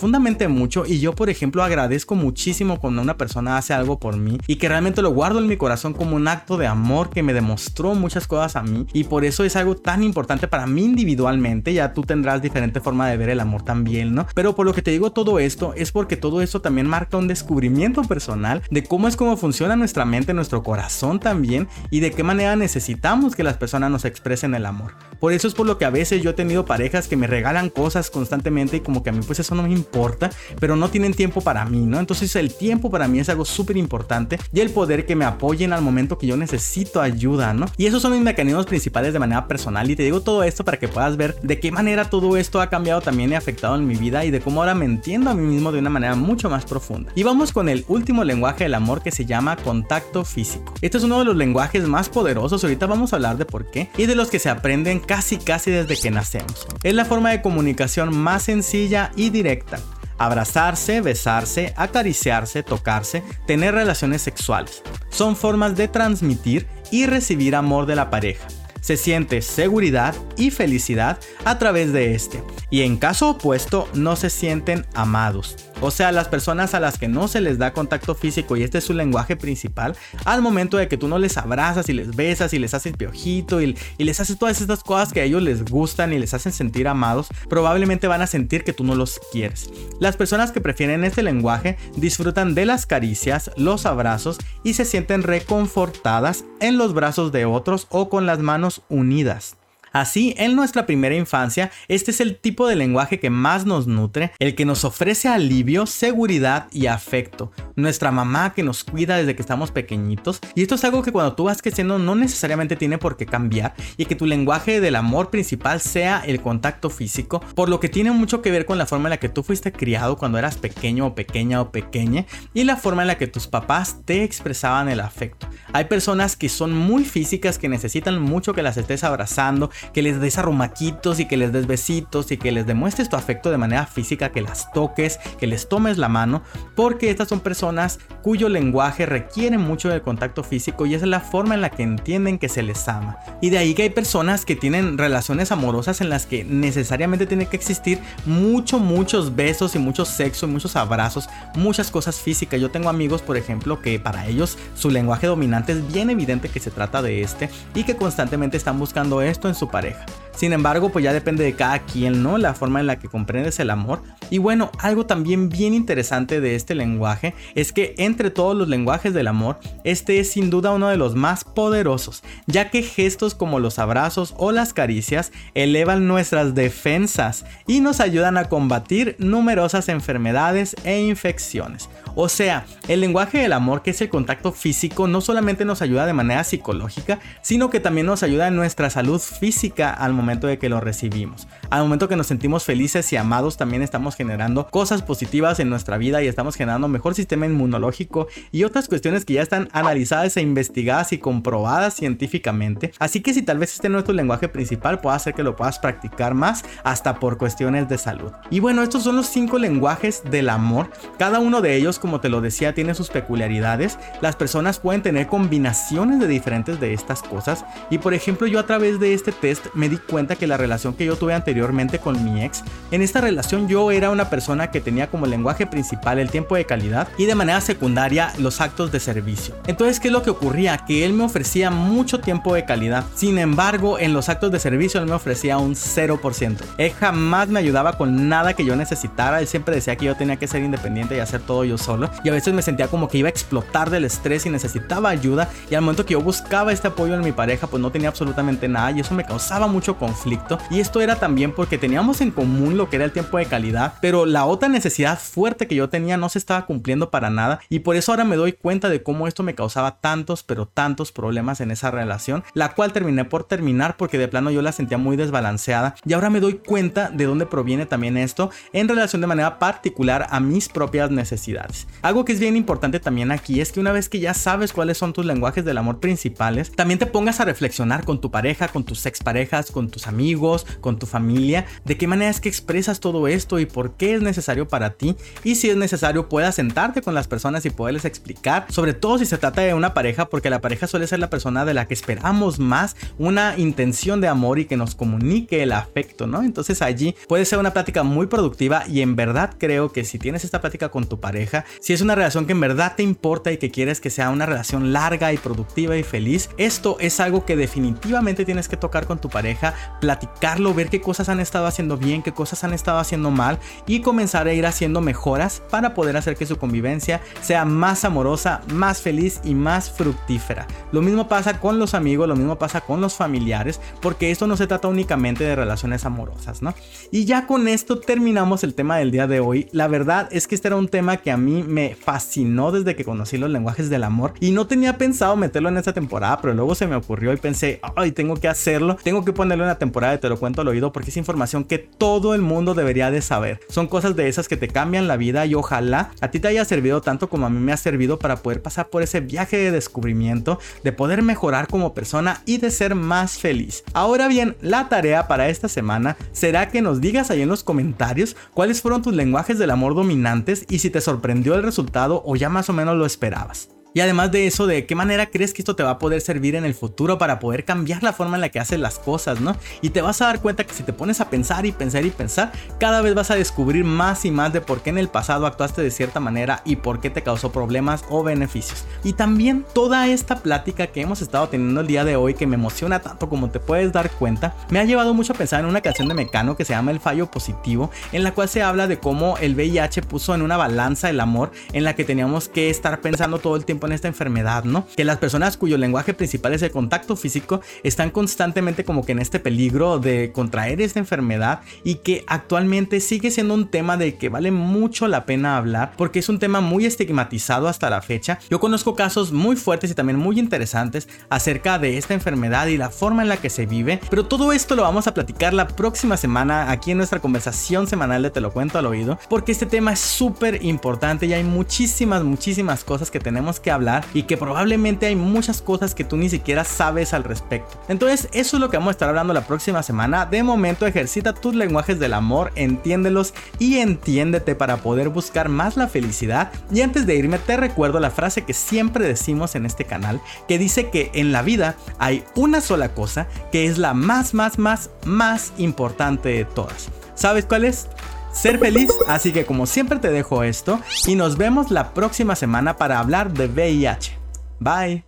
mucho 0.47 0.83
y 0.85 0.99
yo 0.99 1.13
por 1.13 1.29
ejemplo 1.29 1.63
agradezco 1.63 2.15
muchísimo 2.15 2.79
cuando 2.79 3.01
una 3.01 3.17
persona 3.17 3.57
hace 3.57 3.73
algo 3.73 3.99
por 3.99 4.17
mí 4.17 4.37
y 4.47 4.57
que 4.57 4.69
realmente 4.69 5.01
lo 5.01 5.11
guardo 5.11 5.39
en 5.39 5.47
mi 5.47 5.57
corazón 5.57 5.93
como 5.93 6.15
un 6.15 6.27
acto 6.27 6.57
de 6.57 6.67
amor 6.67 7.09
que 7.09 7.23
me 7.23 7.33
demostró 7.33 7.95
muchas 7.95 8.27
cosas 8.27 8.55
a 8.55 8.63
mí 8.63 8.85
y 8.93 9.05
por 9.05 9.25
eso 9.25 9.43
es 9.43 9.55
algo 9.55 9.75
tan 9.75 10.03
importante 10.03 10.47
para 10.47 10.67
mí 10.67 10.83
individualmente, 10.83 11.73
ya 11.73 11.93
tú 11.93 12.01
tendrás 12.01 12.41
diferente 12.41 12.81
forma 12.81 13.09
de 13.09 13.17
ver 13.17 13.29
el 13.29 13.39
amor 13.39 13.63
también, 13.63 14.13
¿no? 14.13 14.27
Pero 14.35 14.55
por 14.55 14.65
lo 14.65 14.73
que 14.73 14.81
te 14.81 14.91
digo 14.91 15.11
todo 15.11 15.39
esto 15.39 15.73
es 15.75 15.91
porque 15.91 16.17
todo 16.17 16.41
esto 16.41 16.61
también 16.61 16.87
marca 16.87 17.17
un 17.17 17.27
descubrimiento 17.27 18.03
personal 18.03 18.61
de 18.69 18.83
cómo 18.83 19.07
es 19.07 19.15
cómo 19.15 19.37
funciona 19.37 19.75
nuestra 19.75 20.05
mente, 20.05 20.33
nuestro 20.33 20.63
corazón 20.63 21.19
también 21.19 21.67
y 21.89 21.99
de 21.99 22.11
qué 22.11 22.23
manera 22.23 22.55
necesitamos 22.55 23.35
que 23.35 23.43
las 23.43 23.57
personas 23.57 23.91
nos 23.91 24.05
expresen 24.05 24.55
el 24.55 24.65
amor. 24.65 24.93
Por 25.23 25.31
eso 25.31 25.47
es 25.47 25.53
por 25.53 25.65
lo 25.65 25.77
que 25.77 25.85
a 25.85 25.89
veces 25.89 26.21
yo 26.21 26.31
he 26.31 26.33
tenido 26.33 26.65
parejas 26.65 27.07
que 27.07 27.15
me 27.15 27.27
regalan 27.27 27.69
cosas 27.69 28.11
constantemente 28.11 28.75
y 28.75 28.79
como 28.81 29.03
que 29.03 29.09
a 29.09 29.13
mí 29.13 29.21
pues 29.25 29.39
eso 29.39 29.55
no 29.55 29.63
me 29.63 29.71
importa, 29.71 30.29
pero 30.59 30.75
no 30.75 30.89
tienen 30.89 31.13
tiempo 31.13 31.39
para 31.39 31.63
mí, 31.63 31.85
¿no? 31.85 31.97
Entonces 31.97 32.35
el 32.35 32.53
tiempo 32.53 32.91
para 32.91 33.07
mí 33.07 33.21
es 33.21 33.29
algo 33.29 33.45
súper 33.45 33.77
importante 33.77 34.37
y 34.51 34.59
el 34.59 34.69
poder 34.71 35.05
que 35.05 35.15
me 35.15 35.23
apoyen 35.23 35.71
al 35.71 35.81
momento 35.81 36.17
que 36.17 36.27
yo 36.27 36.35
necesito 36.35 36.99
ayuda, 36.99 37.53
¿no? 37.53 37.67
Y 37.77 37.85
esos 37.85 38.01
son 38.01 38.11
mis 38.11 38.21
mecanismos 38.21 38.65
principales 38.65 39.13
de 39.13 39.19
manera 39.19 39.47
personal 39.47 39.89
y 39.89 39.95
te 39.95 40.03
digo 40.03 40.19
todo 40.19 40.43
esto 40.43 40.65
para 40.65 40.77
que 40.77 40.89
puedas 40.89 41.15
ver 41.15 41.39
de 41.41 41.57
qué 41.57 41.71
manera 41.71 42.09
todo 42.09 42.35
esto 42.35 42.59
ha 42.59 42.69
cambiado 42.69 42.99
también 42.99 43.31
y 43.31 43.35
afectado 43.35 43.77
en 43.77 43.87
mi 43.87 43.95
vida 43.95 44.25
y 44.25 44.29
de 44.29 44.41
cómo 44.41 44.59
ahora 44.59 44.75
me 44.75 44.83
entiendo 44.83 45.29
a 45.29 45.35
mí 45.35 45.47
mismo 45.47 45.71
de 45.71 45.79
una 45.79 45.89
manera 45.89 46.15
mucho 46.15 46.49
más 46.49 46.65
profunda. 46.65 47.13
Y 47.15 47.23
vamos 47.23 47.53
con 47.53 47.69
el 47.69 47.85
último 47.87 48.25
lenguaje 48.25 48.65
del 48.65 48.73
amor 48.73 49.01
que 49.01 49.11
se 49.11 49.23
llama 49.23 49.55
contacto 49.55 50.25
físico. 50.25 50.73
Este 50.81 50.97
es 50.97 51.05
uno 51.05 51.19
de 51.19 51.23
los 51.23 51.37
lenguajes 51.37 51.87
más 51.87 52.09
poderosos, 52.09 52.61
ahorita 52.61 52.87
vamos 52.87 53.13
a 53.13 53.15
hablar 53.15 53.37
de 53.37 53.45
por 53.45 53.71
qué, 53.71 53.89
y 53.95 54.05
de 54.05 54.15
los 54.15 54.29
que 54.29 54.39
se 54.39 54.49
aprenden 54.49 54.99
casi 55.13 55.37
casi 55.37 55.69
desde 55.69 55.95
que 55.95 56.09
nacemos. 56.09 56.65
Es 56.81 56.95
la 56.95 57.05
forma 57.05 57.29
de 57.29 57.43
comunicación 57.43 58.17
más 58.17 58.41
sencilla 58.41 59.11
y 59.15 59.29
directa 59.29 59.79
abrazarse, 60.17 61.01
besarse, 61.01 61.71
acariciarse, 61.75 62.63
tocarse, 62.63 63.23
tener 63.45 63.75
relaciones 63.75 64.23
sexuales. 64.23 64.81
Son 65.09 65.35
formas 65.35 65.75
de 65.75 65.87
transmitir 65.87 66.65
y 66.89 67.05
recibir 67.05 67.55
amor 67.55 67.85
de 67.85 67.95
la 67.95 68.09
pareja. 68.09 68.47
se 68.81 68.97
siente 68.97 69.41
seguridad 69.41 70.13
y 70.35 70.51
felicidad 70.51 71.17
a 71.45 71.57
través 71.57 71.93
de 71.93 72.15
este. 72.15 72.43
Y 72.69 72.81
en 72.81 72.97
caso 72.97 73.29
opuesto, 73.29 73.87
no 73.93 74.17
se 74.17 74.29
sienten 74.29 74.85
amados. 74.93 75.55
O 75.85 75.91
sea, 75.91 76.13
las 76.13 76.29
personas 76.29 76.73
a 76.73 76.79
las 76.79 76.97
que 76.97 77.09
no 77.09 77.27
se 77.27 77.41
les 77.41 77.57
da 77.57 77.73
contacto 77.73 78.15
físico 78.15 78.55
y 78.55 78.63
este 78.63 78.77
es 78.77 78.85
su 78.85 78.93
lenguaje 78.93 79.35
principal, 79.35 79.97
al 80.23 80.41
momento 80.41 80.77
de 80.77 80.87
que 80.87 80.95
tú 80.95 81.09
no 81.09 81.19
les 81.19 81.37
abrazas 81.37 81.89
y 81.89 81.93
les 81.93 82.15
besas 82.15 82.53
y 82.53 82.59
les 82.59 82.73
haces 82.73 82.95
piojito 82.95 83.61
y, 83.61 83.77
y 83.97 84.03
les 84.05 84.21
haces 84.21 84.37
todas 84.37 84.61
estas 84.61 84.81
cosas 84.81 85.11
que 85.11 85.19
a 85.19 85.25
ellos 85.25 85.41
les 85.41 85.65
gustan 85.65 86.13
y 86.13 86.19
les 86.19 86.33
hacen 86.33 86.53
sentir 86.53 86.87
amados, 86.87 87.27
probablemente 87.49 88.07
van 88.07 88.21
a 88.21 88.27
sentir 88.27 88.63
que 88.63 88.71
tú 88.71 88.85
no 88.85 88.95
los 88.95 89.19
quieres. 89.33 89.69
Las 89.99 90.15
personas 90.15 90.53
que 90.53 90.61
prefieren 90.61 91.03
este 91.03 91.21
lenguaje 91.21 91.77
disfrutan 91.97 92.55
de 92.55 92.65
las 92.65 92.85
caricias, 92.85 93.51
los 93.57 93.85
abrazos 93.85 94.37
y 94.63 94.75
se 94.75 94.85
sienten 94.85 95.21
reconfortadas 95.21 96.45
en 96.61 96.77
los 96.77 96.93
brazos 96.93 97.33
de 97.33 97.43
otros 97.43 97.87
o 97.89 98.07
con 98.07 98.25
las 98.25 98.39
manos 98.39 98.83
unidas. 98.87 99.57
Así, 99.93 100.33
en 100.39 100.55
nuestra 100.55 100.87
primera 100.87 101.13
infancia, 101.13 101.69
este 101.87 102.09
es 102.09 102.19
el 102.19 102.35
tipo 102.35 102.67
de 102.67 102.75
lenguaje 102.75 103.19
que 103.19 103.29
más 103.29 103.67
nos 103.67 103.85
nutre, 103.85 104.31
el 104.39 104.55
que 104.55 104.65
nos 104.65 104.85
ofrece 104.85 105.27
alivio, 105.27 105.85
seguridad 105.85 106.65
y 106.71 106.87
afecto. 106.87 107.51
Nuestra 107.75 108.11
mamá 108.11 108.53
que 108.55 108.63
nos 108.63 108.83
cuida 108.83 109.17
desde 109.17 109.35
que 109.35 109.43
estamos 109.43 109.69
pequeñitos. 109.69 110.39
Y 110.55 110.63
esto 110.63 110.73
es 110.73 110.83
algo 110.83 111.03
que 111.03 111.11
cuando 111.11 111.35
tú 111.35 111.43
vas 111.43 111.61
creciendo 111.61 111.99
no 111.99 112.15
necesariamente 112.15 112.75
tiene 112.75 112.97
por 112.97 113.17
qué 113.17 113.27
cambiar 113.27 113.75
y 113.95 114.05
que 114.05 114.15
tu 114.15 114.25
lenguaje 114.25 114.81
del 114.81 114.95
amor 114.95 115.29
principal 115.29 115.79
sea 115.79 116.23
el 116.25 116.41
contacto 116.41 116.89
físico, 116.89 117.41
por 117.53 117.69
lo 117.69 117.79
que 117.79 117.87
tiene 117.87 118.11
mucho 118.11 118.41
que 118.41 118.49
ver 118.49 118.65
con 118.65 118.79
la 118.79 118.87
forma 118.87 119.09
en 119.09 119.11
la 119.11 119.19
que 119.19 119.29
tú 119.29 119.43
fuiste 119.43 119.71
criado 119.71 120.17
cuando 120.17 120.39
eras 120.39 120.57
pequeño 120.57 121.05
o 121.05 121.13
pequeña 121.13 121.61
o 121.61 121.71
pequeña 121.71 122.25
y 122.55 122.63
la 122.63 122.77
forma 122.77 123.03
en 123.03 123.09
la 123.09 123.19
que 123.19 123.27
tus 123.27 123.45
papás 123.45 123.97
te 124.05 124.23
expresaban 124.23 124.89
el 124.89 125.01
afecto. 125.01 125.47
Hay 125.71 125.85
personas 125.85 126.35
que 126.35 126.49
son 126.49 126.73
muy 126.73 127.05
físicas 127.05 127.59
que 127.59 127.69
necesitan 127.69 128.19
mucho 128.19 128.53
que 128.53 128.63
las 128.63 128.77
estés 128.77 129.03
abrazando, 129.03 129.69
que 129.93 130.01
les 130.01 130.19
des 130.19 130.37
arrumaquitos 130.37 131.19
y 131.19 131.25
que 131.25 131.37
les 131.37 131.51
des 131.51 131.67
besitos 131.67 132.31
y 132.31 132.37
que 132.37 132.51
les 132.51 132.65
demuestres 132.65 133.09
tu 133.09 133.15
afecto 133.15 133.51
de 133.51 133.57
manera 133.57 133.85
física, 133.85 134.31
que 134.31 134.41
las 134.41 134.71
toques, 134.71 135.19
que 135.39 135.47
les 135.47 135.67
tomes 135.67 135.97
la 135.97 136.09
mano, 136.09 136.43
porque 136.75 137.09
estas 137.09 137.29
son 137.29 137.39
personas 137.39 137.99
cuyo 138.21 138.49
lenguaje 138.49 139.05
requiere 139.05 139.57
mucho 139.57 139.89
del 139.89 140.01
contacto 140.01 140.43
físico 140.43 140.85
y 140.85 140.95
esa 140.95 141.05
es 141.05 141.09
la 141.09 141.19
forma 141.19 141.55
en 141.55 141.61
la 141.61 141.69
que 141.69 141.83
entienden 141.83 142.39
que 142.39 142.49
se 142.49 142.63
les 142.63 142.87
ama. 142.87 143.17
Y 143.41 143.49
de 143.49 143.57
ahí 143.57 143.73
que 143.73 143.83
hay 143.83 143.89
personas 143.89 144.45
que 144.45 144.55
tienen 144.55 144.97
relaciones 144.97 145.51
amorosas 145.51 146.01
en 146.01 146.09
las 146.09 146.25
que 146.25 146.43
necesariamente 146.43 147.25
tiene 147.25 147.47
que 147.47 147.57
existir 147.57 147.99
mucho, 148.25 148.79
muchos 148.79 149.35
besos 149.35 149.75
y 149.75 149.79
mucho 149.79 150.05
sexo 150.05 150.45
y 150.45 150.49
muchos 150.49 150.75
abrazos, 150.75 151.29
muchas 151.55 151.91
cosas 151.91 152.19
físicas. 152.19 152.59
Yo 152.59 152.71
tengo 152.71 152.89
amigos, 152.89 153.21
por 153.21 153.37
ejemplo, 153.37 153.81
que 153.81 153.99
para 153.99 154.27
ellos 154.27 154.57
su 154.75 154.89
lenguaje 154.89 155.27
dominante 155.27 155.73
es 155.73 155.91
bien 155.91 156.09
evidente 156.09 156.49
que 156.49 156.59
se 156.59 156.71
trata 156.71 157.01
de 157.01 157.21
este 157.21 157.49
y 157.73 157.83
que 157.83 157.95
constantemente 157.95 158.57
están 158.57 158.79
buscando 158.79 159.21
esto 159.21 159.47
en 159.47 159.55
su 159.55 159.69
pareja. 159.73 160.05
Sin 160.35 160.51
embargo, 160.51 160.89
pues 160.89 161.03
ya 161.03 161.13
depende 161.13 161.43
de 161.43 161.53
cada 161.53 161.79
quien, 161.79 162.23
¿no? 162.23 162.37
La 162.37 162.53
forma 162.53 162.79
en 162.79 162.87
la 162.87 162.97
que 162.97 163.07
comprendes 163.07 163.59
el 163.59 163.69
amor. 163.69 164.01
Y 164.31 164.39
bueno, 164.39 164.71
algo 164.79 165.05
también 165.05 165.49
bien 165.49 165.73
interesante 165.73 166.41
de 166.41 166.55
este 166.55 166.73
lenguaje 166.73 167.35
es 167.53 167.71
que 167.71 167.93
entre 167.97 168.31
todos 168.31 168.57
los 168.57 168.67
lenguajes 168.67 169.13
del 169.13 169.27
amor, 169.27 169.59
este 169.83 170.19
es 170.19 170.31
sin 170.31 170.49
duda 170.49 170.71
uno 170.71 170.87
de 170.87 170.97
los 170.97 171.15
más 171.15 171.43
poderosos, 171.43 172.23
ya 172.47 172.71
que 172.71 172.81
gestos 172.81 173.35
como 173.35 173.59
los 173.59 173.77
abrazos 173.77 174.33
o 174.37 174.51
las 174.51 174.73
caricias 174.73 175.31
elevan 175.53 176.07
nuestras 176.07 176.55
defensas 176.55 177.45
y 177.67 177.81
nos 177.81 177.99
ayudan 177.99 178.37
a 178.37 178.49
combatir 178.49 179.15
numerosas 179.19 179.87
enfermedades 179.87 180.75
e 180.83 180.99
infecciones. 181.01 181.89
O 182.15 182.29
sea, 182.29 182.65
el 182.87 183.01
lenguaje 183.01 183.39
del 183.39 183.53
amor, 183.53 183.81
que 183.81 183.89
es 183.89 184.01
el 184.01 184.09
contacto 184.09 184.51
físico, 184.51 185.07
no 185.07 185.19
solamente 185.19 185.65
nos 185.65 185.81
ayuda 185.81 186.05
de 186.05 186.13
manera 186.13 186.43
psicológica, 186.43 187.19
sino 187.41 187.71
que 187.71 187.79
también 187.79 188.05
nos 188.05 188.21
ayuda 188.21 188.47
en 188.47 188.55
nuestra 188.55 188.91
salud 188.91 189.19
física 189.19 189.91
al 189.91 190.13
momento 190.13 190.45
de 190.45 190.59
que 190.59 190.69
lo 190.69 190.79
recibimos. 190.79 191.47
Al 191.71 191.81
momento 191.81 192.07
que 192.07 192.15
nos 192.15 192.27
sentimos 192.27 192.65
felices 192.65 193.11
y 193.11 193.17
amados, 193.17 193.57
también 193.57 193.81
estamos 193.81 194.15
generando 194.15 194.67
cosas 194.67 195.01
positivas 195.01 195.59
en 195.59 195.69
nuestra 195.69 195.97
vida 195.97 196.21
y 196.21 196.27
estamos 196.27 196.55
generando 196.55 196.87
mejor 196.87 197.15
sistema 197.15 197.47
inmunológico 197.47 198.27
y 198.51 198.63
otras 198.63 198.87
cuestiones 198.87 199.25
que 199.25 199.33
ya 199.33 199.41
están 199.41 199.69
analizadas 199.71 200.37
e 200.37 200.41
investigadas 200.41 201.13
y 201.13 201.17
comprobadas 201.17 201.95
científicamente. 201.95 202.91
Así 202.99 203.21
que 203.21 203.33
si 203.33 203.41
tal 203.41 203.57
vez 203.57 203.73
este 203.73 203.89
no 203.89 203.97
es 203.97 204.03
tu 204.03 204.13
lenguaje 204.13 204.49
principal, 204.49 205.01
puede 205.01 205.15
hacer 205.15 205.33
que 205.33 205.41
lo 205.41 205.55
puedas 205.55 205.79
practicar 205.79 206.35
más 206.35 206.63
hasta 206.83 207.19
por 207.19 207.39
cuestiones 207.39 207.89
de 207.89 207.97
salud. 207.97 208.31
Y 208.51 208.59
bueno, 208.59 208.83
estos 208.83 209.03
son 209.03 209.15
los 209.15 209.25
cinco 209.25 209.57
lenguajes 209.57 210.21
del 210.29 210.49
amor. 210.49 210.91
Cada 211.17 211.39
uno 211.39 211.61
de 211.61 211.75
ellos 211.75 211.99
como 212.03 212.19
te 212.19 212.27
lo 212.27 212.41
decía, 212.41 212.75
tiene 212.75 212.95
sus 212.95 213.07
peculiaridades. 213.07 213.97
Las 214.19 214.35
personas 214.35 214.77
pueden 214.77 215.01
tener 215.01 215.27
combinaciones 215.27 216.19
de 216.19 216.27
diferentes 216.27 216.81
de 216.81 216.93
estas 216.93 217.23
cosas. 217.23 217.63
Y 217.89 217.99
por 217.99 218.13
ejemplo, 218.13 218.45
yo 218.45 218.59
a 218.59 218.65
través 218.65 218.99
de 218.99 219.13
este 219.13 219.31
test 219.31 219.67
me 219.73 219.87
di 219.87 219.95
cuenta 219.95 220.35
que 220.35 220.45
la 220.45 220.57
relación 220.57 220.95
que 220.95 221.05
yo 221.05 221.15
tuve 221.15 221.33
anteriormente 221.33 221.99
con 221.99 222.21
mi 222.25 222.43
ex, 222.43 222.61
en 222.91 223.01
esta 223.01 223.21
relación 223.21 223.69
yo 223.69 223.89
era 223.89 224.09
una 224.09 224.29
persona 224.29 224.69
que 224.69 224.81
tenía 224.81 225.09
como 225.09 225.27
lenguaje 225.27 225.65
principal 225.65 226.19
el 226.19 226.29
tiempo 226.29 226.57
de 226.57 226.65
calidad 226.65 227.07
y 227.17 227.23
de 227.23 227.35
manera 227.35 227.61
secundaria 227.61 228.33
los 228.37 228.59
actos 228.59 228.91
de 228.91 228.99
servicio. 228.99 229.55
Entonces, 229.65 230.01
¿qué 230.01 230.09
es 230.09 230.11
lo 230.11 230.23
que 230.23 230.29
ocurría? 230.29 230.79
Que 230.79 231.05
él 231.05 231.13
me 231.13 231.23
ofrecía 231.23 231.71
mucho 231.71 232.19
tiempo 232.19 232.53
de 232.53 232.65
calidad. 232.65 233.05
Sin 233.15 233.37
embargo, 233.37 233.97
en 233.97 234.11
los 234.11 234.27
actos 234.27 234.51
de 234.51 234.59
servicio 234.59 234.99
él 234.99 235.05
me 235.05 235.13
ofrecía 235.13 235.57
un 235.57 235.75
0%. 235.75 236.57
Él 236.77 236.91
jamás 236.91 237.47
me 237.47 237.59
ayudaba 237.59 237.97
con 237.97 238.27
nada 238.27 238.55
que 238.55 238.65
yo 238.65 238.75
necesitara. 238.75 239.39
Él 239.39 239.47
siempre 239.47 239.75
decía 239.75 239.95
que 239.95 240.07
yo 240.07 240.17
tenía 240.17 240.35
que 240.35 240.47
ser 240.47 240.63
independiente 240.63 241.15
y 241.15 241.19
hacer 241.19 241.39
todo 241.39 241.63
yo 241.63 241.77
solo 241.77 241.92
y 242.23 242.29
a 242.29 242.31
veces 242.31 242.53
me 242.53 242.61
sentía 242.61 242.87
como 242.87 243.07
que 243.07 243.17
iba 243.17 243.27
a 243.27 243.31
explotar 243.31 243.89
del 243.89 244.05
estrés 244.05 244.45
y 244.45 244.49
necesitaba 244.49 245.09
ayuda 245.09 245.49
y 245.69 245.75
al 245.75 245.81
momento 245.81 246.05
que 246.05 246.13
yo 246.13 246.21
buscaba 246.21 246.71
este 246.71 246.87
apoyo 246.87 247.15
en 247.15 247.21
mi 247.21 247.31
pareja 247.31 247.67
pues 247.67 247.81
no 247.81 247.91
tenía 247.91 248.09
absolutamente 248.09 248.67
nada 248.67 248.91
y 248.91 248.99
eso 248.99 249.13
me 249.13 249.25
causaba 249.25 249.67
mucho 249.67 249.97
conflicto 249.97 250.57
y 250.69 250.79
esto 250.79 251.01
era 251.01 251.15
también 251.15 251.51
porque 251.51 251.77
teníamos 251.77 252.21
en 252.21 252.31
común 252.31 252.77
lo 252.77 252.89
que 252.89 252.97
era 252.97 253.05
el 253.05 253.11
tiempo 253.11 253.37
de 253.37 253.45
calidad 253.45 253.93
pero 254.01 254.25
la 254.25 254.45
otra 254.45 254.69
necesidad 254.69 255.19
fuerte 255.19 255.67
que 255.67 255.75
yo 255.75 255.89
tenía 255.89 256.17
no 256.17 256.29
se 256.29 256.39
estaba 256.39 256.65
cumpliendo 256.65 257.11
para 257.11 257.29
nada 257.29 257.59
y 257.69 257.79
por 257.79 257.95
eso 257.95 258.11
ahora 258.11 258.23
me 258.23 258.35
doy 258.35 258.53
cuenta 258.53 258.89
de 258.89 259.03
cómo 259.03 259.27
esto 259.27 259.43
me 259.43 259.55
causaba 259.55 259.99
tantos 259.99 260.43
pero 260.43 260.65
tantos 260.65 261.11
problemas 261.11 261.61
en 261.61 261.71
esa 261.71 261.91
relación 261.91 262.43
la 262.53 262.73
cual 262.73 262.93
terminé 262.93 263.25
por 263.25 263.43
terminar 263.43 263.97
porque 263.97 264.17
de 264.17 264.27
plano 264.27 264.51
yo 264.51 264.61
la 264.61 264.71
sentía 264.71 264.97
muy 264.97 265.17
desbalanceada 265.17 265.95
y 266.05 266.13
ahora 266.13 266.29
me 266.29 266.39
doy 266.39 266.55
cuenta 266.55 267.09
de 267.09 267.25
dónde 267.25 267.45
proviene 267.45 267.85
también 267.85 268.17
esto 268.17 268.49
en 268.71 268.87
relación 268.87 269.21
de 269.21 269.27
manera 269.27 269.59
particular 269.59 270.27
a 270.29 270.39
mis 270.39 270.69
propias 270.69 271.11
necesidades. 271.11 271.82
Algo 272.01 272.25
que 272.25 272.33
es 272.33 272.39
bien 272.39 272.55
importante 272.55 272.99
también 272.99 273.31
aquí 273.31 273.61
es 273.61 273.71
que 273.71 273.79
una 273.79 273.91
vez 273.91 274.09
que 274.09 274.19
ya 274.19 274.33
sabes 274.33 274.73
cuáles 274.73 274.97
son 274.97 275.13
tus 275.13 275.25
lenguajes 275.25 275.65
del 275.65 275.77
amor 275.77 275.99
principales, 275.99 276.71
también 276.71 276.99
te 276.99 277.05
pongas 277.05 277.39
a 277.39 277.45
reflexionar 277.45 278.03
con 278.05 278.19
tu 278.19 278.31
pareja, 278.31 278.67
con 278.67 278.83
tus 278.83 279.05
exparejas, 279.05 279.71
con 279.71 279.89
tus 279.89 280.07
amigos, 280.07 280.65
con 280.81 280.99
tu 280.99 281.05
familia, 281.05 281.65
de 281.85 281.97
qué 281.97 282.07
manera 282.07 282.29
es 282.31 282.39
que 282.39 282.49
expresas 282.49 282.99
todo 282.99 283.27
esto 283.27 283.59
y 283.59 283.65
por 283.65 283.93
qué 283.93 284.15
es 284.15 284.21
necesario 284.21 284.67
para 284.67 284.91
ti. 284.91 285.15
Y 285.43 285.55
si 285.55 285.69
es 285.69 285.77
necesario, 285.77 286.29
puedas 286.29 286.55
sentarte 286.55 287.01
con 287.01 287.13
las 287.13 287.27
personas 287.27 287.65
y 287.65 287.69
poderles 287.69 288.05
explicar, 288.05 288.65
sobre 288.69 288.93
todo 288.93 289.17
si 289.17 289.25
se 289.25 289.37
trata 289.37 289.61
de 289.61 289.73
una 289.73 289.93
pareja, 289.93 290.29
porque 290.29 290.49
la 290.49 290.61
pareja 290.61 290.87
suele 290.87 291.07
ser 291.07 291.19
la 291.19 291.29
persona 291.29 291.65
de 291.65 291.73
la 291.73 291.87
que 291.87 291.93
esperamos 291.93 292.59
más 292.59 292.95
una 293.17 293.57
intención 293.57 294.21
de 294.21 294.27
amor 294.27 294.59
y 294.59 294.65
que 294.65 294.77
nos 294.77 294.95
comunique 294.95 295.63
el 295.63 295.71
afecto, 295.71 296.27
¿no? 296.27 296.43
Entonces 296.43 296.81
allí 296.81 297.15
puede 297.27 297.45
ser 297.45 297.59
una 297.59 297.73
plática 297.73 298.03
muy 298.03 298.27
productiva 298.27 298.83
y 298.87 299.01
en 299.01 299.15
verdad 299.15 299.55
creo 299.57 299.91
que 299.91 300.03
si 300.03 300.19
tienes 300.19 300.43
esta 300.43 300.61
plática 300.61 300.89
con 300.89 301.05
tu 301.05 301.19
pareja, 301.19 301.65
si 301.79 301.93
es 301.93 302.01
una 302.01 302.15
relación 302.15 302.45
que 302.45 302.53
en 302.53 302.59
verdad 302.59 302.93
te 302.95 303.03
importa 303.03 303.51
y 303.51 303.57
que 303.57 303.71
quieres 303.71 303.99
que 303.99 304.09
sea 304.09 304.29
una 304.29 304.45
relación 304.45 304.93
larga 304.93 305.33
y 305.33 305.37
productiva 305.37 305.97
y 305.97 306.03
feliz, 306.03 306.49
esto 306.57 306.97
es 306.99 307.19
algo 307.19 307.45
que 307.45 307.55
definitivamente 307.55 308.45
tienes 308.45 308.67
que 308.67 308.77
tocar 308.77 309.07
con 309.07 309.19
tu 309.19 309.29
pareja, 309.29 309.73
platicarlo, 309.99 310.73
ver 310.73 310.89
qué 310.89 311.01
cosas 311.01 311.29
han 311.29 311.39
estado 311.39 311.65
haciendo 311.65 311.97
bien, 311.97 312.23
qué 312.23 312.31
cosas 312.31 312.63
han 312.63 312.73
estado 312.73 312.99
haciendo 312.99 313.31
mal 313.31 313.59
y 313.87 314.01
comenzar 314.01 314.47
a 314.47 314.53
ir 314.53 314.65
haciendo 314.65 315.01
mejoras 315.01 315.61
para 315.69 315.93
poder 315.93 316.17
hacer 316.17 316.35
que 316.35 316.45
su 316.45 316.57
convivencia 316.57 317.21
sea 317.41 317.65
más 317.65 318.05
amorosa, 318.05 318.61
más 318.73 319.01
feliz 319.01 319.41
y 319.43 319.55
más 319.55 319.91
fructífera. 319.91 320.67
Lo 320.91 321.01
mismo 321.01 321.27
pasa 321.27 321.59
con 321.59 321.79
los 321.79 321.93
amigos, 321.93 322.27
lo 322.27 322.35
mismo 322.35 322.57
pasa 322.57 322.81
con 322.81 323.01
los 323.01 323.15
familiares, 323.15 323.79
porque 324.01 324.31
esto 324.31 324.47
no 324.47 324.57
se 324.57 324.67
trata 324.67 324.87
únicamente 324.87 325.43
de 325.43 325.55
relaciones 325.55 326.05
amorosas, 326.05 326.61
¿no? 326.61 326.73
Y 327.11 327.25
ya 327.25 327.47
con 327.47 327.67
esto 327.67 327.99
terminamos 327.99 328.63
el 328.63 328.73
tema 328.73 328.97
del 328.97 329.11
día 329.11 329.27
de 329.27 329.39
hoy. 329.39 329.67
La 329.71 329.87
verdad 329.87 330.27
es 330.31 330.47
que 330.47 330.55
este 330.55 330.67
era 330.67 330.77
un 330.77 330.87
tema 330.87 331.17
que 331.17 331.31
a 331.31 331.37
mí 331.37 331.62
me 331.63 331.95
fascinó 331.95 332.71
desde 332.71 332.95
que 332.95 333.05
conocí 333.05 333.37
los 333.37 333.49
lenguajes 333.49 333.89
del 333.89 334.03
amor 334.03 334.33
y 334.39 334.51
no 334.51 334.67
tenía 334.67 334.97
pensado 334.97 335.35
meterlo 335.35 335.69
en 335.69 335.77
esta 335.77 335.93
temporada, 335.93 336.39
pero 336.41 336.53
luego 336.53 336.75
se 336.75 336.87
me 336.87 336.95
ocurrió 336.95 337.33
y 337.33 337.37
pensé, 337.37 337.79
ay, 337.95 338.11
tengo 338.11 338.35
que 338.35 338.47
hacerlo, 338.47 338.97
tengo 339.03 339.23
que 339.25 339.33
ponerlo 339.33 339.63
en 339.63 339.69
la 339.69 339.77
temporada 339.77 340.13
de 340.13 340.19
Te 340.19 340.29
lo 340.29 340.37
cuento 340.37 340.61
al 340.61 340.67
oído 340.67 340.91
porque 340.91 341.09
es 341.09 341.17
información 341.17 341.63
que 341.63 341.79
todo 341.79 342.33
el 342.33 342.41
mundo 342.41 342.73
debería 342.73 343.11
de 343.11 343.21
saber. 343.21 343.59
Son 343.69 343.87
cosas 343.87 344.15
de 344.15 344.27
esas 344.27 344.47
que 344.47 344.57
te 344.57 344.67
cambian 344.67 345.07
la 345.07 345.17
vida 345.17 345.45
y 345.45 345.55
ojalá 345.55 346.11
a 346.21 346.29
ti 346.29 346.39
te 346.39 346.47
haya 346.47 346.65
servido 346.65 347.01
tanto 347.01 347.29
como 347.29 347.45
a 347.45 347.49
mí 347.49 347.59
me 347.59 347.73
ha 347.73 347.77
servido 347.77 348.19
para 348.19 348.37
poder 348.37 348.61
pasar 348.61 348.89
por 348.89 349.03
ese 349.03 349.21
viaje 349.21 349.57
de 349.57 349.71
descubrimiento, 349.71 350.59
de 350.83 350.91
poder 350.91 351.21
mejorar 351.21 351.67
como 351.67 351.93
persona 351.93 352.41
y 352.45 352.57
de 352.57 352.71
ser 352.71 352.95
más 352.95 353.37
feliz. 353.37 353.83
Ahora 353.93 354.27
bien, 354.27 354.55
la 354.61 354.89
tarea 354.89 355.27
para 355.27 355.49
esta 355.49 355.67
semana 355.67 356.17
será 356.31 356.69
que 356.69 356.81
nos 356.81 357.01
digas 357.01 357.31
ahí 357.31 357.41
en 357.41 357.49
los 357.49 357.63
comentarios 357.63 358.35
cuáles 358.53 358.81
fueron 358.81 359.01
tus 359.01 359.13
lenguajes 359.13 359.59
del 359.59 359.71
amor 359.71 359.95
dominantes 359.95 360.65
y 360.69 360.79
si 360.79 360.89
te 360.89 361.01
sorprendió 361.01 361.52
el 361.55 361.63
resultado 361.63 362.21
o 362.25 362.35
ya 362.35 362.49
más 362.49 362.69
o 362.69 362.73
menos 362.73 362.97
lo 362.97 363.05
esperabas. 363.05 363.69
Y 363.95 363.99
además 363.99 364.31
de 364.31 364.47
eso, 364.47 364.65
¿de 364.65 364.87
qué 364.87 364.95
manera 364.95 365.27
crees 365.27 365.53
que 365.53 365.61
esto 365.61 365.75
te 365.75 365.83
va 365.83 365.91
a 365.91 365.99
poder 365.99 366.19
servir 366.21 366.55
en 366.55 366.65
el 366.65 366.73
futuro 366.73 367.19
para 367.19 367.39
poder 367.39 367.63
cambiar 367.63 368.01
la 368.01 368.11
forma 368.11 368.37
en 368.37 368.41
la 368.41 368.49
que 368.49 368.59
haces 368.59 368.79
las 368.79 368.97
cosas, 368.97 369.39
¿no? 369.39 369.55
Y 369.81 369.91
te 369.91 370.01
vas 370.01 370.19
a 370.21 370.25
dar 370.25 370.41
cuenta 370.41 370.63
que 370.63 370.73
si 370.73 370.81
te 370.81 370.93
pones 370.93 371.21
a 371.21 371.29
pensar 371.29 371.65
y 371.67 371.71
pensar 371.71 372.03
y 372.03 372.09
pensar, 372.09 372.51
cada 372.79 373.01
vez 373.01 373.13
vas 373.13 373.29
a 373.29 373.35
descubrir 373.35 373.83
más 373.83 374.25
y 374.25 374.31
más 374.31 374.51
de 374.51 374.61
por 374.61 374.81
qué 374.81 374.89
en 374.89 374.97
el 374.97 375.09
pasado 375.09 375.45
actuaste 375.45 375.83
de 375.83 375.91
cierta 375.91 376.19
manera 376.19 376.63
y 376.65 376.77
por 376.77 377.01
qué 377.01 377.11
te 377.11 377.21
causó 377.21 377.51
problemas 377.51 378.03
o 378.09 378.23
beneficios. 378.23 378.83
Y 379.03 379.13
también 379.13 379.63
toda 379.73 380.07
esta 380.07 380.37
plática 380.37 380.87
que 380.87 381.01
hemos 381.01 381.21
estado 381.21 381.49
teniendo 381.49 381.81
el 381.81 381.87
día 381.87 382.03
de 382.03 382.15
hoy, 382.15 382.33
que 382.33 382.47
me 382.47 382.55
emociona 382.55 382.99
tanto 382.99 383.29
como 383.29 383.51
te 383.51 383.59
puedes 383.59 383.91
dar 383.91 384.09
cuenta, 384.09 384.55
me 384.71 384.79
ha 384.79 384.85
llevado 384.85 385.13
mucho 385.13 385.33
a 385.33 385.35
pensar 385.35 385.59
en 385.59 385.67
una 385.67 385.81
canción 385.81 386.07
de 386.07 386.15
Mecano 386.15 386.57
que 386.57 386.65
se 386.65 386.73
llama 386.73 386.89
El 386.89 386.99
Fallo 386.99 387.29
Positivo, 387.29 387.91
en 388.11 388.23
la 388.23 388.33
cual 388.33 388.49
se 388.49 388.63
habla 388.63 388.87
de 388.87 388.97
cómo 388.97 389.37
el 389.37 389.53
VIH 389.53 390.01
puso 390.01 390.33
en 390.33 390.41
una 390.41 390.57
balanza 390.57 391.11
el 391.11 391.19
amor 391.19 391.51
en 391.73 391.83
la 391.83 391.95
que 391.95 392.03
teníamos 392.03 392.49
que 392.49 392.71
estar 392.71 392.99
pensando 392.99 393.37
todo 393.37 393.55
el 393.55 393.65
tiempo 393.65 393.82
en 393.87 393.93
esta 393.93 394.07
enfermedad, 394.07 394.63
¿no? 394.63 394.87
Que 394.95 395.03
las 395.03 395.17
personas 395.17 395.57
cuyo 395.57 395.77
lenguaje 395.77 396.13
principal 396.13 396.53
es 396.53 396.61
el 396.61 396.71
contacto 396.71 397.15
físico 397.15 397.61
están 397.83 398.11
constantemente 398.11 398.83
como 398.83 399.05
que 399.05 399.11
en 399.11 399.19
este 399.19 399.39
peligro 399.39 399.99
de 399.99 400.31
contraer 400.31 400.81
esta 400.81 400.99
enfermedad 400.99 401.61
y 401.83 401.95
que 401.95 402.23
actualmente 402.27 402.99
sigue 402.99 403.31
siendo 403.31 403.53
un 403.53 403.67
tema 403.67 403.97
de 403.97 404.15
que 404.15 404.29
vale 404.29 404.51
mucho 404.51 405.07
la 405.07 405.25
pena 405.25 405.57
hablar 405.57 405.93
porque 405.97 406.19
es 406.19 406.29
un 406.29 406.39
tema 406.39 406.61
muy 406.61 406.85
estigmatizado 406.85 407.67
hasta 407.67 407.89
la 407.89 408.01
fecha. 408.01 408.39
Yo 408.49 408.59
conozco 408.59 408.95
casos 408.95 409.31
muy 409.31 409.55
fuertes 409.55 409.91
y 409.91 409.95
también 409.95 410.19
muy 410.19 410.39
interesantes 410.39 411.07
acerca 411.29 411.79
de 411.79 411.97
esta 411.97 412.13
enfermedad 412.13 412.67
y 412.67 412.77
la 412.77 412.89
forma 412.89 413.21
en 413.21 413.29
la 413.29 413.37
que 413.37 413.49
se 413.49 413.65
vive, 413.65 413.99
pero 414.09 414.25
todo 414.25 414.51
esto 414.53 414.75
lo 414.75 414.83
vamos 414.83 415.07
a 415.07 415.13
platicar 415.13 415.53
la 415.53 415.67
próxima 415.67 416.17
semana 416.17 416.71
aquí 416.71 416.91
en 416.91 416.97
nuestra 416.97 417.19
conversación 417.19 417.87
semanal 417.87 418.23
de 418.23 418.31
Te 418.31 418.41
lo 418.41 418.51
cuento 418.51 418.77
al 418.77 418.85
oído, 418.85 419.19
porque 419.29 419.51
este 419.51 419.65
tema 419.65 419.93
es 419.93 419.99
súper 419.99 420.63
importante 420.63 421.25
y 421.25 421.33
hay 421.33 421.43
muchísimas, 421.43 422.23
muchísimas 422.23 422.83
cosas 422.83 423.11
que 423.11 423.19
tenemos 423.19 423.59
que 423.59 423.71
hablar 423.73 424.05
y 424.13 424.23
que 424.23 424.37
probablemente 424.37 425.05
hay 425.05 425.15
muchas 425.15 425.61
cosas 425.61 425.95
que 425.95 426.03
tú 426.03 426.17
ni 426.17 426.29
siquiera 426.29 426.63
sabes 426.63 427.13
al 427.13 427.23
respecto. 427.23 427.79
Entonces, 427.87 428.29
eso 428.33 428.57
es 428.57 428.61
lo 428.61 428.69
que 428.69 428.77
vamos 428.77 428.89
a 428.89 428.91
estar 428.91 429.09
hablando 429.09 429.33
la 429.33 429.47
próxima 429.47 429.83
semana. 429.83 430.25
De 430.25 430.43
momento, 430.43 430.85
ejercita 430.85 431.33
tus 431.33 431.55
lenguajes 431.55 431.99
del 431.99 432.13
amor, 432.13 432.51
entiéndelos 432.55 433.33
y 433.59 433.77
entiéndete 433.77 434.55
para 434.55 434.77
poder 434.77 435.09
buscar 435.09 435.49
más 435.49 435.77
la 435.77 435.87
felicidad. 435.87 436.51
Y 436.71 436.81
antes 436.81 437.05
de 437.05 437.15
irme, 437.15 437.39
te 437.39 437.57
recuerdo 437.57 437.99
la 437.99 438.11
frase 438.11 438.43
que 438.43 438.53
siempre 438.53 439.05
decimos 439.05 439.55
en 439.55 439.65
este 439.65 439.85
canal, 439.85 440.21
que 440.47 440.57
dice 440.57 440.89
que 440.89 441.11
en 441.13 441.31
la 441.31 441.41
vida 441.41 441.75
hay 441.99 442.23
una 442.35 442.61
sola 442.61 442.93
cosa 442.93 443.27
que 443.51 443.65
es 443.65 443.77
la 443.77 443.93
más, 443.93 444.33
más, 444.33 444.57
más, 444.57 444.89
más 445.05 445.53
importante 445.57 446.29
de 446.29 446.45
todas. 446.45 446.89
¿Sabes 447.15 447.45
cuál 447.45 447.65
es? 447.65 447.87
Ser 448.33 448.59
feliz. 448.59 448.91
Así 449.07 449.31
que 449.31 449.45
como 449.45 449.65
siempre 449.65 449.99
te 449.99 450.11
dejo 450.11 450.43
esto 450.43 450.79
y 451.07 451.15
nos 451.15 451.37
vemos 451.37 451.71
la 451.71 451.93
próxima 451.93 452.35
semana 452.35 452.75
para 452.75 452.99
hablar 452.99 453.33
de 453.33 453.47
VIH. 453.47 454.17
Bye. 454.59 455.05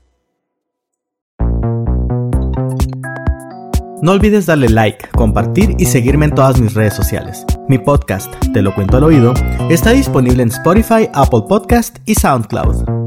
No 4.02 4.12
olvides 4.12 4.46
darle 4.46 4.70
like, 4.70 5.08
compartir 5.16 5.76
y 5.80 5.86
seguirme 5.86 6.26
en 6.26 6.36
todas 6.36 6.60
mis 6.60 6.76
redes 6.76 6.94
sociales. 6.94 7.44
Mi 7.68 7.80
podcast, 7.80 8.32
Te 8.54 8.62
lo 8.62 8.76
cuento 8.76 8.98
al 8.98 9.04
oído, 9.04 9.34
está 9.70 9.92
disponible 9.92 10.44
en 10.44 10.50
Spotify, 10.50 11.10
Apple 11.14 11.44
Podcast 11.48 11.98
y 12.06 12.14
SoundCloud. 12.14 13.05